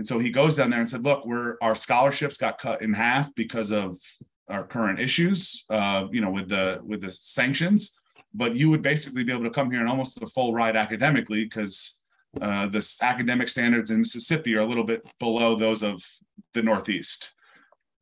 and 0.00 0.08
so 0.08 0.18
he 0.18 0.30
goes 0.30 0.56
down 0.56 0.70
there 0.70 0.80
and 0.80 0.88
said, 0.88 1.04
"Look, 1.04 1.26
we're 1.26 1.58
our 1.60 1.74
scholarships 1.74 2.38
got 2.38 2.56
cut 2.56 2.80
in 2.80 2.94
half 2.94 3.34
because 3.34 3.70
of 3.70 3.98
our 4.48 4.64
current 4.64 4.98
issues, 4.98 5.66
uh, 5.68 6.06
you 6.10 6.22
know, 6.22 6.30
with 6.30 6.48
the 6.48 6.80
with 6.82 7.02
the 7.02 7.12
sanctions. 7.12 7.92
But 8.32 8.56
you 8.56 8.70
would 8.70 8.80
basically 8.80 9.24
be 9.24 9.32
able 9.34 9.44
to 9.44 9.50
come 9.50 9.70
here 9.70 9.80
and 9.80 9.90
almost 9.90 10.18
the 10.18 10.26
full 10.26 10.54
ride 10.54 10.74
academically 10.74 11.44
because 11.44 12.00
uh, 12.40 12.68
the 12.68 12.82
academic 13.02 13.50
standards 13.50 13.90
in 13.90 13.98
Mississippi 13.98 14.54
are 14.54 14.60
a 14.60 14.66
little 14.66 14.84
bit 14.84 15.06
below 15.18 15.54
those 15.54 15.82
of 15.82 16.02
the 16.54 16.62
Northeast. 16.62 17.34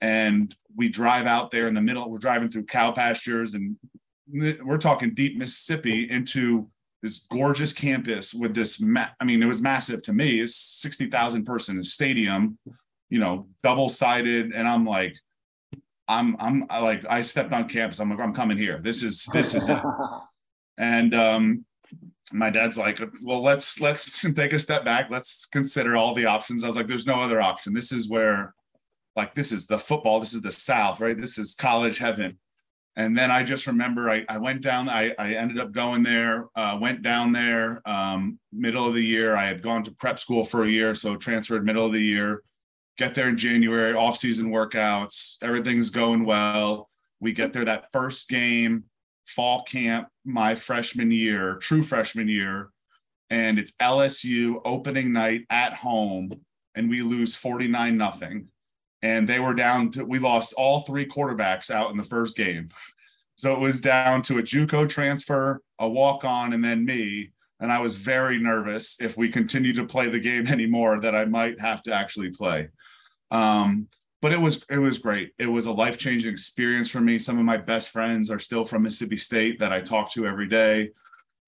And 0.01 0.55
we 0.77 0.89
drive 0.89 1.27
out 1.27 1.51
there 1.51 1.67
in 1.67 1.75
the 1.75 1.81
middle. 1.81 2.09
We're 2.09 2.19
driving 2.19 2.49
through 2.49 2.67
cow 2.67 2.93
pastures, 2.93 3.55
and 3.55 3.75
we're 4.33 4.77
talking 4.77 5.15
deep 5.15 5.37
Mississippi 5.37 6.09
into 6.09 6.71
this 7.03 7.19
gorgeous 7.31 7.73
campus 7.73 8.35
with 8.35 8.55
this 8.55 8.81
ma- 8.81 9.09
i 9.21 9.25
mean 9.25 9.43
it 9.43 9.47
was 9.47 9.61
massive 9.61 10.03
to 10.03 10.13
me. 10.13 10.41
It's 10.41 10.57
60000 10.57 11.45
person 11.45 11.83
stadium 11.83 12.59
you 13.11 13.19
know 13.19 13.49
double 13.63 13.89
sided 13.89 14.53
and 14.53 14.69
i'm 14.69 14.85
like 14.85 15.17
i'm 16.09 16.37
i'm 16.39 16.67
I 16.69 16.79
like 16.81 17.05
i 17.09 17.21
stepped 17.23 17.53
on 17.53 17.69
campus. 17.69 18.01
I'm 18.01 18.11
like 18.11 18.21
i'm 18.21 18.35
coming 18.35 18.59
here. 18.59 18.81
This 18.83 19.03
is 19.03 19.27
this 19.33 19.55
is 19.55 19.69
it. 19.69 19.79
And 20.81 21.13
um 21.13 21.65
my 22.31 22.51
dad's 22.51 22.79
like 22.79 23.01
well 23.25 23.43
let's 23.43 23.81
let's 23.81 24.23
take 24.35 24.53
a 24.53 24.59
step 24.59 24.85
back. 24.85 25.11
Let's 25.11 25.47
consider 25.47 25.97
all 25.97 26.15
the 26.15 26.27
options. 26.27 26.63
I 26.63 26.69
was 26.69 26.77
like 26.77 26.87
there's 26.87 27.07
no 27.07 27.21
other 27.21 27.41
option. 27.41 27.75
This 27.75 27.91
is 27.91 28.09
where 28.09 28.55
like 29.17 29.35
this 29.35 29.51
is 29.51 29.67
the 29.67 29.79
football. 29.79 30.21
This 30.21 30.35
is 30.35 30.43
the 30.43 30.53
south 30.53 31.01
right? 31.01 31.17
This 31.17 31.37
is 31.37 31.55
college 31.55 31.99
heaven 31.99 32.39
and 32.99 33.17
then 33.17 33.31
I 33.31 33.45
just 33.45 33.69
remember 33.69 34.11
I, 34.11 34.25
I 34.29 34.39
went 34.39 34.61
down, 34.61 34.89
I, 34.89 35.15
I 35.21 35.35
ended 35.35 35.61
up 35.61 35.71
going 35.71 36.03
there, 36.03 36.49
uh, 36.57 36.77
went 36.81 37.01
down 37.01 37.31
there 37.31 37.81
um, 37.89 38.41
middle 38.53 38.89
of 38.89 38.95
the 38.95 39.01
year. 39.01 39.37
I 39.37 39.47
had 39.47 39.63
gone 39.63 39.85
to 39.85 39.93
prep 39.93 40.19
school 40.19 40.43
for 40.43 40.65
a 40.65 40.69
year, 40.69 40.97
so 40.97 41.15
transferred 41.15 41.65
middle 41.65 41.87
of 41.87 41.93
the 41.93 42.03
year. 42.03 42.43
Get 42.97 43.15
there 43.15 43.29
in 43.29 43.37
January, 43.37 43.95
off 43.95 44.19
season 44.19 44.51
workouts, 44.51 45.37
everything's 45.43 45.91
going 45.91 46.25
well. 46.25 46.91
We 47.21 47.31
get 47.31 47.53
there 47.53 47.65
that 47.67 47.93
first 47.93 48.29
game, 48.29 48.85
fall 49.25 49.62
camp, 49.62 50.09
my 50.25 50.57
freshman 50.57 51.12
year, 51.12 51.55
true 51.55 51.85
freshman 51.85 52.27
year, 52.27 52.70
and 53.31 53.61
it's 53.61 53.77
LSU 53.81 54.61
opening 54.64 55.12
night 55.12 55.43
at 55.51 55.72
home, 55.72 56.33
and 56.75 56.91
we 56.91 57.03
lose 57.03 57.37
49 57.37 57.97
nothing 57.97 58.49
and 59.03 59.29
they 59.29 59.39
were 59.39 59.55
down 59.55 59.91
to 59.93 60.05
we 60.05 60.18
lost 60.18 60.55
all 60.55 60.81
three 60.81 61.07
quarterbacks 61.07 61.70
out 61.70 61.91
in 61.91 61.97
the 61.97 62.05
first 62.05 62.37
game. 62.37 62.70
So 63.39 63.53
it 63.53 63.61
was 63.61 63.80
down 63.80 64.22
to 64.22 64.39
a 64.39 64.43
JUCO 64.43 64.89
transfer, 64.89 65.62
a 65.78 65.89
walk 65.89 66.24
on, 66.24 66.53
and 66.53 66.64
then 66.64 66.84
me. 66.84 67.30
And 67.61 67.70
I 67.70 67.78
was 67.78 67.95
very 67.95 68.41
nervous 68.41 69.01
if 69.01 69.16
we 69.16 69.28
continue 69.28 69.72
to 69.74 69.84
play 69.84 70.09
the 70.09 70.18
game 70.18 70.47
anymore 70.49 71.01
that 71.01 71.14
I 71.14 71.24
might 71.24 71.61
have 71.61 71.82
to 71.84 71.93
actually 71.93 72.30
play. 72.30 72.68
Um, 73.30 73.86
but 74.20 74.32
it 74.32 74.41
was 74.41 74.64
it 74.68 74.78
was 74.78 74.99
great. 74.99 75.32
It 75.39 75.47
was 75.47 75.66
a 75.66 75.72
life 75.72 75.97
changing 75.97 76.32
experience 76.32 76.91
for 76.91 77.01
me. 77.01 77.20
Some 77.20 77.39
of 77.39 77.45
my 77.45 77.57
best 77.57 77.91
friends 77.91 78.28
are 78.32 78.41
still 78.41 78.64
from 78.64 78.82
Mississippi 78.82 79.16
State 79.16 79.61
that 79.61 79.72
I 79.72 79.80
talk 79.82 80.11
to 80.12 80.26
every 80.26 80.49
day, 80.49 80.91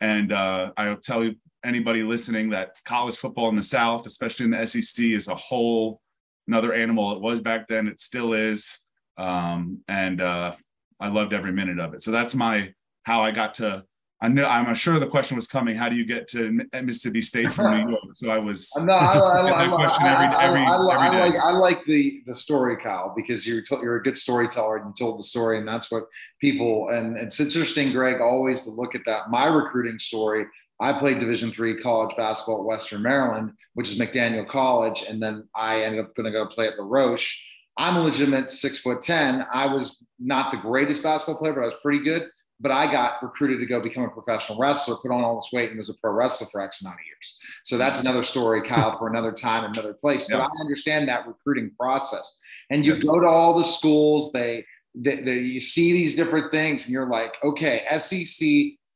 and 0.01 0.31
uh, 0.31 0.71
I'll 0.77 0.97
tell 0.97 1.25
you 1.25 1.35
anybody 1.65 2.05
listening 2.05 2.51
that 2.51 2.77
college 2.85 3.17
football 3.17 3.49
in 3.49 3.57
the 3.57 3.63
South, 3.65 4.07
especially 4.07 4.45
in 4.45 4.53
the 4.53 4.65
SEC, 4.65 5.07
is 5.07 5.27
a 5.27 5.35
whole 5.35 6.01
another 6.47 6.73
animal. 6.73 7.13
It 7.13 7.21
was 7.21 7.41
back 7.41 7.67
then, 7.67 7.89
it 7.89 8.01
still 8.01 8.35
is. 8.35 8.79
Um, 9.17 9.81
and 9.89 10.21
uh, 10.21 10.53
I 11.01 11.09
loved 11.09 11.33
every 11.33 11.53
minute 11.53 11.79
of 11.79 11.95
it. 11.95 12.03
So 12.03 12.11
that's 12.11 12.35
my 12.35 12.73
how 13.05 13.23
I 13.23 13.31
got 13.31 13.55
to. 13.55 13.85
I 14.23 14.29
know 14.29 14.45
I'm 14.45 14.75
sure 14.75 14.99
the 14.99 15.07
question 15.07 15.35
was 15.35 15.47
coming. 15.47 15.77
How 15.77 15.89
do 15.89 15.97
you 15.97 16.05
get 16.05 16.29
to 16.29 16.61
Mississippi 16.83 17.23
State 17.23 17.51
from 17.55 17.71
New 17.75 17.91
York? 17.93 18.05
So 18.17 18.29
I 18.29 18.37
was. 18.37 18.71
No, 18.85 18.93
I, 18.93 19.17
I, 19.17 19.65
I, 19.65 20.77
like 20.77 21.37
I 21.37 21.51
like 21.53 21.85
the 21.85 22.23
the 22.27 22.35
story, 22.35 22.77
Kyle, 22.77 23.15
because 23.17 23.47
you're 23.47 23.63
to, 23.63 23.79
you're 23.83 23.97
a 23.97 24.03
good 24.03 24.19
storyteller 24.19 24.77
and 24.77 24.89
you 24.89 24.95
told 24.99 25.19
the 25.19 25.25
story, 25.25 25.59
and 25.59 25.67
that's 25.67 25.91
what 25.91 26.05
people 26.39 26.91
and 26.91 27.17
it's 27.17 27.41
interesting, 27.41 27.93
Greg, 27.93 28.21
always 28.21 28.65
to 28.65 28.71
look 28.71 28.95
at 28.95 29.01
that. 29.07 29.31
My 29.31 29.47
recruiting 29.47 29.99
story 29.99 30.45
I 30.81 30.95
played 30.95 31.19
Division 31.19 31.53
three 31.53 31.77
college 31.77 32.17
basketball 32.17 32.61
at 32.61 32.65
Western 32.65 33.03
Maryland, 33.03 33.53
which 33.75 33.93
is 33.93 33.99
McDaniel 33.99 34.49
College, 34.49 35.05
and 35.07 35.23
then 35.23 35.47
I 35.55 35.83
ended 35.83 36.01
up 36.01 36.15
going 36.15 36.25
to 36.25 36.33
go 36.33 36.47
play 36.47 36.69
at 36.69 36.79
La 36.79 36.87
Roche. 36.89 37.39
I'm 37.81 37.97
a 37.97 38.03
legitimate 38.03 38.51
six 38.51 38.79
foot 38.79 39.01
ten. 39.01 39.47
I 39.53 39.67
was 39.73 40.07
not 40.19 40.53
the 40.53 40.59
greatest 40.59 41.03
basketball 41.03 41.39
player, 41.41 41.55
but 41.55 41.63
I 41.63 41.65
was 41.65 41.75
pretty 41.83 42.05
good. 42.05 42.29
But 42.63 42.73
I 42.73 42.93
got 42.93 43.23
recruited 43.23 43.59
to 43.61 43.67
go 43.67 43.81
become 43.81 44.03
a 44.05 44.11
professional 44.11 44.59
wrestler, 44.59 44.97
put 44.97 45.11
on 45.11 45.25
all 45.25 45.37
this 45.37 45.49
weight, 45.51 45.71
and 45.71 45.79
was 45.79 45.89
a 45.89 45.95
pro 45.95 46.13
wrestler 46.13 46.47
for 46.53 46.61
X 46.61 46.83
amount 46.83 46.97
of 46.97 47.07
years. 47.07 47.39
So 47.65 47.79
that's 47.79 48.03
another 48.03 48.23
story, 48.23 48.61
Kyle, 48.69 48.99
for 48.99 49.09
another 49.09 49.33
time, 49.33 49.65
another 49.65 49.95
place. 49.95 50.27
But 50.29 50.37
Yeah. 50.37 50.43
I 50.45 50.61
understand 50.61 51.09
that 51.09 51.27
recruiting 51.27 51.71
process. 51.81 52.39
And 52.69 52.85
you 52.85 52.93
Yes. 52.97 53.03
go 53.05 53.19
to 53.19 53.27
all 53.27 53.55
the 53.57 53.65
schools, 53.65 54.31
they, 54.33 54.67
they, 54.95 55.23
they 55.23 55.39
you 55.39 55.59
see 55.59 55.95
these 55.95 56.15
different 56.15 56.51
things, 56.51 56.85
and 56.85 56.93
you're 56.93 57.09
like, 57.09 57.33
okay, 57.43 57.87
SEC, 57.99 58.47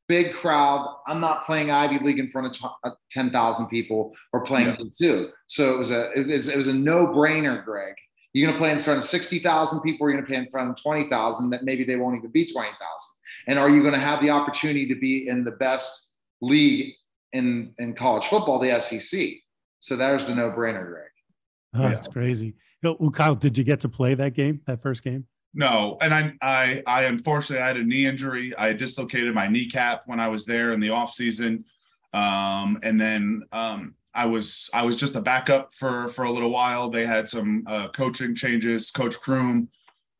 big 0.08 0.34
crowd. 0.34 0.94
I'm 1.06 1.20
not 1.20 1.46
playing 1.46 1.70
Ivy 1.70 2.00
League 2.00 2.18
in 2.18 2.28
front 2.28 2.54
of 2.62 2.70
uh, 2.84 2.90
10,000 3.12 3.66
people 3.68 4.14
or 4.34 4.42
playing 4.44 4.66
Yeah. 4.68 4.74
D2. 4.74 5.30
So 5.46 5.74
it 5.74 5.78
was 5.78 5.90
a 5.90 6.10
it 6.12 6.26
was, 6.26 6.48
it 6.48 6.56
was 6.58 6.66
a 6.66 6.74
no 6.74 7.06
brainer, 7.06 7.64
Greg. 7.64 7.94
You're 8.34 8.48
going 8.48 8.54
to 8.54 8.58
play 8.58 8.72
in 8.72 8.78
front 8.78 8.98
of 8.98 9.04
60,000 9.04 9.80
people, 9.80 10.06
or 10.06 10.10
you're 10.10 10.20
going 10.20 10.26
to 10.26 10.28
play 10.30 10.38
in 10.44 10.50
front 10.50 10.68
of 10.68 10.82
20,000 10.82 11.50
that 11.50 11.62
maybe 11.62 11.84
they 11.84 11.94
won't 11.94 12.16
even 12.18 12.30
be 12.32 12.44
20,000. 12.44 12.76
And 13.46 13.58
are 13.58 13.70
you 13.70 13.80
going 13.80 13.94
to 13.94 14.00
have 14.00 14.20
the 14.20 14.30
opportunity 14.30 14.86
to 14.88 14.96
be 14.96 15.28
in 15.28 15.44
the 15.44 15.52
best 15.52 16.16
league 16.42 16.94
in, 17.32 17.72
in 17.78 17.94
college 17.94 18.26
football, 18.26 18.58
the 18.58 18.78
SEC? 18.80 19.28
So 19.78 19.94
there's 19.96 20.26
the 20.26 20.34
no 20.34 20.50
brainer, 20.50 20.84
Greg. 20.84 21.04
Oh, 21.74 21.82
Yeah. 21.82 21.88
that's 21.90 22.08
crazy. 22.08 22.54
Well, 22.82 23.10
Kyle, 23.10 23.36
did 23.36 23.56
you 23.56 23.62
get 23.62 23.80
to 23.80 23.88
play 23.88 24.14
that 24.14 24.34
game, 24.34 24.60
that 24.66 24.82
first 24.82 25.04
game? 25.04 25.26
No, 25.54 25.96
and 26.00 26.12
I, 26.12 26.32
I, 26.42 26.82
I 26.86 27.02
unfortunately 27.04 27.62
I 27.62 27.68
had 27.68 27.76
a 27.76 27.84
knee 27.84 28.06
injury. 28.06 28.52
I 28.56 28.72
dislocated 28.72 29.32
my 29.32 29.46
kneecap 29.46 30.02
when 30.06 30.18
I 30.18 30.26
was 30.26 30.44
there 30.44 30.72
in 30.72 30.80
the 30.80 30.90
off 30.90 31.12
season, 31.12 31.64
um, 32.12 32.80
and 32.82 33.00
then 33.00 33.42
um, 33.52 33.94
I 34.14 34.26
was 34.26 34.70
I 34.72 34.82
was 34.82 34.96
just 34.96 35.16
a 35.16 35.20
backup 35.20 35.74
for 35.74 36.08
for 36.08 36.24
a 36.24 36.30
little 36.30 36.50
while. 36.50 36.88
They 36.88 37.04
had 37.06 37.28
some 37.28 37.64
uh, 37.66 37.88
coaching 37.88 38.34
changes. 38.34 38.90
Coach 38.90 39.18
Croom, 39.20 39.68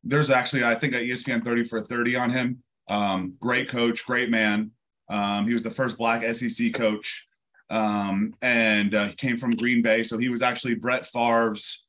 there's 0.03 0.29
actually 0.29 0.63
I 0.63 0.75
think 0.75 0.93
at 0.93 1.01
ESPN 1.01 1.43
30 1.43 1.63
for 1.63 1.81
30 1.81 2.15
on 2.15 2.29
him. 2.29 2.63
Um, 2.89 3.35
great 3.39 3.69
coach, 3.69 4.05
great 4.05 4.29
man. 4.29 4.71
Um, 5.09 5.47
he 5.47 5.53
was 5.53 5.63
the 5.63 5.71
first 5.71 5.97
black 5.97 6.23
SEC 6.35 6.73
coach, 6.73 7.27
um, 7.69 8.33
and 8.41 8.93
uh, 8.93 9.05
he 9.07 9.13
came 9.15 9.37
from 9.37 9.51
Green 9.51 9.81
Bay, 9.81 10.03
so 10.03 10.17
he 10.17 10.29
was 10.29 10.41
actually 10.41 10.75
Brett 10.75 11.05
Favre's 11.05 11.85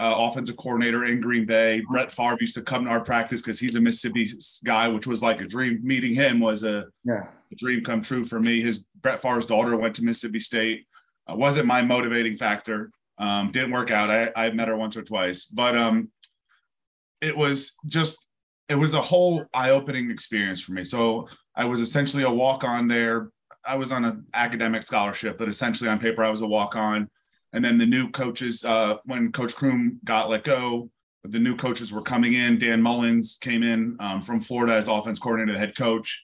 uh, 0.00 0.14
offensive 0.16 0.56
coordinator 0.56 1.04
in 1.04 1.20
Green 1.20 1.46
Bay. 1.46 1.80
Brett 1.88 2.10
Favre 2.12 2.36
used 2.40 2.54
to 2.56 2.62
come 2.62 2.84
to 2.84 2.90
our 2.90 3.00
practice 3.00 3.40
because 3.40 3.58
he's 3.60 3.76
a 3.76 3.80
Mississippi 3.80 4.28
guy, 4.64 4.88
which 4.88 5.06
was 5.06 5.22
like 5.22 5.40
a 5.40 5.46
dream. 5.46 5.78
Meeting 5.82 6.14
him 6.14 6.40
was 6.40 6.64
a, 6.64 6.86
Yeah. 7.04 7.26
a 7.52 7.56
dream 7.56 7.82
come 7.84 8.00
true 8.02 8.24
for 8.24 8.40
me. 8.40 8.60
His 8.62 8.84
Brett 9.00 9.22
Favre's 9.22 9.46
daughter 9.46 9.76
went 9.76 9.94
to 9.96 10.04
Mississippi 10.04 10.40
State. 10.40 10.86
Uh, 11.30 11.36
wasn't 11.36 11.66
my 11.66 11.82
motivating 11.82 12.36
factor. 12.36 12.90
Um, 13.18 13.50
didn't 13.50 13.70
work 13.70 13.90
out. 13.90 14.10
I, 14.10 14.30
I 14.34 14.50
met 14.50 14.68
her 14.68 14.76
once 14.76 14.96
or 14.96 15.02
twice, 15.02 15.44
but 15.44 15.76
um, 15.76 16.10
it 17.20 17.36
was 17.36 17.76
just 17.86 18.26
it 18.68 18.76
was 18.76 18.94
a 18.94 19.00
whole 19.00 19.44
eye-opening 19.52 20.10
experience 20.10 20.60
for 20.60 20.72
me. 20.72 20.84
So 20.84 21.28
I 21.56 21.64
was 21.64 21.80
essentially 21.80 22.22
a 22.22 22.30
walk-on 22.30 22.86
there. 22.86 23.30
I 23.66 23.74
was 23.74 23.90
on 23.90 24.04
an 24.04 24.26
academic 24.32 24.84
scholarship, 24.84 25.38
but 25.38 25.48
essentially 25.48 25.90
on 25.90 25.98
paper 25.98 26.24
I 26.24 26.30
was 26.30 26.40
a 26.40 26.46
walk-on. 26.46 27.08
And 27.52 27.64
then 27.64 27.78
the 27.78 27.86
new 27.86 28.10
coaches, 28.10 28.64
uh, 28.64 28.98
when 29.04 29.32
Coach 29.32 29.56
Croom 29.56 29.98
got 30.04 30.30
let 30.30 30.44
go, 30.44 30.88
the 31.24 31.40
new 31.40 31.56
coaches 31.56 31.92
were 31.92 32.00
coming 32.00 32.34
in. 32.34 32.60
Dan 32.60 32.80
Mullins 32.80 33.38
came 33.40 33.64
in 33.64 33.96
um, 33.98 34.22
from 34.22 34.38
Florida 34.38 34.76
as 34.76 34.86
offense 34.86 35.18
coordinator, 35.18 35.54
the 35.54 35.58
head 35.58 35.76
coach, 35.76 36.22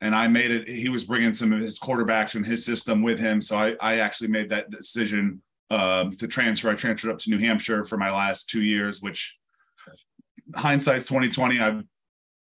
and 0.00 0.14
I 0.14 0.28
made 0.28 0.50
it. 0.50 0.68
He 0.68 0.88
was 0.88 1.04
bringing 1.04 1.34
some 1.34 1.52
of 1.52 1.60
his 1.60 1.78
quarterbacks 1.78 2.34
and 2.34 2.44
his 2.44 2.64
system 2.64 3.02
with 3.02 3.18
him, 3.18 3.40
so 3.40 3.56
I, 3.56 3.76
I 3.80 3.98
actually 3.98 4.28
made 4.28 4.48
that 4.48 4.70
decision 4.70 5.42
um, 5.70 6.16
to 6.16 6.26
transfer. 6.26 6.70
I 6.70 6.74
transferred 6.74 7.10
up 7.12 7.18
to 7.20 7.30
New 7.30 7.38
Hampshire 7.38 7.84
for 7.84 7.96
my 7.96 8.10
last 8.10 8.48
two 8.48 8.62
years, 8.62 9.00
which 9.00 9.38
hindsight's 10.54 11.06
twenty 11.06 11.28
twenty. 11.28 11.60
I 11.60 11.82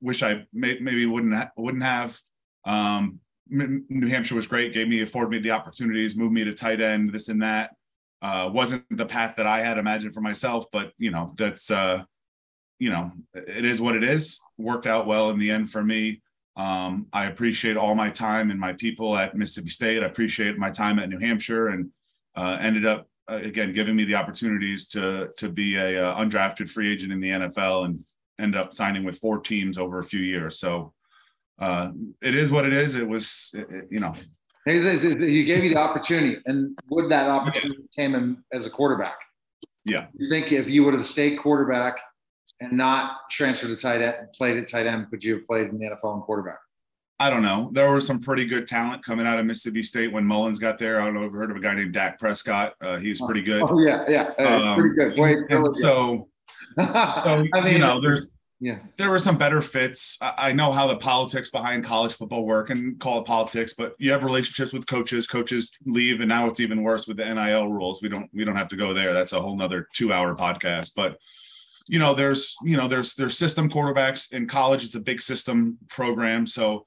wish 0.01 0.23
I 0.23 0.45
may, 0.51 0.79
maybe 0.79 1.05
wouldn't 1.05 1.33
ha- 1.33 1.51
wouldn't 1.57 1.83
have. 1.83 2.19
Um, 2.65 3.19
New 3.49 4.07
Hampshire 4.07 4.35
was 4.35 4.47
great, 4.47 4.73
gave 4.73 4.87
me 4.87 5.01
afforded 5.01 5.29
me 5.29 5.39
the 5.39 5.51
opportunities, 5.51 6.15
moved 6.15 6.33
me 6.33 6.43
to 6.43 6.53
tight 6.53 6.81
end, 6.81 7.11
this 7.11 7.27
and 7.29 7.41
that. 7.41 7.71
Uh, 8.21 8.49
wasn't 8.51 8.85
the 8.89 9.05
path 9.05 9.35
that 9.35 9.45
I 9.45 9.59
had 9.59 9.77
imagined 9.77 10.13
for 10.13 10.21
myself, 10.21 10.65
but 10.71 10.93
you 10.97 11.11
know 11.11 11.33
that's 11.37 11.69
uh, 11.69 12.03
you 12.79 12.89
know 12.89 13.11
it 13.33 13.65
is 13.65 13.81
what 13.81 13.95
it 13.95 14.03
is. 14.03 14.39
Worked 14.57 14.87
out 14.87 15.07
well 15.07 15.29
in 15.29 15.39
the 15.39 15.51
end 15.51 15.69
for 15.69 15.83
me. 15.83 16.21
Um, 16.55 17.07
I 17.11 17.25
appreciate 17.25 17.77
all 17.77 17.95
my 17.95 18.09
time 18.09 18.51
and 18.51 18.59
my 18.59 18.73
people 18.73 19.17
at 19.17 19.35
Mississippi 19.35 19.69
State. 19.69 20.03
I 20.03 20.05
appreciate 20.05 20.57
my 20.57 20.69
time 20.69 20.99
at 20.99 21.09
New 21.09 21.19
Hampshire, 21.19 21.69
and 21.69 21.89
uh, 22.35 22.57
ended 22.59 22.85
up 22.85 23.07
uh, 23.29 23.35
again 23.35 23.73
giving 23.73 23.95
me 23.95 24.03
the 24.03 24.15
opportunities 24.15 24.87
to 24.89 25.29
to 25.37 25.49
be 25.49 25.75
a 25.77 26.05
uh, 26.09 26.15
undrafted 26.19 26.69
free 26.69 26.91
agent 26.93 27.11
in 27.11 27.19
the 27.19 27.29
NFL 27.29 27.85
and 27.85 28.03
end 28.39 28.55
up 28.55 28.73
signing 28.73 29.03
with 29.03 29.17
four 29.19 29.39
teams 29.39 29.77
over 29.77 29.99
a 29.99 30.03
few 30.03 30.19
years. 30.19 30.59
So 30.59 30.93
uh, 31.59 31.91
it 32.21 32.35
is 32.35 32.51
what 32.51 32.65
it 32.65 32.73
is. 32.73 32.95
It 32.95 33.07
was 33.07 33.51
it- 33.57 33.67
it- 33.69 33.87
you 33.89 33.99
know 33.99 34.13
You 34.65 35.43
gave 35.43 35.63
you 35.63 35.69
the 35.71 35.77
opportunity, 35.79 36.37
and 36.45 36.77
would 36.89 37.09
that 37.11 37.29
opportunity 37.29 37.83
came 37.95 38.15
in 38.15 38.43
as 38.53 38.65
a 38.65 38.69
quarterback? 38.69 39.15
Yeah. 39.85 40.05
You 40.17 40.29
think 40.29 40.51
if 40.53 40.69
you 40.69 40.85
would 40.85 40.93
have 40.93 41.05
stayed 41.05 41.37
quarterback 41.39 41.99
and 42.61 42.73
not 42.73 43.29
transferred 43.29 43.67
to 43.69 43.75
tight 43.75 44.01
end, 44.01 44.15
played 44.33 44.57
at 44.57 44.69
tight 44.69 44.87
end, 44.87 45.09
could 45.09 45.23
you 45.23 45.35
have 45.35 45.45
played 45.45 45.69
in 45.69 45.77
the 45.77 45.85
NFL 45.85 46.15
and 46.15 46.23
quarterback? 46.23 46.59
I 47.19 47.29
don't 47.29 47.43
know. 47.43 47.69
There 47.71 47.91
was 47.93 48.05
some 48.05 48.19
pretty 48.19 48.45
good 48.45 48.67
talent 48.67 49.03
coming 49.03 49.25
out 49.25 49.39
of 49.39 49.45
Mississippi 49.45 49.83
State 49.83 50.11
when 50.11 50.25
Mullins 50.25 50.59
got 50.59 50.77
there. 50.77 50.99
I 50.99 51.05
don't 51.05 51.13
know 51.13 51.23
if 51.23 51.31
you 51.31 51.37
heard 51.37 51.51
of 51.51 51.57
a 51.57 51.59
guy 51.61 51.73
named 51.75 51.93
Dak 51.93 52.19
Prescott. 52.19 52.73
Uh, 52.81 52.97
he 52.97 53.09
was 53.09 53.21
pretty 53.21 53.41
good. 53.41 53.61
Oh 53.61 53.79
yeah, 53.79 54.03
yeah, 54.09 54.31
uh, 54.39 54.71
Um, 54.71 54.75
pretty 54.79 54.95
good. 54.95 55.19
Wait, 55.19 55.37
and 55.37 55.49
really 55.51 55.73
good. 55.75 55.83
so, 55.83 56.27
so 56.77 57.45
I 57.53 57.61
mean, 57.63 57.73
you 57.73 57.79
know, 57.79 58.01
there's 58.01 58.31
yeah, 58.59 58.79
there 58.97 59.09
were 59.09 59.19
some 59.19 59.37
better 59.37 59.61
fits. 59.61 60.17
I, 60.21 60.33
I 60.37 60.51
know 60.53 60.71
how 60.71 60.87
the 60.87 60.97
politics 60.97 61.51
behind 61.51 61.83
college 61.83 62.13
football 62.13 62.45
work 62.45 62.71
and 62.71 62.99
call 62.99 63.19
it 63.19 63.25
politics, 63.25 63.73
but 63.73 63.93
you 63.99 64.11
have 64.11 64.23
relationships 64.23 64.73
with 64.73 64.87
coaches. 64.87 65.27
Coaches 65.27 65.71
leave, 65.85 66.19
and 66.19 66.29
now 66.29 66.47
it's 66.47 66.59
even 66.59 66.81
worse 66.81 67.07
with 67.07 67.17
the 67.17 67.33
NIL 67.33 67.67
rules. 67.67 68.01
We 68.01 68.09
don't 68.09 68.29
we 68.33 68.43
don't 68.43 68.55
have 68.55 68.69
to 68.69 68.75
go 68.75 68.93
there. 68.93 69.13
That's 69.13 69.33
a 69.33 69.41
whole 69.41 69.55
nother 69.55 69.87
two 69.93 70.11
hour 70.11 70.35
podcast. 70.35 70.91
But 70.95 71.17
you 71.87 71.99
know, 71.99 72.13
there's 72.13 72.55
you 72.63 72.77
know, 72.77 72.87
there's 72.87 73.15
there's 73.15 73.37
system 73.37 73.69
quarterbacks 73.69 74.31
in 74.33 74.47
college. 74.47 74.83
It's 74.85 74.95
a 74.95 74.99
big 74.99 75.21
system 75.21 75.77
program, 75.89 76.45
so. 76.45 76.85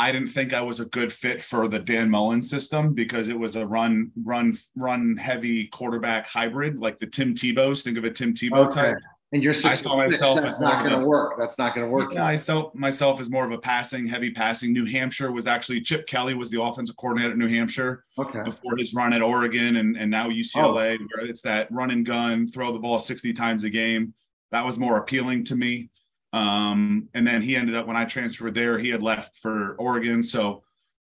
I 0.00 0.12
didn't 0.12 0.28
think 0.28 0.52
I 0.54 0.60
was 0.60 0.78
a 0.78 0.84
good 0.84 1.12
fit 1.12 1.42
for 1.42 1.66
the 1.66 1.80
Dan 1.80 2.08
Mullen 2.08 2.40
system 2.40 2.94
because 2.94 3.26
it 3.26 3.36
was 3.36 3.56
a 3.56 3.66
run, 3.66 4.12
run, 4.22 4.54
run 4.76 5.16
heavy 5.16 5.66
quarterback 5.66 6.28
hybrid, 6.28 6.78
like 6.78 7.00
the 7.00 7.06
Tim 7.08 7.34
Tebow's. 7.34 7.82
Think 7.82 7.98
of 7.98 8.04
a 8.04 8.10
Tim 8.12 8.32
Tebow 8.32 8.68
Okay. 8.68 8.80
type. 8.92 8.96
and 9.32 9.42
you're 9.42 9.50
I 9.50 9.56
six 9.56 9.80
saw 9.80 9.98
six. 10.06 10.12
myself 10.20 10.40
That's 10.40 10.60
not 10.60 10.86
going 10.86 11.00
to 11.00 11.04
work. 11.04 11.34
That's 11.36 11.58
not 11.58 11.74
going 11.74 11.84
to 11.84 11.90
work. 11.90 12.14
Yeah, 12.14 12.24
I 12.26 12.36
saw 12.36 12.70
myself 12.74 13.20
as 13.20 13.28
more 13.28 13.44
of 13.44 13.50
a 13.50 13.58
passing, 13.58 14.06
heavy 14.06 14.30
passing. 14.30 14.72
New 14.72 14.84
Hampshire 14.84 15.32
was 15.32 15.48
actually 15.48 15.80
Chip 15.80 16.06
Kelly 16.06 16.34
was 16.34 16.48
the 16.48 16.62
offensive 16.62 16.96
coordinator 16.96 17.32
at 17.32 17.36
New 17.36 17.48
Hampshire 17.48 18.04
Okay. 18.20 18.42
before 18.44 18.76
his 18.76 18.94
run 18.94 19.12
at 19.12 19.20
Oregon 19.20 19.78
and, 19.78 19.96
and 19.96 20.08
now 20.08 20.28
UCLA, 20.28 20.96
oh. 21.00 21.06
where 21.16 21.26
it's 21.28 21.42
that 21.42 21.72
run 21.72 21.90
and 21.90 22.06
gun, 22.06 22.46
throw 22.46 22.72
the 22.72 22.78
ball 22.78 23.00
60 23.00 23.32
times 23.32 23.64
a 23.64 23.70
game. 23.70 24.14
That 24.50 24.66
was 24.66 24.78
more 24.78 24.96
appealing 24.96 25.44
to 25.44 25.56
me. 25.56 25.90
Um, 26.32 27.08
and 27.14 27.26
then 27.26 27.42
he 27.42 27.56
ended 27.56 27.74
up 27.74 27.86
when 27.86 27.96
I 27.96 28.04
transferred 28.04 28.54
there, 28.54 28.78
he 28.78 28.90
had 28.90 29.02
left 29.02 29.36
for 29.38 29.74
Oregon. 29.76 30.22
So 30.22 30.62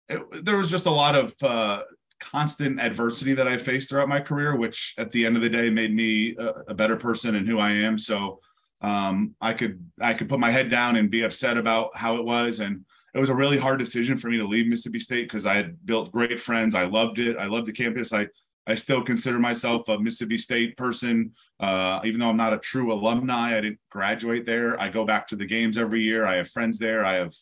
it, 0.08 0.44
there 0.44 0.56
was 0.56 0.70
just 0.70 0.86
a 0.86 0.90
lot 0.90 1.14
of 1.14 1.34
uh, 1.42 1.82
constant 2.20 2.80
adversity 2.80 3.34
that 3.34 3.48
I 3.48 3.56
faced 3.58 3.90
throughout 3.90 4.08
my 4.08 4.20
career, 4.20 4.56
which 4.56 4.94
at 4.98 5.10
the 5.12 5.26
end 5.26 5.36
of 5.36 5.42
the 5.42 5.48
day 5.48 5.70
made 5.70 5.94
me 5.94 6.36
a, 6.36 6.48
a 6.68 6.74
better 6.74 6.96
person 6.96 7.34
and 7.34 7.46
who 7.46 7.58
I 7.58 7.70
am. 7.70 7.98
So 7.98 8.40
um, 8.80 9.34
I 9.40 9.54
could 9.54 9.84
I 10.00 10.14
could 10.14 10.28
put 10.28 10.38
my 10.38 10.50
head 10.50 10.70
down 10.70 10.96
and 10.96 11.10
be 11.10 11.22
upset 11.22 11.56
about 11.56 11.96
how 11.96 12.16
it 12.16 12.24
was, 12.24 12.60
and 12.60 12.84
it 13.12 13.18
was 13.18 13.28
a 13.28 13.34
really 13.34 13.58
hard 13.58 13.78
decision 13.80 14.16
for 14.18 14.28
me 14.28 14.38
to 14.38 14.46
leave 14.46 14.68
Mississippi 14.68 15.00
State 15.00 15.24
because 15.24 15.46
I 15.46 15.56
had 15.56 15.84
built 15.84 16.12
great 16.12 16.40
friends. 16.40 16.74
I 16.74 16.84
loved 16.84 17.18
it. 17.18 17.36
I 17.36 17.46
loved 17.46 17.66
the 17.66 17.72
campus. 17.72 18.12
I 18.12 18.28
I 18.68 18.74
still 18.74 19.02
consider 19.02 19.38
myself 19.38 19.88
a 19.88 19.98
Mississippi 19.98 20.36
State 20.36 20.76
person, 20.76 21.32
uh, 21.58 22.00
even 22.04 22.20
though 22.20 22.28
I'm 22.28 22.36
not 22.36 22.52
a 22.52 22.58
true 22.58 22.92
alumni. 22.92 23.56
I 23.56 23.60
didn't 23.62 23.80
graduate 23.90 24.44
there. 24.44 24.78
I 24.78 24.90
go 24.90 25.06
back 25.06 25.26
to 25.28 25.36
the 25.36 25.46
games 25.46 25.78
every 25.78 26.02
year. 26.02 26.26
I 26.26 26.36
have 26.36 26.50
friends 26.50 26.78
there. 26.78 27.04
I 27.04 27.14
have 27.14 27.32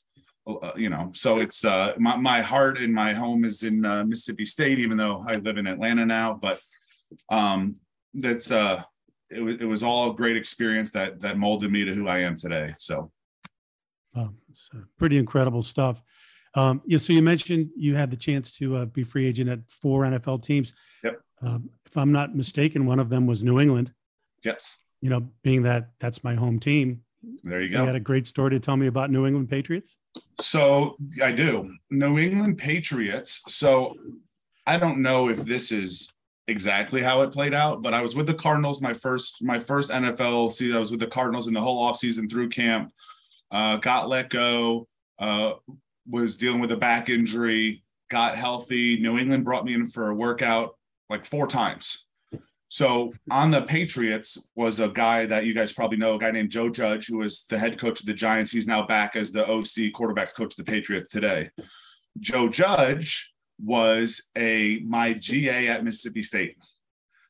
uh, 0.46 0.70
you 0.76 0.88
know, 0.88 1.10
so 1.12 1.38
it's 1.38 1.64
uh, 1.64 1.92
my, 1.98 2.14
my 2.14 2.40
heart 2.40 2.78
and 2.78 2.94
my 2.94 3.12
home 3.12 3.44
is 3.44 3.64
in 3.64 3.84
uh, 3.84 4.04
Mississippi 4.04 4.44
State, 4.44 4.78
even 4.78 4.96
though 4.96 5.24
I 5.26 5.34
live 5.36 5.58
in 5.58 5.66
Atlanta 5.66 6.06
now. 6.06 6.38
But 6.40 6.60
um, 7.28 7.80
that's 8.14 8.52
uh, 8.52 8.84
it, 9.28 9.40
was 9.40 9.60
it 9.60 9.64
was 9.64 9.82
all 9.82 10.12
a 10.12 10.14
great 10.14 10.36
experience 10.36 10.92
that 10.92 11.20
that 11.22 11.36
molded 11.36 11.72
me 11.72 11.84
to 11.84 11.92
who 11.92 12.06
I 12.06 12.20
am 12.20 12.36
today. 12.36 12.76
So 12.78 13.10
it's 14.48 14.70
uh, 14.72 14.82
pretty 14.98 15.18
incredible 15.18 15.62
stuff. 15.62 16.00
Um, 16.56 16.80
yeah, 16.86 16.98
so 16.98 17.12
you 17.12 17.22
mentioned 17.22 17.68
you 17.76 17.94
had 17.94 18.10
the 18.10 18.16
chance 18.16 18.56
to 18.58 18.76
uh, 18.78 18.84
be 18.86 19.02
free 19.02 19.26
agent 19.26 19.50
at 19.50 19.70
four 19.70 20.04
NFL 20.04 20.42
teams. 20.42 20.72
Yep. 21.04 21.20
Um, 21.42 21.70
if 21.84 21.96
I'm 21.96 22.12
not 22.12 22.34
mistaken, 22.34 22.86
one 22.86 22.98
of 22.98 23.10
them 23.10 23.26
was 23.26 23.44
New 23.44 23.60
England. 23.60 23.92
yes, 24.42 24.82
You 25.02 25.10
know, 25.10 25.28
being 25.42 25.62
that 25.62 25.90
that's 26.00 26.24
my 26.24 26.34
home 26.34 26.58
team. 26.58 27.02
There 27.42 27.60
you 27.60 27.68
go. 27.68 27.80
You 27.82 27.86
had 27.86 27.96
a 27.96 28.00
great 28.00 28.26
story 28.26 28.50
to 28.50 28.60
tell 28.60 28.76
me 28.76 28.86
about 28.86 29.10
New 29.10 29.26
England 29.26 29.50
Patriots. 29.50 29.98
So 30.40 30.96
I 31.22 31.32
do. 31.32 31.74
New 31.90 32.18
England 32.18 32.56
Patriots. 32.56 33.42
So 33.48 33.96
I 34.66 34.78
don't 34.78 35.02
know 35.02 35.28
if 35.28 35.44
this 35.44 35.72
is 35.72 36.12
exactly 36.48 37.02
how 37.02 37.22
it 37.22 37.32
played 37.32 37.52
out, 37.52 37.82
but 37.82 37.92
I 37.92 38.00
was 38.00 38.14
with 38.14 38.26
the 38.26 38.34
Cardinals 38.34 38.80
my 38.80 38.94
first 38.94 39.42
my 39.42 39.58
first 39.58 39.90
NFL 39.90 40.52
season. 40.52 40.76
I 40.76 40.78
was 40.78 40.90
with 40.90 41.00
the 41.00 41.06
Cardinals 41.06 41.48
in 41.48 41.54
the 41.54 41.60
whole 41.60 41.90
offseason 41.90 42.30
through 42.30 42.48
camp. 42.48 42.92
Uh, 43.50 43.76
got 43.76 44.08
let 44.08 44.30
go. 44.30 44.86
Uh, 45.18 45.54
was 46.08 46.36
dealing 46.36 46.60
with 46.60 46.72
a 46.72 46.76
back 46.76 47.08
injury. 47.08 47.82
Got 48.10 48.36
healthy. 48.36 49.00
New 49.00 49.18
England 49.18 49.44
brought 49.44 49.64
me 49.64 49.74
in 49.74 49.88
for 49.88 50.10
a 50.10 50.14
workout 50.14 50.76
like 51.10 51.24
four 51.24 51.46
times. 51.46 52.06
So 52.68 53.12
on 53.30 53.50
the 53.50 53.62
Patriots 53.62 54.48
was 54.54 54.80
a 54.80 54.88
guy 54.88 55.26
that 55.26 55.44
you 55.44 55.54
guys 55.54 55.72
probably 55.72 55.98
know, 55.98 56.14
a 56.14 56.18
guy 56.18 56.30
named 56.30 56.50
Joe 56.50 56.68
Judge, 56.68 57.06
who 57.06 57.18
was 57.18 57.46
the 57.48 57.58
head 57.58 57.78
coach 57.78 58.00
of 58.00 58.06
the 58.06 58.12
Giants. 58.12 58.50
He's 58.50 58.66
now 58.66 58.86
back 58.86 59.16
as 59.16 59.30
the 59.30 59.48
OC 59.48 59.92
quarterback 59.94 60.34
coach 60.34 60.52
of 60.52 60.64
the 60.64 60.70
Patriots 60.70 61.08
today. 61.08 61.50
Joe 62.18 62.48
Judge 62.48 63.32
was 63.62 64.22
a 64.36 64.80
my 64.84 65.12
GA 65.12 65.68
at 65.68 65.84
Mississippi 65.84 66.22
State. 66.22 66.56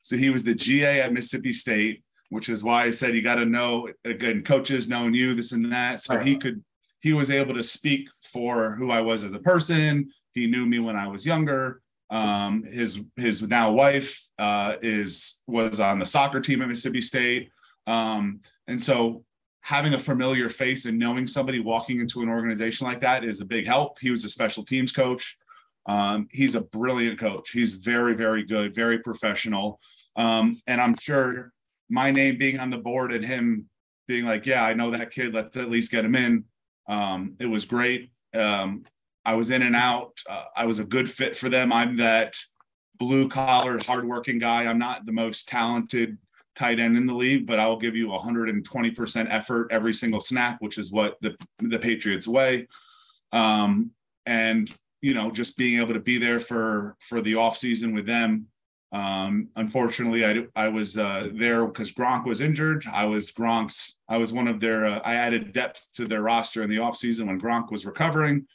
So 0.02 0.16
he 0.16 0.30
was 0.30 0.42
the 0.42 0.54
GA 0.54 1.00
at 1.02 1.12
Mississippi 1.12 1.52
State, 1.52 2.02
which 2.30 2.48
is 2.48 2.64
why 2.64 2.84
I 2.84 2.90
said 2.90 3.14
you 3.14 3.22
got 3.22 3.36
to 3.36 3.44
know 3.44 3.88
again, 4.04 4.42
coaches 4.42 4.88
knowing 4.88 5.14
you, 5.14 5.34
this 5.34 5.52
and 5.52 5.70
that. 5.72 6.02
So 6.02 6.18
he 6.18 6.32
uh-huh. 6.32 6.40
could 6.40 6.64
he 7.00 7.12
was 7.12 7.30
able 7.30 7.54
to 7.54 7.62
speak 7.62 8.08
for 8.36 8.74
who 8.74 8.90
I 8.90 9.00
was 9.00 9.24
as 9.24 9.32
a 9.32 9.38
person. 9.38 10.10
He 10.34 10.46
knew 10.46 10.66
me 10.66 10.78
when 10.78 10.94
I 10.94 11.08
was 11.08 11.24
younger. 11.24 11.80
Um, 12.10 12.64
his 12.64 13.00
his 13.16 13.40
now 13.40 13.72
wife 13.72 14.22
uh, 14.38 14.74
is 14.82 15.40
was 15.46 15.80
on 15.80 15.98
the 15.98 16.04
soccer 16.04 16.42
team 16.42 16.60
at 16.60 16.68
Mississippi 16.68 17.00
State, 17.00 17.48
um, 17.86 18.40
and 18.66 18.80
so 18.80 19.24
having 19.62 19.94
a 19.94 19.98
familiar 19.98 20.50
face 20.50 20.84
and 20.84 20.98
knowing 20.98 21.26
somebody 21.26 21.60
walking 21.60 21.98
into 21.98 22.20
an 22.20 22.28
organization 22.28 22.86
like 22.86 23.00
that 23.00 23.24
is 23.24 23.40
a 23.40 23.46
big 23.46 23.66
help. 23.66 23.98
He 24.00 24.10
was 24.10 24.22
a 24.26 24.28
special 24.28 24.64
teams 24.66 24.92
coach. 24.92 25.38
Um, 25.86 26.28
he's 26.30 26.54
a 26.54 26.60
brilliant 26.60 27.18
coach. 27.18 27.52
He's 27.52 27.76
very 27.76 28.14
very 28.14 28.44
good, 28.44 28.74
very 28.74 28.98
professional, 28.98 29.80
um, 30.14 30.60
and 30.66 30.78
I'm 30.78 30.94
sure 30.98 31.54
my 31.88 32.10
name 32.10 32.36
being 32.36 32.58
on 32.58 32.68
the 32.68 32.76
board 32.76 33.14
and 33.14 33.24
him 33.24 33.70
being 34.06 34.26
like, 34.26 34.44
yeah, 34.44 34.62
I 34.62 34.74
know 34.74 34.90
that 34.90 35.10
kid. 35.10 35.32
Let's 35.32 35.56
at 35.56 35.70
least 35.70 35.90
get 35.90 36.04
him 36.04 36.14
in. 36.14 36.44
Um, 36.88 37.36
it 37.40 37.46
was 37.46 37.64
great. 37.64 38.10
Um, 38.36 38.84
I 39.24 39.34
was 39.34 39.50
in 39.50 39.62
and 39.62 39.74
out. 39.74 40.18
Uh, 40.28 40.44
I 40.56 40.66
was 40.66 40.78
a 40.78 40.84
good 40.84 41.10
fit 41.10 41.36
for 41.36 41.48
them. 41.48 41.72
I'm 41.72 41.96
that 41.96 42.36
blue 42.98 43.28
collar, 43.28 43.78
hardworking 43.84 44.38
guy. 44.38 44.64
I'm 44.64 44.78
not 44.78 45.04
the 45.04 45.12
most 45.12 45.48
talented 45.48 46.18
tight 46.54 46.80
end 46.80 46.96
in 46.96 47.06
the 47.06 47.14
league, 47.14 47.46
but 47.46 47.58
I 47.58 47.66
will 47.66 47.78
give 47.78 47.94
you 47.94 48.08
120% 48.08 49.26
effort 49.30 49.68
every 49.70 49.92
single 49.92 50.20
snap, 50.20 50.56
which 50.60 50.78
is 50.78 50.90
what 50.90 51.16
the, 51.20 51.36
the 51.58 51.78
Patriots 51.78 52.26
way. 52.26 52.66
Um, 53.32 53.90
and, 54.24 54.72
you 55.02 55.12
know, 55.12 55.30
just 55.30 55.58
being 55.58 55.80
able 55.80 55.94
to 55.94 56.00
be 56.00 56.18
there 56.18 56.40
for, 56.40 56.96
for 57.00 57.20
the 57.20 57.34
off 57.34 57.58
season 57.58 57.94
with 57.94 58.06
them. 58.06 58.46
Um, 58.92 59.48
unfortunately, 59.56 60.24
I, 60.24 60.46
I 60.54 60.68
was 60.68 60.96
uh, 60.96 61.28
there 61.32 61.66
because 61.66 61.92
Gronk 61.92 62.24
was 62.24 62.40
injured. 62.40 62.84
I 62.90 63.04
was 63.04 63.32
Gronk's, 63.32 64.00
I 64.08 64.16
was 64.16 64.32
one 64.32 64.48
of 64.48 64.60
their, 64.60 64.86
uh, 64.86 65.00
I 65.00 65.14
added 65.14 65.52
depth 65.52 65.86
to 65.94 66.06
their 66.06 66.22
roster 66.22 66.62
in 66.62 66.70
the 66.70 66.78
off 66.78 66.96
season 66.96 67.26
when 67.26 67.40
Gronk 67.40 67.70
was 67.70 67.84
recovering 67.84 68.46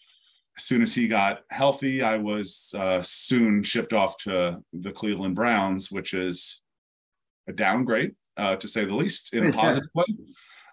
as 0.58 0.64
soon 0.66 0.82
as 0.82 0.94
he 0.94 1.08
got 1.08 1.42
healthy, 1.50 2.02
I 2.02 2.18
was 2.18 2.74
uh, 2.78 3.02
soon 3.02 3.64
shipped 3.64 3.94
off 3.94 4.18
to 4.20 4.64
the 4.74 4.92
Cleveland 4.92 5.36
Browns, 5.36 5.92
which 5.92 6.14
is 6.14 6.62
a 7.48 7.54
downgrade, 7.54 8.16
uh, 8.38 8.58
to 8.58 8.68
say 8.68 8.86
the 8.86 8.96
least, 8.96 9.34
in 9.34 9.48
a 9.48 9.54
positive 9.54 9.90
way. 9.96 10.06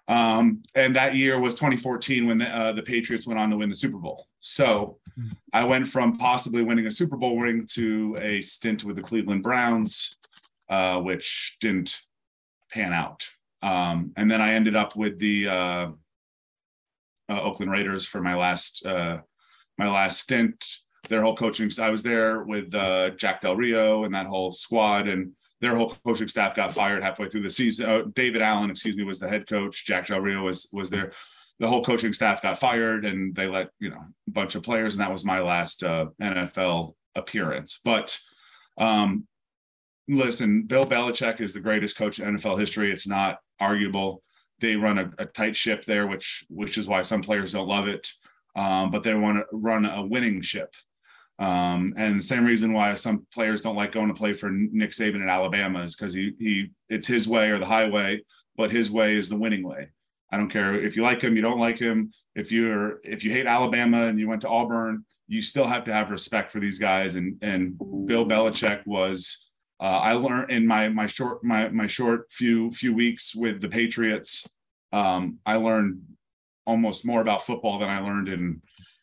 Um, 0.09 0.63
and 0.75 0.97
that 0.97 1.15
year 1.15 1.39
was 1.39 1.55
2014 1.55 2.27
when 2.27 2.39
the, 2.39 2.49
uh, 2.49 2.73
the, 2.73 2.83
Patriots 2.83 3.27
went 3.27 3.39
on 3.39 3.51
to 3.51 3.59
win 3.59 3.69
the 3.69 3.77
Super 3.77 3.99
Bowl. 3.99 4.27
So 4.41 4.99
I 5.53 5.65
went 5.65 5.87
from 5.87 6.17
possibly 6.17 6.63
winning 6.63 6.87
a 6.87 6.91
Super 6.91 7.17
Bowl 7.17 7.39
ring 7.39 7.67
to 7.73 8.17
a 8.19 8.41
stint 8.41 8.85
with 8.85 8.97
the 8.97 9.03
Cleveland 9.03 9.43
Browns, 9.43 10.17
uh, 10.71 10.99
which 10.99 11.59
didn't 11.61 12.01
pan 12.73 12.95
out. 12.95 13.29
Um, 13.61 14.13
and 14.17 14.31
then 14.31 14.41
I 14.41 14.55
ended 14.55 14.77
up 14.77 14.97
with 14.97 15.19
the 15.19 15.49
uh, 15.49 15.89
uh, 17.29 17.43
Oakland 17.43 17.71
Raiders 17.71 18.07
for 18.07 18.23
my 18.23 18.35
last 18.35 18.87
my 19.79 19.89
last 19.89 20.21
stint, 20.21 20.65
their 21.09 21.23
whole 21.23 21.37
coaching. 21.37 21.71
I 21.81 21.91
was 21.91 22.03
there 22.03 22.43
with 22.43 22.75
uh, 22.75 23.11
Jack 23.11 23.41
Del 23.41 23.57
Rio 23.57 24.05
and 24.05 24.15
that 24.15 24.27
whole 24.27 24.53
squad, 24.53 25.09
and 25.09 25.33
their 25.61 25.77
whole 25.77 25.97
coaching 26.05 26.29
staff 26.29 26.55
got 26.55 26.73
fired 26.73 27.03
halfway 27.03 27.29
through 27.29 27.43
the 27.43 27.51
season. 27.51 27.89
Uh, 27.89 28.03
David 28.15 28.43
Allen, 28.43 28.71
excuse 28.71 28.97
me, 28.97 29.05
was 29.05 29.19
the 29.19 29.29
head 29.29 29.49
coach. 29.49 29.85
Jack 29.85 30.07
Del 30.07 30.21
Rio 30.21 30.43
was 30.43 30.69
was 30.73 30.91
there. 30.91 31.13
The 31.59 31.69
whole 31.69 31.85
coaching 31.85 32.13
staff 32.13 32.43
got 32.43 32.59
fired, 32.59 33.05
and 33.05 33.35
they 33.35 33.49
let 33.49 33.71
you 33.81 33.91
know 33.91 34.05
a 34.27 34.31
bunch 34.31 34.55
of 34.55 34.63
players, 34.63 34.95
and 34.95 35.01
that 35.01 35.13
was 35.13 35.25
my 35.25 35.41
last 35.41 35.83
uh, 35.83 36.07
NFL 36.23 36.95
appearance. 37.15 37.81
But 37.85 38.19
um, 38.77 39.27
listen, 40.07 40.63
Bill 40.63 40.85
Belichick 40.85 41.41
is 41.41 41.53
the 41.53 41.61
greatest 41.61 41.97
coach 41.97 42.21
in 42.21 42.37
NFL 42.37 42.61
history. 42.61 42.93
It's 42.93 43.09
not 43.09 43.39
arguable. 43.59 44.23
They 44.61 44.77
run 44.77 44.99
a, 44.99 45.11
a 45.19 45.27
tight 45.27 45.57
ship 45.57 45.85
there, 45.85 46.07
which 46.07 46.45
which 46.49 46.79
is 46.79 46.87
why 46.87 47.03
some 47.03 47.23
players 47.23 47.53
don't 47.53 47.69
love 47.69 47.89
it 47.89 48.09
um, 48.59 48.91
but 48.91 49.05
they 49.05 49.15
want 49.15 49.39
to 49.39 49.45
run 49.53 49.85
a 49.85 50.05
winning 50.05 50.43
ship. 50.43 50.75
Um, 51.39 51.95
and 51.97 52.19
the 52.19 52.25
same 52.25 52.45
reason 52.45 52.73
why 52.73 52.95
some 52.95 53.27
players 53.33 53.61
don't 53.61 53.77
like 53.77 53.93
going 53.93 54.09
to 54.09 54.15
play 54.15 54.33
for 54.33 54.51
Nick 54.51 54.91
Saban 54.91 55.23
at 55.23 55.29
Alabama 55.29 55.83
is 55.85 55.95
because 55.95 56.13
he 56.13 56.33
he 56.39 56.71
it's 56.89 57.07
his 57.07 57.29
way 57.29 57.51
or 57.51 57.59
the 57.59 57.67
highway, 57.67 58.23
but 58.57 58.73
his 58.73 58.91
way 58.91 59.17
is 59.17 59.29
the 59.29 59.37
winning 59.37 59.67
way. 59.67 59.89
I 60.33 60.37
don't 60.37 60.51
care 60.51 60.75
if 60.75 60.97
you 60.97 61.03
like 61.03 61.23
him, 61.23 61.37
you 61.37 61.43
don't 61.43 61.61
like 61.61 61.79
him. 61.79 62.13
If 62.35 62.51
you're 62.51 62.99
if 63.05 63.25
you 63.25 63.31
hate 63.31 63.47
Alabama 63.47 64.07
and 64.07 64.19
you 64.19 64.29
went 64.29 64.43
to 64.43 64.49
Auburn, 64.49 65.05
you 65.29 65.41
still 65.43 65.67
have 65.67 65.85
to 65.85 65.93
have 65.93 66.11
respect 66.11 66.51
for 66.51 66.59
these 66.59 66.79
guys. 66.79 67.15
And 67.15 67.39
and 67.41 67.79
Bill 68.07 68.27
Belichick 68.27 68.85
was 68.87 69.49
uh, 69.81 69.85
I 69.85 70.13
learned 70.15 70.51
in 70.51 70.67
my 70.67 70.89
my 70.89 71.07
short 71.07 71.45
my 71.45 71.69
my 71.69 71.87
short 71.87 72.33
few 72.33 72.73
few 72.73 72.93
weeks 72.93 73.35
with 73.35 73.61
the 73.61 73.69
Patriots. 73.69 74.47
Um, 74.93 75.39
I 75.47 75.57
learned 75.57 76.03
almost 76.67 77.07
more 77.07 77.21
about 77.21 77.45
football 77.45 77.79
than 77.79 77.89
I 77.89 78.01
learned 78.01 78.29
in, 78.29 78.63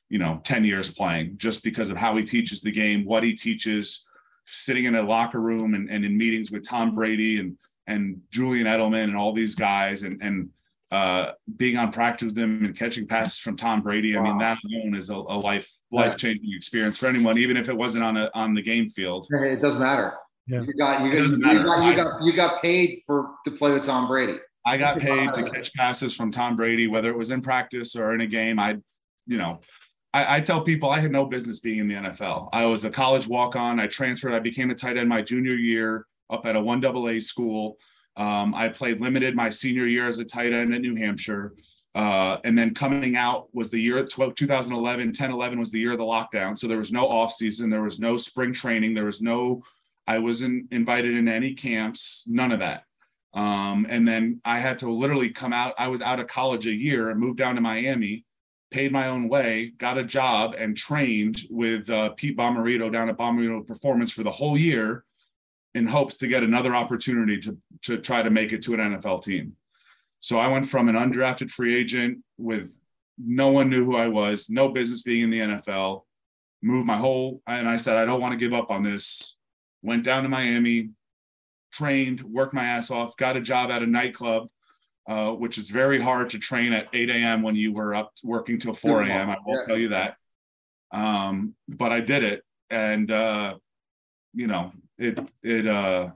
you 0.10 0.20
know, 0.20 0.42
10 0.44 0.64
years 0.64 0.92
playing, 0.92 1.38
just 1.38 1.64
because 1.64 1.90
of 1.90 1.98
how 1.98 2.16
he 2.16 2.24
teaches 2.24 2.62
the 2.62 2.72
game, 2.72 3.06
what 3.06 3.24
he 3.24 3.34
teaches, 3.34 4.06
sitting 4.48 4.86
in 4.86 4.96
a 4.96 5.02
locker 5.02 5.40
room 5.40 5.74
and, 5.74 5.90
and 5.90 6.06
in 6.06 6.18
meetings 6.18 6.52
with 6.52 6.68
Tom 6.68 6.94
Brady 6.96 7.40
and 7.40 7.58
and 7.88 8.22
Julian 8.32 8.66
Edelman 8.66 9.06
and 9.06 9.16
all 9.16 9.34
these 9.34 9.56
guys 9.56 10.04
and 10.04 10.22
and 10.22 10.50
uh, 10.92 11.32
being 11.58 11.78
on 11.78 11.92
practice 11.92 12.28
with 12.28 12.36
them 12.36 12.64
and 12.64 12.78
catching 12.78 13.08
passes 13.08 13.40
from 13.40 13.58
Tom 13.58 13.82
Brady. 13.82 14.16
I 14.16 14.22
mean, 14.22 14.38
that 14.38 14.58
alone 14.64 14.96
is 14.96 15.10
a, 15.10 15.16
a 15.16 15.38
life 15.38 15.70
life 15.92 16.16
changing 16.16 16.54
experience 16.56 16.98
for 16.98 17.08
anyone, 17.08 17.38
even 17.38 17.58
if 17.58 17.70
it 17.70 17.76
wasn't 17.76 18.04
on 18.04 18.18
a 18.18 18.30
on 18.34 18.54
the 18.54 18.62
game 18.62 18.88
field. 18.90 19.28
It 19.32 19.62
doesn't 19.62 19.82
matter. 19.82 20.14
Yeah. 20.48 20.62
You 20.62 20.74
got 20.74 21.04
you 21.04 21.16
got, 21.16 21.30
you 21.30 21.66
got, 21.66 21.86
you 21.86 21.96
got 21.96 22.24
you 22.24 22.34
got 22.34 22.62
paid 22.62 23.02
for 23.06 23.32
to 23.46 23.52
play 23.52 23.74
with 23.74 23.84
Tom 23.84 24.08
Brady. 24.08 24.38
I 24.66 24.78
got 24.78 25.00
paid 25.00 25.34
to 25.34 25.44
catch 25.44 25.74
passes 25.74 26.16
from 26.16 26.32
Tom 26.32 26.56
Brady, 26.56 26.88
whether 26.88 27.10
it 27.10 27.18
was 27.18 27.30
in 27.30 27.42
practice 27.42 27.96
or 27.96 28.14
in 28.14 28.22
a 28.22 28.28
game. 28.28 28.58
I, 28.58 28.78
you 29.28 29.38
know, 29.38 29.62
I, 30.16 30.38
I, 30.38 30.40
tell 30.40 30.62
people 30.62 30.90
I 30.90 31.02
had 31.02 31.12
no 31.12 31.26
business 31.26 31.60
being 31.60 31.80
in 31.80 31.88
the 31.90 31.96
NFL. 31.96 32.48
I 32.54 32.66
was 32.66 32.86
a 32.86 32.90
college 32.90 33.28
walk 33.28 33.58
on. 33.58 33.82
I 33.82 33.88
transferred. 33.88 34.34
I 34.34 34.40
became 34.40 34.72
a 34.72 34.76
tight 34.76 34.96
end 34.96 35.10
my 35.10 35.22
junior 35.22 35.56
year 35.56 36.06
up 36.30 36.46
at 36.46 36.56
a 36.56 36.62
one 36.62 36.80
double 36.80 37.10
A 37.10 37.20
school. 37.20 37.78
Um, 38.16 38.56
I 38.56 38.70
played 38.70 39.02
limited 39.02 39.36
my 39.36 39.50
senior 39.50 39.88
year 39.88 40.08
as 40.08 40.20
a 40.20 40.24
tight 40.24 40.54
end 40.54 40.74
at 40.74 40.80
New 40.80 40.96
Hampshire. 40.96 41.54
Uh, 41.96 42.38
and 42.46 42.58
then 42.58 42.74
coming 42.74 43.18
out 43.18 43.50
was 43.54 43.70
the 43.70 43.78
year 43.78 44.06
12, 44.06 44.36
2011, 44.36 45.12
10, 45.12 45.32
11 45.32 45.60
was 45.60 45.72
the 45.72 45.80
year 45.80 45.92
of 45.92 45.98
the 45.98 46.06
lockdown. 46.06 46.58
So 46.58 46.68
there 46.68 46.78
was 46.78 46.94
no 46.94 47.06
off 47.10 47.34
season. 47.34 47.70
There 47.70 47.84
was 47.84 48.00
no 48.00 48.16
spring 48.16 48.54
training. 48.54 48.94
There 48.94 49.04
was 49.04 49.22
no, 49.22 49.64
I 50.08 50.20
wasn't 50.20 50.72
invited 50.72 51.14
into 51.14 51.34
any 51.34 51.56
camps, 51.56 52.24
none 52.26 52.54
of 52.54 52.62
that. 52.62 52.84
Um, 53.34 53.86
and 53.90 54.08
then 54.08 54.40
I 54.46 54.60
had 54.60 54.80
to 54.80 54.90
literally 54.90 55.32
come 55.32 55.52
out. 55.52 55.74
I 55.78 55.90
was 55.90 56.02
out 56.02 56.22
of 56.22 56.28
college 56.28 56.68
a 56.68 56.74
year 56.74 57.10
and 57.10 57.20
moved 57.20 57.38
down 57.38 57.56
to 57.56 57.62
Miami, 57.62 58.24
paid 58.72 58.92
my 58.92 59.08
own 59.08 59.30
way, 59.30 59.74
got 59.78 59.98
a 59.98 60.04
job, 60.04 60.56
and 60.58 60.76
trained 60.76 61.44
with 61.50 61.90
uh, 61.90 62.10
Pete 62.10 62.38
Bommarito 62.38 62.92
down 62.92 63.10
at 63.10 63.18
Bommarito 63.18 63.66
Performance 63.66 64.12
for 64.12 64.24
the 64.24 64.32
whole 64.32 64.58
year 64.58 65.06
in 65.74 65.86
hopes 65.86 66.18
to 66.18 66.28
get 66.28 66.44
another 66.44 66.76
opportunity 66.76 67.38
to, 67.40 67.58
to 67.84 67.98
try 67.98 68.22
to 68.22 68.30
make 68.30 68.54
it 68.54 68.62
to 68.64 68.74
an 68.74 68.80
NFL 68.80 69.24
team. 69.24 69.54
So 70.20 70.40
I 70.40 70.48
went 70.48 70.68
from 70.68 70.90
an 70.90 70.96
undrafted 70.96 71.52
free 71.52 71.76
agent 71.76 72.20
with 72.38 72.72
no 73.18 73.50
one 73.50 73.70
knew 73.70 73.86
who 73.86 73.96
I 73.96 74.08
was, 74.08 74.50
no 74.50 74.70
business 74.70 75.04
being 75.04 75.24
in 75.24 75.30
the 75.30 75.40
NFL, 75.40 76.04
moved 76.62 76.88
my 76.88 76.98
whole, 76.98 77.42
and 77.46 77.70
I 77.70 77.78
said, 77.78 77.98
I 77.98 78.06
don't 78.06 78.22
want 78.22 78.32
to 78.32 78.38
give 78.38 78.54
up 78.54 78.72
on 78.72 78.84
this. 78.84 79.38
Went 79.84 80.04
down 80.04 80.24
to 80.24 80.30
Miami, 80.30 80.90
trained, 81.72 82.22
worked 82.22 82.54
my 82.54 82.66
ass 82.66 82.90
off, 82.90 83.16
got 83.18 83.38
a 83.38 83.42
job 83.42 83.70
at 83.70 83.84
a 83.84 83.88
nightclub, 83.88 84.48
uh, 85.08 85.32
which 85.32 85.58
is 85.58 85.70
very 85.70 86.02
hard 86.02 86.30
to 86.30 86.40
train 86.40 86.74
at 86.74 86.88
8 86.94 87.10
a.m. 87.10 87.42
when 87.42 87.56
you 87.56 87.74
were 87.74 87.94
up 87.94 88.14
working 88.24 88.60
till 88.60 88.74
4 88.74 89.04
a.m. 89.04 89.30
I 89.30 89.38
will 89.46 89.60
yeah. 89.60 89.66
tell 89.66 89.78
you 89.78 89.88
that. 89.90 90.16
Um, 90.92 91.56
but 91.68 91.92
I 91.92 92.00
did 92.00 92.24
it. 92.24 92.44
And, 92.70 93.12
uh, 93.12 93.56
you 94.34 94.48
know, 94.48 94.72
it, 94.98 95.20
it, 95.44 95.68
uh, 95.68 96.10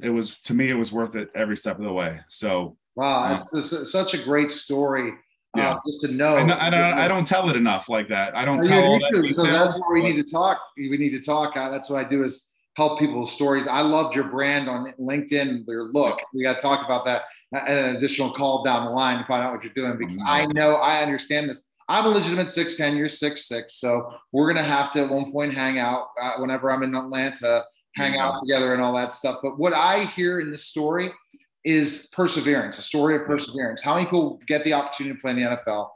it 0.00 0.10
was, 0.10 0.38
to 0.40 0.54
me, 0.54 0.70
it 0.70 0.74
was 0.74 0.92
worth 0.92 1.14
it 1.16 1.30
every 1.34 1.56
step 1.56 1.78
of 1.78 1.84
the 1.84 1.92
way. 1.92 2.20
So 2.28 2.76
Wow, 2.98 3.32
it's 3.32 3.92
such 3.92 4.14
a 4.14 4.18
great 4.18 4.50
story. 4.50 5.12
Uh, 5.56 5.60
yeah. 5.60 5.70
Uh, 5.70 5.78
just 5.86 6.00
to 6.00 6.08
know. 6.08 6.36
And 6.36 6.52
I, 6.52 6.68
don't, 6.68 6.82
I 6.82 7.06
don't 7.06 7.24
tell 7.24 7.48
it 7.48 7.54
enough 7.54 7.88
like 7.88 8.08
that. 8.08 8.36
I 8.36 8.44
don't 8.44 8.60
tell 8.60 8.82
all 8.82 8.98
that 8.98 9.30
So 9.30 9.44
that's 9.44 9.80
where 9.80 9.94
we 9.94 10.02
need 10.02 10.16
to 10.16 10.28
talk. 10.28 10.60
We 10.76 10.96
need 10.96 11.10
to 11.10 11.20
talk. 11.20 11.56
Uh, 11.56 11.70
that's 11.70 11.88
what 11.88 12.04
I 12.04 12.08
do 12.08 12.24
is 12.24 12.50
help 12.78 13.00
people 13.00 13.18
with 13.18 13.28
stories. 13.28 13.66
I 13.66 13.80
loved 13.80 14.14
your 14.14 14.28
brand 14.28 14.68
on 14.68 14.92
LinkedIn, 15.00 15.66
your 15.66 15.90
look. 15.92 16.20
We 16.32 16.44
got 16.44 16.58
to 16.58 16.62
talk 16.62 16.84
about 16.84 17.04
that. 17.06 17.22
Uh, 17.52 17.58
an 17.66 17.96
additional 17.96 18.30
call 18.30 18.62
down 18.62 18.86
the 18.86 18.92
line 18.92 19.18
to 19.18 19.24
find 19.24 19.42
out 19.42 19.52
what 19.52 19.64
you're 19.64 19.72
doing 19.74 19.98
because 19.98 20.16
I 20.24 20.46
know 20.46 20.76
I 20.76 21.02
understand 21.02 21.50
this. 21.50 21.70
I'm 21.88 22.04
a 22.04 22.08
legitimate 22.08 22.46
6'10, 22.46 22.96
you're 22.96 23.08
6'6. 23.08 23.70
So 23.70 24.14
we're 24.30 24.44
going 24.44 24.64
to 24.64 24.70
have 24.70 24.92
to 24.92 25.02
at 25.02 25.10
one 25.10 25.32
point 25.32 25.54
hang 25.54 25.80
out 25.80 26.10
uh, 26.22 26.34
whenever 26.36 26.70
I'm 26.70 26.84
in 26.84 26.94
Atlanta, 26.94 27.64
hang 27.96 28.14
yeah. 28.14 28.28
out 28.28 28.40
together 28.40 28.74
and 28.74 28.80
all 28.80 28.94
that 28.94 29.12
stuff. 29.12 29.40
But 29.42 29.58
what 29.58 29.72
I 29.72 30.04
hear 30.04 30.38
in 30.38 30.52
this 30.52 30.66
story 30.66 31.10
is 31.64 32.08
perseverance, 32.12 32.78
a 32.78 32.82
story 32.82 33.16
of 33.16 33.26
perseverance. 33.26 33.82
How 33.82 33.94
many 33.94 34.06
people 34.06 34.38
get 34.46 34.62
the 34.62 34.74
opportunity 34.74 35.16
to 35.16 35.20
play 35.20 35.32
in 35.32 35.38
the 35.38 35.58
NFL, 35.66 35.88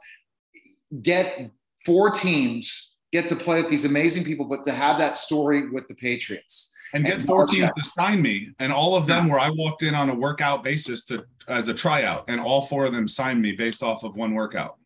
get 1.01 1.49
four 1.85 2.09
teams, 2.09 2.92
get 3.13 3.27
to 3.29 3.35
play 3.35 3.61
with 3.61 3.71
these 3.71 3.85
amazing 3.85 4.25
people, 4.25 4.45
but 4.45 4.63
to 4.65 4.73
have 4.73 4.97
that 4.97 5.15
story 5.15 5.69
with 5.69 5.87
the 5.87 5.95
Patriots? 5.95 6.73
and 6.93 7.03
get 7.03 7.21
four 7.21 7.47
teams 7.47 7.71
to 7.75 7.83
sign 7.83 8.21
me, 8.21 8.53
and 8.59 8.71
all 8.71 8.95
of 8.95 9.07
them 9.07 9.27
where 9.27 9.39
I 9.39 9.49
walked 9.49 9.81
in 9.81 9.95
on 9.95 10.09
a 10.09 10.15
workout 10.15 10.63
basis 10.63 11.05
to 11.05 11.25
as 11.47 11.67
a 11.67 11.73
tryout, 11.73 12.25
and 12.27 12.39
all 12.39 12.61
four 12.61 12.85
of 12.85 12.93
them 12.93 13.07
signed 13.07 13.41
me 13.41 13.51
based 13.53 13.83
off 13.83 14.03
of 14.03 14.15
one 14.15 14.33
workout. 14.33 14.77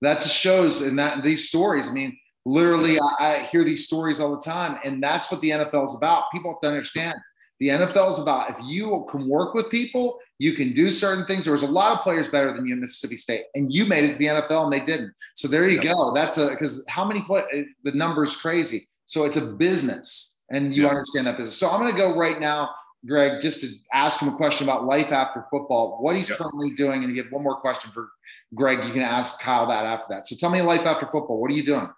That 0.00 0.18
just 0.18 0.36
shows 0.36 0.82
in 0.82 0.96
that 0.96 1.22
these 1.22 1.48
stories. 1.48 1.88
I 1.88 1.92
mean, 1.92 2.16
literally, 2.46 2.98
I, 3.00 3.10
I 3.18 3.38
hear 3.50 3.64
these 3.64 3.84
stories 3.84 4.20
all 4.20 4.30
the 4.30 4.40
time, 4.40 4.78
and 4.84 5.02
that's 5.02 5.30
what 5.30 5.40
the 5.40 5.50
NFL 5.50 5.86
is 5.86 5.94
about. 5.96 6.30
People 6.32 6.52
have 6.52 6.60
to 6.60 6.68
understand 6.68 7.14
the 7.60 7.68
NFL 7.68 8.08
is 8.08 8.18
about 8.18 8.50
if 8.50 8.56
you 8.64 9.06
can 9.10 9.28
work 9.28 9.54
with 9.54 9.70
people, 9.70 10.18
you 10.38 10.54
can 10.54 10.72
do 10.72 10.88
certain 10.88 11.26
things. 11.26 11.44
There 11.44 11.52
was 11.52 11.62
a 11.62 11.70
lot 11.70 11.92
of 11.92 12.00
players 12.00 12.26
better 12.26 12.52
than 12.52 12.66
you 12.66 12.74
in 12.74 12.80
Mississippi 12.80 13.16
State, 13.16 13.44
and 13.54 13.72
you 13.72 13.84
made 13.84 14.04
it 14.04 14.12
to 14.12 14.18
the 14.18 14.26
NFL, 14.26 14.64
and 14.64 14.72
they 14.72 14.80
didn't. 14.80 15.12
So 15.34 15.46
there 15.46 15.68
you 15.68 15.80
go. 15.80 16.12
That's 16.14 16.38
a 16.38 16.48
because 16.48 16.84
how 16.88 17.04
many 17.04 17.22
play 17.22 17.44
eh, 17.52 17.64
the 17.84 17.92
numbers 17.92 18.34
crazy. 18.36 18.88
So 19.04 19.24
it's 19.24 19.36
a 19.36 19.52
business 19.52 20.38
and 20.50 20.74
you 20.74 20.84
yeah. 20.84 20.88
understand 20.88 21.26
that 21.26 21.36
business. 21.36 21.56
So 21.56 21.70
I'm 21.70 21.80
going 21.80 21.92
to 21.92 21.96
go 21.98 22.16
right 22.16 22.40
now, 22.40 22.70
Greg, 23.06 23.40
just 23.40 23.60
to 23.60 23.68
ask 23.92 24.20
him 24.20 24.28
a 24.28 24.36
question 24.36 24.68
about 24.68 24.84
life 24.84 25.12
after 25.12 25.46
football, 25.50 25.98
what 26.00 26.16
he's 26.16 26.28
yeah. 26.28 26.36
currently 26.36 26.70
doing, 26.74 27.04
and 27.04 27.14
get 27.14 27.32
one 27.32 27.42
more 27.42 27.56
question 27.56 27.90
for 27.92 28.08
Greg. 28.54 28.84
You 28.84 28.92
can 28.92 29.02
ask 29.02 29.40
Kyle 29.40 29.66
that 29.68 29.84
after 29.84 30.06
that. 30.10 30.26
So 30.26 30.36
tell 30.36 30.50
me 30.50 30.60
life 30.60 30.86
after 30.86 31.06
football. 31.06 31.40
What 31.40 31.50
are 31.50 31.54
you 31.54 31.64
doing? 31.64 31.88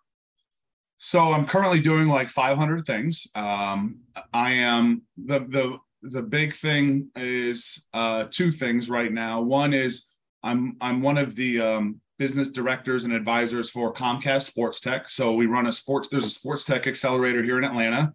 So 1.04 1.32
I'm 1.32 1.46
currently 1.46 1.80
doing 1.80 2.06
like 2.06 2.28
500 2.28 2.86
things. 2.86 3.26
Um, 3.34 4.02
I 4.32 4.52
am 4.52 5.02
the 5.16 5.40
the 5.40 5.78
the 6.00 6.22
big 6.22 6.54
thing 6.54 7.10
is 7.16 7.84
uh, 7.92 8.26
two 8.30 8.52
things 8.52 8.88
right 8.88 9.12
now. 9.12 9.40
One 9.40 9.74
is 9.74 10.06
I'm 10.44 10.76
I'm 10.80 11.02
one 11.02 11.18
of 11.18 11.34
the 11.34 11.60
um, 11.60 12.00
business 12.20 12.50
directors 12.50 13.02
and 13.02 13.12
advisors 13.12 13.68
for 13.68 13.92
Comcast 13.92 14.42
Sports 14.42 14.78
Tech. 14.78 15.08
So 15.08 15.32
we 15.32 15.46
run 15.46 15.66
a 15.66 15.72
sports. 15.72 16.08
There's 16.08 16.24
a 16.24 16.30
sports 16.30 16.64
tech 16.64 16.86
accelerator 16.86 17.42
here 17.42 17.58
in 17.58 17.64
Atlanta 17.64 18.14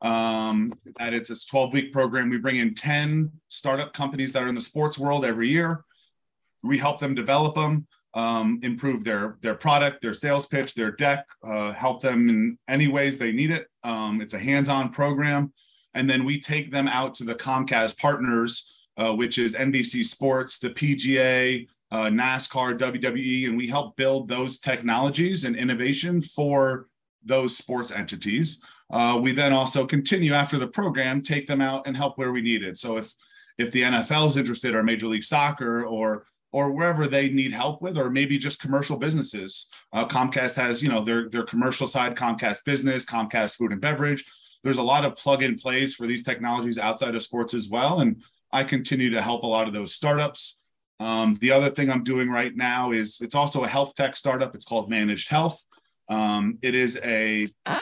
um, 0.00 0.72
that 1.00 1.12
it's 1.12 1.30
a 1.30 1.46
12 1.48 1.72
week 1.72 1.92
program. 1.92 2.30
We 2.30 2.38
bring 2.38 2.58
in 2.58 2.76
10 2.76 3.32
startup 3.48 3.92
companies 3.92 4.32
that 4.34 4.44
are 4.44 4.48
in 4.48 4.54
the 4.54 4.60
sports 4.60 5.00
world 5.00 5.24
every 5.24 5.48
year. 5.48 5.84
We 6.62 6.78
help 6.78 7.00
them 7.00 7.16
develop 7.16 7.56
them, 7.56 7.88
um, 8.14 8.58
improve 8.62 9.04
their, 9.04 9.36
their 9.40 9.54
product, 9.54 10.02
their 10.02 10.12
sales 10.12 10.46
pitch, 10.46 10.74
their 10.74 10.90
deck, 10.90 11.26
uh, 11.44 11.72
help 11.72 12.00
them 12.00 12.28
in 12.28 12.58
any 12.68 12.88
ways 12.88 13.18
they 13.18 13.32
need 13.32 13.50
it. 13.50 13.68
Um, 13.84 14.20
it's 14.20 14.34
a 14.34 14.38
hands 14.38 14.68
on 14.68 14.90
program. 14.90 15.52
And 15.94 16.08
then 16.08 16.24
we 16.24 16.40
take 16.40 16.70
them 16.70 16.88
out 16.88 17.14
to 17.16 17.24
the 17.24 17.34
Comcast 17.34 17.98
partners, 17.98 18.86
uh, 18.96 19.12
which 19.12 19.38
is 19.38 19.54
NBC 19.54 20.04
Sports, 20.04 20.58
the 20.58 20.70
PGA, 20.70 21.66
uh, 21.92 22.04
NASCAR, 22.04 22.78
WWE, 22.78 23.48
and 23.48 23.56
we 23.56 23.66
help 23.66 23.96
build 23.96 24.28
those 24.28 24.60
technologies 24.60 25.44
and 25.44 25.56
innovation 25.56 26.20
for 26.20 26.86
those 27.24 27.56
sports 27.56 27.90
entities. 27.90 28.62
Uh, 28.90 29.18
we 29.20 29.32
then 29.32 29.52
also 29.52 29.86
continue 29.86 30.32
after 30.32 30.58
the 30.58 30.66
program, 30.66 31.22
take 31.22 31.46
them 31.46 31.60
out 31.60 31.86
and 31.86 31.96
help 31.96 32.18
where 32.18 32.32
we 32.32 32.40
need 32.40 32.62
it. 32.62 32.78
So 32.78 32.96
if 32.96 33.12
if 33.58 33.70
the 33.72 33.82
NFL 33.82 34.28
is 34.28 34.36
interested, 34.38 34.74
or 34.74 34.82
Major 34.82 35.06
League 35.06 35.24
Soccer, 35.24 35.84
or 35.84 36.24
or 36.52 36.70
wherever 36.70 37.06
they 37.06 37.28
need 37.28 37.52
help 37.52 37.80
with, 37.80 37.96
or 37.96 38.10
maybe 38.10 38.38
just 38.38 38.60
commercial 38.60 38.96
businesses. 38.96 39.68
Uh, 39.92 40.06
Comcast 40.06 40.56
has, 40.56 40.82
you 40.82 40.88
know, 40.88 41.04
their 41.04 41.28
their 41.28 41.44
commercial 41.44 41.86
side, 41.86 42.16
Comcast 42.16 42.64
Business, 42.64 43.04
Comcast 43.04 43.56
Food 43.56 43.72
and 43.72 43.80
Beverage. 43.80 44.24
There's 44.62 44.78
a 44.78 44.82
lot 44.82 45.04
of 45.04 45.16
plug 45.16 45.42
and 45.42 45.58
plays 45.58 45.94
for 45.94 46.06
these 46.06 46.22
technologies 46.22 46.78
outside 46.78 47.14
of 47.14 47.22
sports 47.22 47.54
as 47.54 47.68
well, 47.68 48.00
and 48.00 48.22
I 48.52 48.64
continue 48.64 49.10
to 49.10 49.22
help 49.22 49.42
a 49.42 49.46
lot 49.46 49.68
of 49.68 49.74
those 49.74 49.94
startups. 49.94 50.58
Um, 50.98 51.34
the 51.40 51.52
other 51.52 51.70
thing 51.70 51.90
I'm 51.90 52.04
doing 52.04 52.28
right 52.28 52.54
now 52.54 52.92
is 52.92 53.20
it's 53.22 53.34
also 53.34 53.64
a 53.64 53.68
health 53.68 53.94
tech 53.94 54.16
startup. 54.16 54.54
It's 54.54 54.66
called 54.66 54.90
Managed 54.90 55.28
Health. 55.28 55.64
Um, 56.08 56.58
it 56.60 56.74
is 56.74 56.98
a 57.02 57.46
uh, 57.66 57.80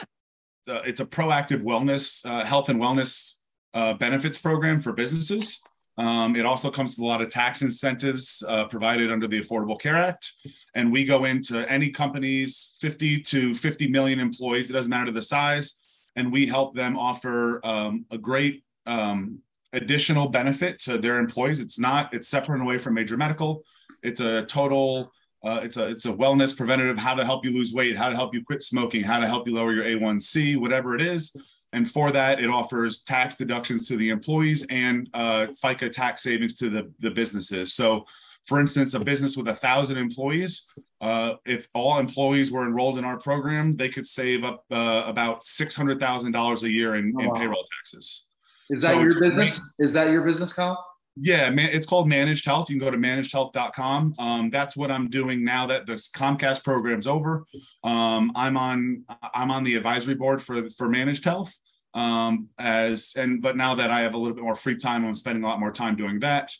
it's 0.67 0.99
a 0.99 1.05
proactive 1.05 1.63
wellness, 1.63 2.25
uh, 2.25 2.45
health 2.45 2.69
and 2.69 2.79
wellness 2.79 3.35
uh, 3.73 3.93
benefits 3.93 4.37
program 4.37 4.79
for 4.79 4.93
businesses. 4.93 5.61
Um, 5.99 6.37
it 6.37 6.45
also 6.45 6.71
comes 6.71 6.91
with 6.91 7.03
a 7.03 7.05
lot 7.05 7.21
of 7.21 7.29
tax 7.29 7.61
incentives 7.61 8.41
uh, 8.47 8.65
provided 8.65 9.11
under 9.11 9.27
the 9.27 9.41
Affordable 9.41 9.79
Care 9.79 9.97
Act. 9.97 10.31
And 10.73 10.93
we 10.93 11.03
go 11.03 11.25
into 11.25 11.69
any 11.69 11.89
companies, 11.89 12.77
50 12.79 13.19
to 13.23 13.53
50 13.53 13.89
million 13.89 14.19
employees, 14.19 14.69
it 14.69 14.73
doesn't 14.73 14.89
matter 14.89 15.11
the 15.11 15.21
size, 15.21 15.77
and 16.15 16.31
we 16.31 16.47
help 16.47 16.73
them 16.73 16.97
offer 16.97 17.63
um, 17.65 18.05
a 18.11 18.17
great 18.17 18.63
um, 18.85 19.39
additional 19.73 20.29
benefit 20.29 20.79
to 20.79 20.97
their 20.97 21.19
employees. 21.19 21.59
It's 21.59 21.77
not, 21.77 22.13
it's 22.13 22.29
separate 22.29 22.55
and 22.55 22.63
away 22.63 22.77
from 22.77 22.93
major 22.93 23.17
medical. 23.17 23.63
It's 24.01 24.21
a 24.21 24.45
total 24.45 25.11
uh, 25.45 25.61
it's 25.63 25.77
a 25.77 25.87
it's 25.87 26.05
a 26.05 26.11
wellness 26.11 26.55
preventative, 26.55 26.97
how 26.97 27.15
to 27.15 27.23
help 27.23 27.45
you 27.45 27.51
lose 27.51 27.71
weight, 27.71 27.97
how 27.97 28.09
to 28.09 28.15
help 28.15 28.33
you 28.33 28.43
quit 28.43 28.61
smoking, 28.61 29.03
how 29.03 29.21
to 29.21 29.27
help 29.27 29.47
you 29.47 29.55
lower 29.55 29.71
your 29.71 29.85
A1C, 29.85 30.59
whatever 30.59 30.95
it 30.95 31.01
is. 31.01 31.33
And 31.71 31.89
for 31.89 32.11
that, 32.11 32.39
it 32.39 32.49
offers 32.49 33.03
tax 33.03 33.35
deductions 33.35 33.87
to 33.87 33.97
the 33.97 34.09
employees 34.09 34.65
and 34.69 35.07
uh, 35.13 35.47
FICA 35.63 35.91
tax 35.91 36.23
savings 36.23 36.55
to 36.55 36.69
the, 36.69 36.91
the 36.99 37.11
businesses. 37.11 37.73
So, 37.73 38.05
for 38.47 38.59
instance, 38.59 38.95
a 38.95 38.99
business 38.99 39.37
with 39.37 39.47
a 39.47 39.55
thousand 39.55 39.97
employees, 39.97 40.65
uh, 41.01 41.33
if 41.45 41.67
all 41.75 41.99
employees 41.99 42.51
were 42.51 42.65
enrolled 42.65 42.97
in 42.97 43.05
our 43.05 43.19
program, 43.19 43.75
they 43.75 43.89
could 43.89 44.07
save 44.07 44.43
up 44.43 44.65
uh, 44.71 45.03
about 45.05 45.43
six 45.43 45.75
hundred 45.75 45.99
thousand 45.99 46.31
dollars 46.31 46.63
a 46.63 46.69
year 46.69 46.95
in, 46.95 47.13
oh, 47.15 47.23
in 47.23 47.33
payroll 47.35 47.63
taxes. 47.77 48.25
Is 48.71 48.81
that 48.81 48.95
so 48.95 49.01
your 49.01 49.19
business? 49.19 49.75
Great. 49.77 49.85
Is 49.85 49.93
that 49.93 50.09
your 50.09 50.23
business, 50.23 50.51
Kyle? 50.51 50.83
Yeah, 51.21 51.49
man, 51.49 51.69
it's 51.69 51.85
called 51.85 52.07
Managed 52.07 52.45
Health. 52.45 52.69
You 52.69 52.79
can 52.79 52.85
go 52.87 52.91
to 52.91 52.97
managedhealth.com. 52.97 54.13
Um, 54.19 54.49
that's 54.49 54.77
what 54.77 54.89
I'm 54.89 55.09
doing 55.09 55.43
now 55.43 55.67
that 55.67 55.85
the 55.85 55.93
Comcast 55.93 56.63
program's 56.63 57.07
over. 57.07 57.45
Um, 57.83 58.31
I'm 58.35 58.55
on 58.55 59.03
I'm 59.33 59.51
on 59.51 59.63
the 59.63 59.75
advisory 59.75 60.15
board 60.15 60.41
for 60.41 60.69
for 60.71 60.87
Managed 60.87 61.25
Health. 61.25 61.53
Um, 61.93 62.49
as 62.57 63.13
and 63.17 63.41
but 63.41 63.57
now 63.57 63.75
that 63.75 63.91
I 63.91 64.01
have 64.01 64.13
a 64.13 64.17
little 64.17 64.35
bit 64.35 64.43
more 64.43 64.55
free 64.55 64.77
time, 64.77 65.05
I'm 65.05 65.15
spending 65.15 65.43
a 65.43 65.47
lot 65.47 65.59
more 65.59 65.71
time 65.71 65.95
doing 65.95 66.19
that. 66.21 66.51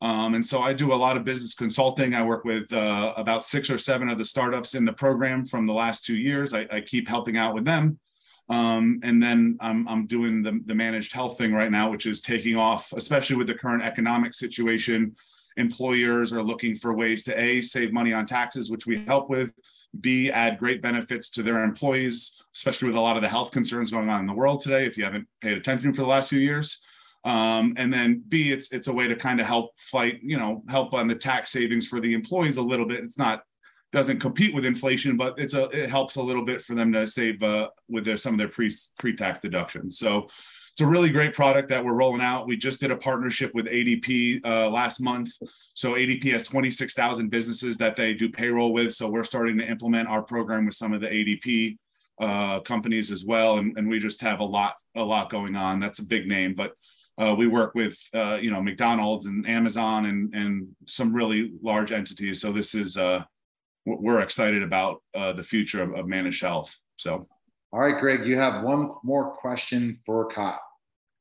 Um, 0.00 0.34
and 0.34 0.44
so 0.44 0.60
I 0.60 0.74
do 0.74 0.92
a 0.92 0.94
lot 0.94 1.16
of 1.16 1.24
business 1.24 1.54
consulting. 1.54 2.14
I 2.14 2.22
work 2.22 2.44
with 2.44 2.72
uh, 2.72 3.14
about 3.16 3.44
six 3.44 3.70
or 3.70 3.78
seven 3.78 4.10
of 4.10 4.18
the 4.18 4.24
startups 4.24 4.74
in 4.74 4.84
the 4.84 4.92
program 4.92 5.44
from 5.46 5.66
the 5.66 5.72
last 5.72 6.04
two 6.04 6.16
years. 6.16 6.52
I, 6.52 6.66
I 6.70 6.80
keep 6.82 7.08
helping 7.08 7.36
out 7.36 7.54
with 7.54 7.64
them. 7.64 7.98
Um, 8.48 9.00
and 9.02 9.22
then 9.22 9.56
I'm, 9.60 9.88
I'm 9.88 10.06
doing 10.06 10.42
the, 10.42 10.60
the 10.66 10.74
managed 10.74 11.12
health 11.12 11.38
thing 11.38 11.52
right 11.52 11.70
now, 11.70 11.90
which 11.90 12.06
is 12.06 12.20
taking 12.20 12.56
off, 12.56 12.92
especially 12.92 13.36
with 13.36 13.46
the 13.46 13.54
current 13.54 13.82
economic 13.82 14.34
situation. 14.34 15.16
Employers 15.56 16.32
are 16.32 16.42
looking 16.42 16.74
for 16.74 16.94
ways 16.94 17.22
to 17.24 17.40
A, 17.40 17.62
save 17.62 17.92
money 17.92 18.12
on 18.12 18.26
taxes, 18.26 18.70
which 18.70 18.86
we 18.86 19.04
help 19.04 19.30
with, 19.30 19.52
B, 20.00 20.30
add 20.30 20.58
great 20.58 20.82
benefits 20.82 21.30
to 21.30 21.42
their 21.42 21.62
employees, 21.64 22.42
especially 22.54 22.88
with 22.88 22.96
a 22.96 23.00
lot 23.00 23.16
of 23.16 23.22
the 23.22 23.28
health 23.28 23.50
concerns 23.50 23.90
going 23.90 24.08
on 24.08 24.20
in 24.20 24.26
the 24.26 24.32
world 24.32 24.60
today, 24.60 24.86
if 24.86 24.98
you 24.98 25.04
haven't 25.04 25.26
paid 25.40 25.56
attention 25.56 25.92
for 25.92 26.02
the 26.02 26.08
last 26.08 26.28
few 26.28 26.40
years. 26.40 26.82
Um, 27.24 27.74
and 27.78 27.90
then 27.90 28.22
B, 28.28 28.52
it's 28.52 28.70
it's 28.72 28.88
a 28.88 28.92
way 28.92 29.08
to 29.08 29.16
kind 29.16 29.40
of 29.40 29.46
help 29.46 29.70
fight, 29.78 30.18
you 30.22 30.36
know, 30.36 30.62
help 30.68 30.92
on 30.92 31.08
the 31.08 31.14
tax 31.14 31.50
savings 31.50 31.86
for 31.86 31.98
the 31.98 32.12
employees 32.12 32.58
a 32.58 32.62
little 32.62 32.86
bit. 32.86 33.02
It's 33.02 33.16
not 33.16 33.44
doesn't 33.94 34.20
compete 34.20 34.54
with 34.54 34.64
inflation, 34.64 35.16
but 35.16 35.38
it's 35.38 35.54
a 35.54 35.64
it 35.70 35.88
helps 35.88 36.16
a 36.16 36.22
little 36.22 36.44
bit 36.44 36.60
for 36.60 36.74
them 36.74 36.92
to 36.92 37.06
save 37.06 37.42
uh, 37.42 37.68
with 37.88 38.04
their 38.04 38.16
some 38.16 38.34
of 38.34 38.38
their 38.38 38.48
pre 38.48 38.70
pre 38.98 39.16
tax 39.16 39.38
deductions. 39.40 39.98
So 39.98 40.28
it's 40.72 40.80
a 40.80 40.86
really 40.86 41.10
great 41.10 41.32
product 41.32 41.68
that 41.68 41.84
we're 41.84 41.94
rolling 41.94 42.20
out. 42.20 42.48
We 42.48 42.56
just 42.56 42.80
did 42.80 42.90
a 42.90 42.96
partnership 42.96 43.54
with 43.54 43.66
ADP 43.66 44.44
uh, 44.44 44.68
last 44.68 45.00
month. 45.00 45.30
So 45.74 45.92
ADP 45.92 46.32
has 46.32 46.48
26,000 46.48 47.30
businesses 47.30 47.78
that 47.78 47.94
they 47.94 48.12
do 48.12 48.28
payroll 48.28 48.72
with. 48.72 48.92
So 48.92 49.08
we're 49.08 49.22
starting 49.22 49.56
to 49.58 49.64
implement 49.64 50.08
our 50.08 50.20
program 50.20 50.66
with 50.66 50.74
some 50.74 50.92
of 50.92 51.00
the 51.00 51.06
ADP 51.06 51.78
uh, 52.20 52.58
companies 52.60 53.12
as 53.12 53.24
well, 53.24 53.58
and, 53.58 53.78
and 53.78 53.88
we 53.88 54.00
just 54.00 54.20
have 54.20 54.40
a 54.40 54.44
lot 54.44 54.74
a 54.96 55.02
lot 55.02 55.30
going 55.30 55.54
on. 55.54 55.80
That's 55.80 56.00
a 56.00 56.06
big 56.06 56.26
name, 56.26 56.54
but 56.54 56.72
uh, 57.18 57.34
we 57.36 57.46
work 57.46 57.74
with 57.74 57.96
uh, 58.12 58.38
you 58.40 58.50
know 58.50 58.60
McDonald's 58.60 59.26
and 59.26 59.48
Amazon 59.48 60.06
and 60.06 60.34
and 60.34 60.68
some 60.86 61.12
really 61.12 61.52
large 61.62 61.92
entities. 61.92 62.40
So 62.40 62.52
this 62.52 62.74
is 62.74 62.96
uh, 62.96 63.22
we're 63.86 64.20
excited 64.20 64.62
about 64.62 65.02
uh, 65.14 65.32
the 65.32 65.42
future 65.42 65.82
of, 65.82 65.94
of, 65.94 66.06
managed 66.06 66.42
health. 66.42 66.74
So, 66.96 67.28
all 67.72 67.80
right, 67.80 68.00
Greg, 68.00 68.26
you 68.26 68.36
have 68.36 68.62
one 68.62 68.90
more 69.02 69.32
question 69.32 69.98
for 70.06 70.28
Kyle. 70.28 70.60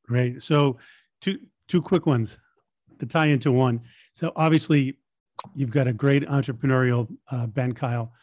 Great. 0.05 0.41
So, 0.41 0.78
two 1.22 1.39
two 1.68 1.82
quick 1.82 2.05
ones. 2.05 2.39
to 2.99 3.05
tie 3.05 3.28
into 3.28 3.51
one. 3.51 3.82
So 4.14 4.32
obviously, 4.36 4.97
you've 5.55 5.72
got 5.72 5.88
a 5.88 5.93
great 5.93 6.24
entrepreneurial 6.28 7.07
uh, 7.32 7.47
bent, 7.47 7.76
Kyle. 7.76 8.14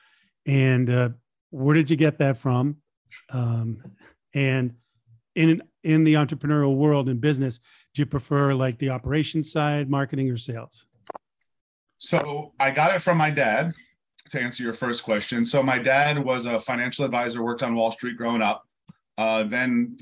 And 0.46 0.88
uh, 0.88 1.08
where 1.50 1.74
did 1.74 1.90
you 1.90 1.96
get 1.96 2.18
that 2.18 2.38
from? 2.38 2.76
Um, 3.30 3.82
and 4.34 4.74
in 5.34 5.62
in 5.82 6.04
the 6.04 6.14
entrepreneurial 6.14 6.76
world 6.76 7.08
in 7.08 7.18
business, 7.18 7.58
do 7.94 8.02
you 8.02 8.06
prefer 8.06 8.54
like 8.54 8.78
the 8.78 8.90
operations 8.90 9.50
side, 9.50 9.90
marketing, 9.90 10.30
or 10.30 10.36
sales? 10.36 10.86
So 11.98 12.52
I 12.58 12.70
got 12.70 12.94
it 12.94 13.00
from 13.02 13.18
my 13.18 13.30
dad. 13.30 13.72
To 14.30 14.40
answer 14.40 14.62
your 14.62 14.72
first 14.72 15.02
question, 15.02 15.44
so 15.44 15.60
my 15.60 15.78
dad 15.78 16.24
was 16.24 16.44
a 16.46 16.60
financial 16.60 17.04
advisor, 17.04 17.42
worked 17.42 17.64
on 17.64 17.74
Wall 17.74 17.90
Street 17.90 18.16
growing 18.16 18.42
up. 18.42 18.64
Uh, 19.18 19.42
then 19.42 19.98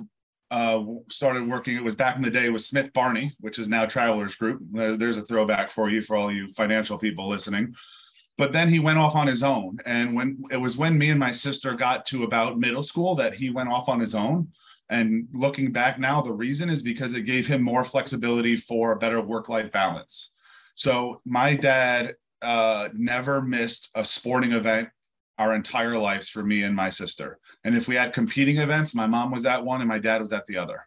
uh, 0.50 0.82
started 1.10 1.48
working. 1.48 1.76
It 1.76 1.82
was 1.82 1.94
back 1.94 2.16
in 2.16 2.22
the 2.22 2.30
day 2.30 2.50
with 2.50 2.60
Smith 2.60 2.92
Barney, 2.92 3.34
which 3.40 3.58
is 3.58 3.68
now 3.68 3.86
Travelers 3.86 4.36
Group. 4.36 4.60
There, 4.70 4.98
there's 4.98 5.16
a 5.16 5.22
throwback 5.22 5.70
for 5.70 5.88
you 5.88 6.02
for 6.02 6.14
all 6.14 6.30
you 6.30 6.48
financial 6.50 6.98
people 6.98 7.26
listening. 7.26 7.74
But 8.36 8.52
then 8.52 8.68
he 8.68 8.78
went 8.78 8.98
off 8.98 9.14
on 9.16 9.26
his 9.26 9.42
own, 9.42 9.78
and 9.86 10.14
when 10.14 10.44
it 10.50 10.58
was 10.58 10.76
when 10.76 10.98
me 10.98 11.08
and 11.08 11.18
my 11.18 11.32
sister 11.32 11.72
got 11.72 12.04
to 12.06 12.24
about 12.24 12.58
middle 12.58 12.82
school 12.82 13.14
that 13.16 13.34
he 13.34 13.48
went 13.48 13.70
off 13.70 13.88
on 13.88 13.98
his 13.98 14.14
own. 14.14 14.48
And 14.90 15.28
looking 15.32 15.72
back 15.72 15.98
now, 15.98 16.20
the 16.20 16.32
reason 16.32 16.68
is 16.68 16.82
because 16.82 17.14
it 17.14 17.22
gave 17.22 17.46
him 17.46 17.62
more 17.62 17.84
flexibility 17.84 18.56
for 18.56 18.92
a 18.92 18.98
better 18.98 19.20
work-life 19.20 19.72
balance. 19.72 20.34
So 20.74 21.20
my 21.24 21.56
dad 21.56 22.14
uh, 22.42 22.88
never 22.94 23.42
missed 23.42 23.88
a 23.94 24.04
sporting 24.04 24.52
event 24.52 24.88
our 25.38 25.54
entire 25.54 25.96
lives 25.96 26.28
for 26.28 26.42
me 26.42 26.62
and 26.62 26.74
my 26.74 26.90
sister. 26.90 27.38
And 27.64 27.76
if 27.76 27.86
we 27.86 27.94
had 27.94 28.12
competing 28.12 28.58
events, 28.58 28.94
my 28.94 29.06
mom 29.06 29.30
was 29.30 29.46
at 29.46 29.64
one 29.64 29.80
and 29.80 29.88
my 29.88 29.98
dad 29.98 30.20
was 30.20 30.32
at 30.32 30.46
the 30.46 30.56
other. 30.56 30.86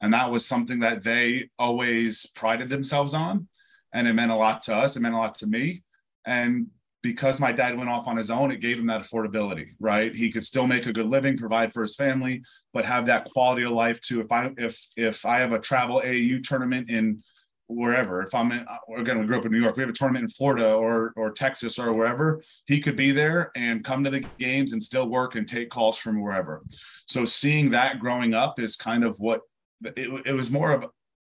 And 0.00 0.14
that 0.14 0.30
was 0.30 0.46
something 0.46 0.78
that 0.80 1.02
they 1.02 1.50
always 1.58 2.26
prided 2.26 2.68
themselves 2.68 3.12
on. 3.12 3.48
And 3.92 4.06
it 4.06 4.12
meant 4.12 4.30
a 4.30 4.36
lot 4.36 4.62
to 4.62 4.76
us. 4.76 4.96
It 4.96 5.00
meant 5.00 5.16
a 5.16 5.18
lot 5.18 5.38
to 5.38 5.46
me. 5.46 5.82
And 6.24 6.68
because 7.02 7.40
my 7.40 7.52
dad 7.52 7.76
went 7.76 7.90
off 7.90 8.06
on 8.06 8.16
his 8.16 8.30
own, 8.30 8.50
it 8.50 8.60
gave 8.60 8.78
him 8.78 8.86
that 8.86 9.02
affordability, 9.02 9.70
right? 9.80 10.14
He 10.14 10.30
could 10.30 10.44
still 10.44 10.66
make 10.66 10.86
a 10.86 10.92
good 10.92 11.06
living, 11.06 11.36
provide 11.36 11.72
for 11.72 11.82
his 11.82 11.96
family, 11.96 12.42
but 12.72 12.84
have 12.84 13.06
that 13.06 13.24
quality 13.24 13.64
of 13.64 13.70
life 13.70 14.00
too. 14.00 14.20
If 14.20 14.30
I 14.30 14.50
if 14.56 14.86
if 14.96 15.24
I 15.24 15.38
have 15.38 15.52
a 15.52 15.60
travel 15.60 16.02
AU 16.04 16.40
tournament 16.42 16.90
in 16.90 17.22
wherever. 17.68 18.22
If 18.22 18.34
I'm 18.34 18.50
in, 18.50 18.66
again, 18.96 19.20
we 19.20 19.26
grew 19.26 19.38
up 19.38 19.46
in 19.46 19.52
New 19.52 19.60
York. 19.60 19.76
We 19.76 19.82
have 19.82 19.90
a 19.90 19.94
tournament 19.94 20.24
in 20.24 20.28
Florida 20.28 20.72
or 20.72 21.12
or 21.16 21.30
Texas 21.30 21.78
or 21.78 21.92
wherever. 21.92 22.42
He 22.66 22.80
could 22.80 22.96
be 22.96 23.12
there 23.12 23.52
and 23.54 23.84
come 23.84 24.02
to 24.04 24.10
the 24.10 24.24
games 24.38 24.72
and 24.72 24.82
still 24.82 25.08
work 25.08 25.36
and 25.36 25.46
take 25.46 25.70
calls 25.70 25.96
from 25.98 26.20
wherever. 26.20 26.62
So 27.06 27.24
seeing 27.24 27.70
that 27.70 28.00
growing 28.00 28.34
up 28.34 28.58
is 28.58 28.76
kind 28.76 29.04
of 29.04 29.18
what 29.20 29.42
it, 29.84 30.26
it 30.26 30.32
was 30.32 30.50
more 30.50 30.72
of 30.72 30.86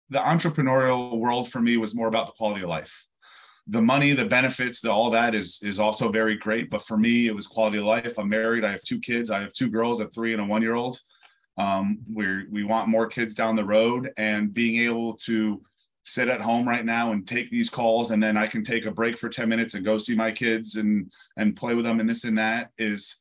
the 0.09 0.19
entrepreneurial 0.19 1.19
world 1.19 1.51
for 1.51 1.61
me 1.61 1.77
was 1.77 1.95
more 1.95 2.09
about 2.09 2.27
the 2.27 2.33
quality 2.33 2.63
of 2.63 2.69
life. 2.69 3.07
The 3.67 3.83
money, 3.83 4.13
the 4.13 4.25
benefits, 4.25 4.81
the 4.81 4.91
all 4.91 5.11
that 5.11 5.35
is 5.35 5.61
is 5.63 5.79
also 5.79 6.11
very 6.11 6.37
great. 6.37 6.71
But 6.71 6.83
for 6.83 6.97
me, 6.97 7.27
it 7.27 7.35
was 7.35 7.47
quality 7.47 7.79
of 7.79 7.85
life. 7.85 8.19
I'm 8.19 8.29
married. 8.29 8.65
I 8.65 8.73
have 8.73 8.83
two 8.83 8.99
kids. 8.99 9.31
I 9.31 9.41
have 9.41 9.53
two 9.53 9.69
girls, 9.69 10.01
a 10.01 10.09
three 10.09 10.33
and 10.33 10.43
a 10.43 10.45
one 10.45 10.63
year 10.63 10.75
old. 10.75 11.01
Um, 11.57 11.99
we 12.13 12.47
we 12.49 12.65
want 12.65 12.89
more 12.89 13.07
kids 13.07 13.35
down 13.35 13.55
the 13.55 13.65
road, 13.65 14.13
and 14.17 14.53
being 14.53 14.81
able 14.81 15.15
to 15.25 15.63
sit 16.05 16.29
at 16.29 16.41
home 16.41 16.67
right 16.67 16.85
now 16.85 17.13
and 17.13 17.27
take 17.27 17.51
these 17.51 17.71
calls 17.71 18.11
and 18.11 18.23
then 18.23 18.37
I 18.37 18.47
can 18.47 18.65
take 18.65 18.87
a 18.87 18.91
break 18.91 19.19
for 19.19 19.29
10 19.29 19.49
minutes 19.49 19.75
and 19.75 19.85
go 19.85 19.99
see 19.99 20.15
my 20.15 20.33
kids 20.33 20.77
and 20.77 21.13
and 21.37 21.57
play 21.57 21.75
with 21.75 21.85
them 21.85 22.01
and 22.01 22.09
this 22.09 22.25
and 22.25 22.39
that 22.39 22.71
is 22.79 23.17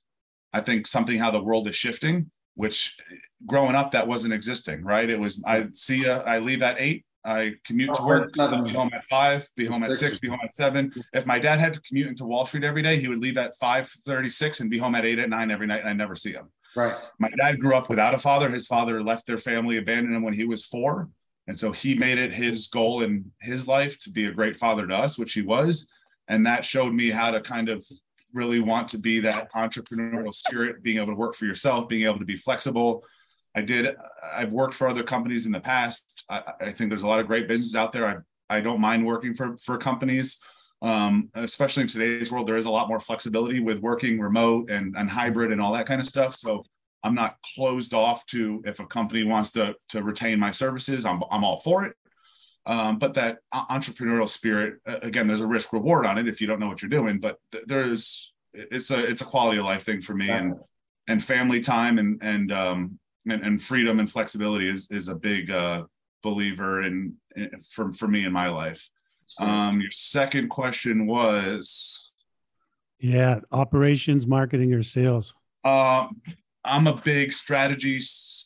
I 0.53 0.61
think 0.61 0.87
something 0.87 1.19
how 1.19 1.31
the 1.31 1.43
world 1.43 1.67
is 1.67 1.75
shifting 1.75 2.31
which 2.55 2.97
growing 3.45 3.75
up 3.75 3.91
that 3.91 4.07
wasn't 4.07 4.33
existing 4.33 4.83
right 4.83 5.09
it 5.09 5.19
was 5.19 5.41
I 5.45 5.67
see 5.71 5.99
you 5.99 6.11
I 6.11 6.39
leave 6.39 6.61
at 6.61 6.79
8 6.79 7.05
I 7.25 7.55
commute 7.65 7.93
to 7.95 8.03
work, 8.03 8.33
be 8.33 8.39
home 8.39 8.91
at 8.93 9.03
five, 9.05 9.47
be 9.57 9.65
home 9.65 9.83
at 9.83 9.91
six, 9.91 10.19
be 10.19 10.29
home 10.29 10.39
at 10.41 10.55
seven. 10.55 10.91
If 11.11 11.25
my 11.25 11.37
dad 11.37 11.59
had 11.59 11.73
to 11.73 11.81
commute 11.81 12.07
into 12.07 12.25
Wall 12.25 12.45
Street 12.45 12.63
every 12.63 12.81
day, 12.81 12.97
he 12.97 13.09
would 13.09 13.19
leave 13.19 13.37
at 13.37 13.57
five 13.57 13.89
thirty-six 13.89 14.61
and 14.61 14.69
be 14.69 14.77
home 14.77 14.95
at 14.95 15.05
eight 15.05 15.19
at 15.19 15.29
nine 15.29 15.51
every 15.51 15.67
night, 15.67 15.81
and 15.81 15.89
I 15.89 15.93
never 15.93 16.15
see 16.15 16.31
him. 16.31 16.49
Right. 16.75 16.95
My 17.19 17.29
dad 17.37 17.59
grew 17.59 17.75
up 17.75 17.89
without 17.89 18.13
a 18.13 18.17
father. 18.17 18.49
His 18.49 18.67
father 18.67 19.03
left 19.03 19.25
their 19.27 19.37
family, 19.37 19.77
abandoned 19.77 20.15
him 20.15 20.23
when 20.23 20.33
he 20.33 20.45
was 20.45 20.65
four. 20.65 21.09
And 21.49 21.59
so 21.59 21.71
he 21.71 21.95
made 21.95 22.19
it 22.19 22.31
his 22.31 22.67
goal 22.67 23.01
in 23.01 23.31
his 23.41 23.67
life 23.67 23.97
to 24.01 24.11
be 24.11 24.27
a 24.27 24.31
great 24.31 24.55
father 24.55 24.85
to 24.85 24.95
us, 24.95 25.17
which 25.17 25.33
he 25.33 25.41
was. 25.41 25.89
And 26.27 26.45
that 26.45 26.63
showed 26.63 26.93
me 26.93 27.09
how 27.09 27.31
to 27.31 27.41
kind 27.41 27.69
of 27.69 27.83
really 28.31 28.59
want 28.59 28.87
to 28.89 28.99
be 28.99 29.19
that 29.21 29.51
entrepreneurial 29.53 30.31
spirit, 30.31 30.83
being 30.83 30.97
able 30.97 31.07
to 31.07 31.15
work 31.15 31.33
for 31.33 31.45
yourself, 31.45 31.89
being 31.89 32.05
able 32.05 32.19
to 32.19 32.25
be 32.25 32.35
flexible. 32.35 33.03
I 33.55 33.61
did, 33.61 33.95
I've 34.31 34.51
worked 34.51 34.75
for 34.75 34.87
other 34.87 35.01
companies 35.01 35.47
in 35.47 35.51
the 35.51 35.59
past. 35.59 36.23
I, 36.29 36.43
I 36.61 36.71
think 36.71 36.91
there's 36.91 37.01
a 37.01 37.07
lot 37.07 37.19
of 37.19 37.25
great 37.25 37.47
business 37.47 37.75
out 37.75 37.93
there. 37.93 38.23
I, 38.49 38.57
I 38.57 38.61
don't 38.61 38.79
mind 38.79 39.03
working 39.03 39.33
for, 39.33 39.57
for 39.57 39.79
companies. 39.79 40.37
Um, 40.83 41.29
especially 41.33 41.81
in 41.81 41.87
today's 41.87 42.31
world, 42.31 42.45
there 42.45 42.57
is 42.57 42.67
a 42.67 42.71
lot 42.71 42.89
more 42.89 42.99
flexibility 42.99 43.59
with 43.59 43.79
working 43.79 44.19
remote 44.19 44.69
and, 44.69 44.95
and 44.95 45.09
hybrid 45.09 45.51
and 45.51 45.59
all 45.59 45.73
that 45.73 45.87
kind 45.87 45.99
of 45.99 46.05
stuff. 46.05 46.37
So 46.37 46.63
I'm 47.03 47.15
not 47.15 47.37
closed 47.55 47.93
off 47.93 48.25
to 48.27 48.61
if 48.65 48.79
a 48.79 48.85
company 48.85 49.23
wants 49.23 49.51
to 49.51 49.75
to 49.89 50.03
retain 50.03 50.39
my 50.39 50.51
services, 50.51 51.05
I'm 51.05 51.23
I'm 51.31 51.43
all 51.43 51.57
for 51.57 51.85
it. 51.85 51.95
Um, 52.65 52.99
but 52.99 53.15
that 53.15 53.39
entrepreneurial 53.53 54.29
spirit, 54.29 54.75
again, 54.85 55.27
there's 55.27 55.41
a 55.41 55.47
risk 55.47 55.73
reward 55.73 56.05
on 56.05 56.17
it 56.17 56.27
if 56.27 56.39
you 56.39 56.47
don't 56.47 56.59
know 56.59 56.67
what 56.67 56.81
you're 56.81 56.89
doing. 56.89 57.19
But 57.19 57.37
th- 57.51 57.63
there's 57.67 58.33
it's 58.53 58.91
a 58.91 59.05
it's 59.05 59.21
a 59.21 59.25
quality 59.25 59.59
of 59.59 59.65
life 59.65 59.83
thing 59.83 60.01
for 60.01 60.13
me, 60.13 60.29
and 60.29 60.55
and 61.07 61.23
family 61.23 61.61
time 61.61 61.97
and 61.97 62.21
and 62.21 62.51
um 62.51 62.99
and, 63.27 63.43
and 63.43 63.61
freedom 63.61 63.99
and 63.99 64.11
flexibility 64.11 64.69
is 64.69 64.89
is 64.91 65.07
a 65.07 65.15
big 65.15 65.51
uh, 65.51 65.83
believer 66.23 66.83
in, 66.83 67.15
in 67.35 67.51
for 67.61 67.91
for 67.91 68.07
me 68.07 68.25
in 68.25 68.31
my 68.31 68.49
life. 68.49 68.89
Um, 69.37 69.79
your 69.79 69.91
second 69.91 70.49
question 70.49 71.05
was, 71.05 72.11
yeah, 72.99 73.39
operations, 73.51 74.25
marketing, 74.25 74.73
or 74.73 74.81
sales. 74.81 75.35
Um, 75.63 76.21
I'm 76.69 76.87
a 76.87 77.01
big 77.03 77.33
strategy, 77.33 77.97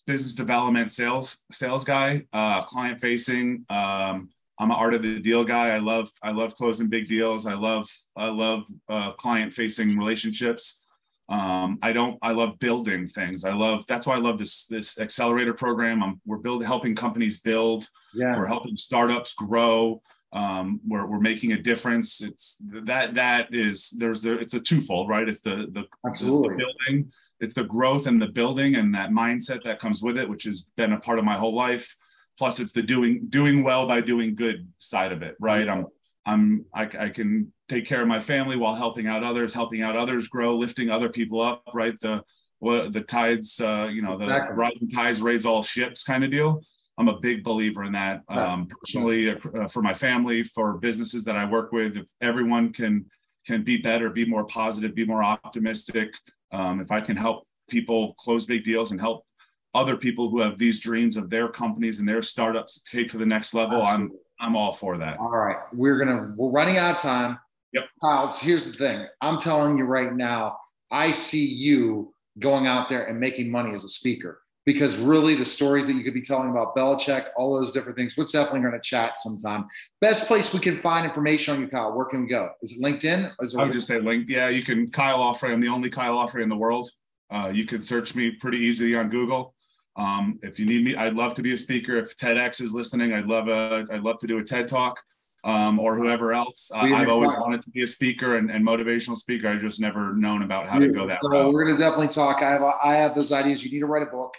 business 0.07 0.33
development, 0.33 0.89
sales 0.91 1.43
sales 1.51 1.83
guy, 1.83 2.23
uh, 2.31 2.61
client 2.61 3.01
facing. 3.01 3.65
Um, 3.69 4.29
I'm 4.59 4.71
an 4.71 4.77
art 4.77 4.93
of 4.93 5.01
the 5.01 5.19
deal 5.19 5.43
guy. 5.43 5.69
I 5.69 5.79
love 5.79 6.09
I 6.21 6.31
love 6.31 6.55
closing 6.55 6.87
big 6.87 7.07
deals. 7.07 7.45
I 7.45 7.53
love 7.53 7.89
I 8.15 8.27
love 8.27 8.65
uh, 8.87 9.11
client 9.13 9.53
facing 9.53 9.97
relationships. 9.97 10.83
Um, 11.29 11.79
I 11.81 11.93
don't 11.93 12.17
I 12.21 12.31
love 12.31 12.59
building 12.59 13.07
things. 13.07 13.45
I 13.45 13.53
love 13.53 13.85
that's 13.87 14.07
why 14.07 14.15
I 14.15 14.19
love 14.19 14.37
this 14.37 14.67
this 14.67 14.99
accelerator 14.99 15.53
program. 15.53 16.03
I'm, 16.03 16.21
we're 16.25 16.37
building 16.37 16.67
helping 16.67 16.95
companies 16.95 17.41
build. 17.41 17.89
Yeah. 18.13 18.37
We're 18.37 18.45
helping 18.45 18.77
startups 18.77 19.33
grow. 19.33 20.01
Um, 20.33 20.81
we're, 20.85 21.05
we're 21.05 21.19
making 21.19 21.51
a 21.51 21.61
difference. 21.61 22.21
It's 22.21 22.57
that 22.85 23.13
that 23.13 23.53
is 23.53 23.91
there's 23.91 24.23
the 24.23 24.39
it's 24.39 24.55
a 24.55 24.59
twofold, 24.59 25.07
right? 25.07 25.29
It's 25.29 25.41
the 25.41 25.67
the, 25.71 25.83
Absolutely. 26.05 26.55
the 26.55 26.57
building 26.57 27.11
it's 27.43 27.53
the 27.53 27.65
growth 27.65 28.07
and 28.07 28.21
the 28.21 28.27
building 28.27 28.75
and 28.75 28.95
that 28.95 29.09
mindset 29.09 29.63
that 29.63 29.79
comes 29.79 30.01
with 30.01 30.17
it, 30.17 30.27
which 30.29 30.43
has 30.43 30.61
been 30.77 30.93
a 30.93 30.99
part 30.99 31.19
of 31.19 31.25
my 31.25 31.35
whole 31.35 31.53
life. 31.53 31.95
Plus, 32.37 32.59
it's 32.59 32.71
the 32.71 32.81
doing 32.81 33.25
doing 33.29 33.63
well 33.63 33.85
by 33.85 34.01
doing 34.01 34.33
good 34.33 34.67
side 34.79 35.11
of 35.11 35.21
it, 35.21 35.35
right? 35.39 35.67
I'm 35.69 35.85
I'm 36.25 36.65
I, 36.73 36.83
I 36.97 37.09
can 37.09 37.51
take 37.67 37.85
care 37.85 38.01
of 38.01 38.07
my 38.07 38.19
family 38.19 38.55
while 38.55 38.75
helping 38.75 39.07
out 39.07 39.23
others, 39.23 39.53
helping 39.53 39.81
out 39.81 39.97
others 39.97 40.27
grow, 40.29 40.55
lifting 40.55 40.89
other 40.89 41.09
people 41.09 41.41
up, 41.41 41.63
right? 41.73 41.99
The 41.99 42.23
what 42.59 42.93
the 42.93 43.01
tides, 43.01 43.59
uh, 43.59 43.89
you 43.91 44.01
know, 44.01 44.17
the 44.17 44.23
exactly. 44.23 44.55
rising 44.55 44.89
tides 44.89 45.21
raise 45.21 45.45
all 45.45 45.63
ships 45.63 46.03
kind 46.03 46.23
of 46.23 46.31
deal. 46.31 46.61
I'm 46.97 47.07
a 47.07 47.19
big 47.19 47.43
believer 47.43 47.83
in 47.83 47.93
that. 47.93 48.21
Um, 48.27 48.67
personally, 48.67 49.31
uh, 49.31 49.67
for 49.67 49.81
my 49.81 49.93
family, 49.93 50.43
for 50.43 50.73
businesses 50.73 51.25
that 51.25 51.35
I 51.35 51.45
work 51.45 51.71
with, 51.71 51.97
if 51.97 52.05
everyone 52.21 52.71
can 52.71 53.05
can 53.45 53.63
be 53.63 53.77
better, 53.77 54.09
be 54.09 54.25
more 54.25 54.45
positive, 54.45 54.95
be 54.95 55.05
more 55.05 55.23
optimistic, 55.23 56.13
um, 56.51 56.79
if 56.79 56.91
I 56.91 57.01
can 57.01 57.17
help 57.17 57.45
people 57.69 58.13
close 58.17 58.45
big 58.45 58.63
deals 58.63 58.91
and 58.91 59.01
help 59.01 59.25
other 59.73 59.97
people 59.97 60.29
who 60.29 60.39
have 60.39 60.57
these 60.57 60.79
dreams 60.79 61.17
of 61.17 61.29
their 61.29 61.49
companies 61.49 61.99
and 61.99 62.07
their 62.07 62.21
startups 62.21 62.81
take 62.89 63.09
to 63.09 63.17
the 63.17 63.25
next 63.25 63.53
level, 63.53 63.81
Absolutely. 63.81 64.17
I'm 64.39 64.47
I'm 64.49 64.55
all 64.55 64.71
for 64.71 64.97
that. 64.99 65.19
All 65.19 65.29
right, 65.29 65.57
we're 65.73 65.97
gonna 65.97 66.33
we're 66.35 66.51
running 66.51 66.77
out 66.77 66.95
of 66.95 67.01
time. 67.01 67.39
Yep. 67.73 67.85
Kyle, 68.03 68.31
here's 68.31 68.65
the 68.65 68.73
thing. 68.73 69.07
I'm 69.19 69.39
telling 69.39 69.79
you 69.79 69.85
right 69.85 70.13
now, 70.13 70.57
I 70.91 71.11
see 71.11 71.45
you 71.45 72.13
going 72.37 72.67
out 72.67 72.87
there 72.87 73.05
and 73.05 73.19
making 73.19 73.49
money 73.49 73.73
as 73.73 73.83
a 73.83 73.89
speaker 73.89 74.42
because 74.65 74.97
really 74.97 75.35
the 75.35 75.45
stories 75.45 75.87
that 75.87 75.93
you 75.93 76.03
could 76.03 76.13
be 76.13 76.21
telling 76.21 76.49
about 76.49 76.75
Belichick, 76.75 77.27
all 77.35 77.55
those 77.55 77.71
different 77.71 77.97
things, 77.97 78.15
we're 78.15 78.25
definitely 78.25 78.61
going 78.61 78.73
to 78.73 78.79
chat 78.79 79.17
sometime. 79.17 79.65
Best 80.01 80.27
place 80.27 80.53
we 80.53 80.59
can 80.59 80.79
find 80.81 81.05
information 81.05 81.55
on 81.55 81.61
you, 81.61 81.67
Kyle. 81.67 81.93
Where 81.93 82.05
can 82.05 82.23
we 82.23 82.27
go? 82.27 82.49
Is 82.61 82.73
it 82.73 82.81
LinkedIn? 82.81 83.31
Is 83.41 83.53
it 83.53 83.59
I 83.59 83.63
would 83.63 83.73
just 83.73 83.87
say 83.87 83.99
link. 83.99 84.25
Yeah, 84.29 84.49
you 84.49 84.63
can 84.63 84.89
Kyle 84.89 85.19
Auffray. 85.19 85.51
I'm 85.51 85.61
the 85.61 85.67
only 85.67 85.89
Kyle 85.89 86.15
Auffray 86.15 86.43
in 86.43 86.49
the 86.49 86.55
world. 86.55 86.89
Uh, 87.29 87.51
you 87.53 87.65
can 87.65 87.81
search 87.81 88.15
me 88.15 88.31
pretty 88.31 88.59
easily 88.59 88.95
on 88.95 89.09
Google. 89.09 89.53
Um, 89.95 90.39
if 90.41 90.59
you 90.59 90.65
need 90.65 90.83
me, 90.83 90.95
I'd 90.95 91.13
love 91.13 91.33
to 91.35 91.41
be 91.41 91.53
a 91.53 91.57
speaker. 91.57 91.97
If 91.97 92.17
TEDx 92.17 92.61
is 92.61 92.73
listening, 92.73 93.13
I'd 93.13 93.27
love 93.27 93.47
a, 93.47 93.85
I'd 93.91 94.01
love 94.01 94.17
to 94.19 94.27
do 94.27 94.39
a 94.39 94.43
TED 94.43 94.67
talk 94.67 94.99
um, 95.43 95.79
or 95.79 95.95
whoever 95.95 96.33
else. 96.33 96.71
Uh, 96.73 96.79
I've 96.79 97.09
always 97.09 97.31
wanted 97.33 97.63
to 97.63 97.69
be 97.69 97.83
a 97.83 97.87
speaker 97.87 98.37
and, 98.37 98.49
and, 98.49 98.65
motivational 98.65 99.17
speaker. 99.17 99.49
I've 99.49 99.61
just 99.61 99.79
never 99.79 100.15
known 100.15 100.43
about 100.43 100.67
how 100.67 100.79
to 100.79 100.87
go 100.87 101.05
that 101.07 101.19
so 101.21 101.29
route. 101.29 101.53
we're 101.53 101.65
going 101.65 101.77
to 101.77 101.83
definitely 101.83 102.07
talk. 102.07 102.41
I 102.41 102.51
have 102.51 102.61
I 102.61 102.95
have 102.95 103.15
those 103.15 103.31
ideas. 103.31 103.63
You 103.63 103.71
need 103.71 103.79
to 103.79 103.85
write 103.85 104.03
a 104.03 104.11
book, 104.11 104.35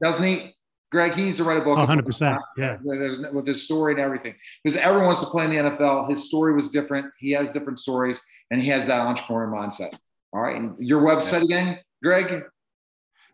doesn't 0.00 0.24
he? 0.24 0.52
Greg, 0.92 1.14
he 1.14 1.24
needs 1.24 1.38
to 1.38 1.44
write 1.44 1.58
a 1.58 1.62
book. 1.62 1.78
100%. 1.78 2.38
Yeah. 2.56 2.78
There's 2.82 3.18
with 3.18 3.46
his 3.46 3.64
story 3.64 3.92
and 3.92 4.00
everything 4.00 4.34
because 4.62 4.76
everyone 4.78 5.06
wants 5.06 5.20
to 5.20 5.26
play 5.26 5.44
in 5.44 5.50
the 5.50 5.56
NFL. 5.56 6.08
His 6.08 6.28
story 6.28 6.54
was 6.54 6.70
different. 6.70 7.12
He 7.18 7.32
has 7.32 7.50
different 7.50 7.78
stories 7.78 8.22
and 8.50 8.62
he 8.62 8.68
has 8.68 8.86
that 8.86 9.00
entrepreneur 9.00 9.48
mindset. 9.48 9.98
All 10.32 10.40
right. 10.40 10.56
And 10.56 10.76
your 10.78 11.02
website 11.02 11.42
again, 11.42 11.80
Greg? 12.02 12.44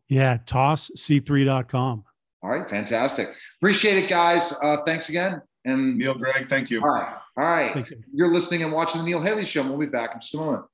Yeah. 0.08 0.38
Tossc3.com. 0.38 2.04
All 2.42 2.50
right. 2.50 2.68
Fantastic. 2.68 3.28
Appreciate 3.60 4.02
it, 4.02 4.08
guys. 4.08 4.58
Uh, 4.62 4.78
thanks 4.84 5.10
again. 5.10 5.42
And 5.64 5.96
Neil, 5.96 6.14
Greg, 6.14 6.48
thank 6.48 6.70
you. 6.70 6.82
All 6.82 6.88
right. 6.88 7.16
All 7.36 7.44
right. 7.44 7.76
You. 7.76 8.02
You're 8.12 8.32
listening 8.32 8.62
and 8.62 8.72
watching 8.72 9.00
the 9.00 9.06
Neil 9.06 9.20
Haley 9.20 9.44
Show. 9.44 9.62
We'll 9.62 9.78
be 9.78 9.86
back 9.86 10.14
in 10.14 10.20
just 10.20 10.34
a 10.34 10.38
moment. 10.38 10.64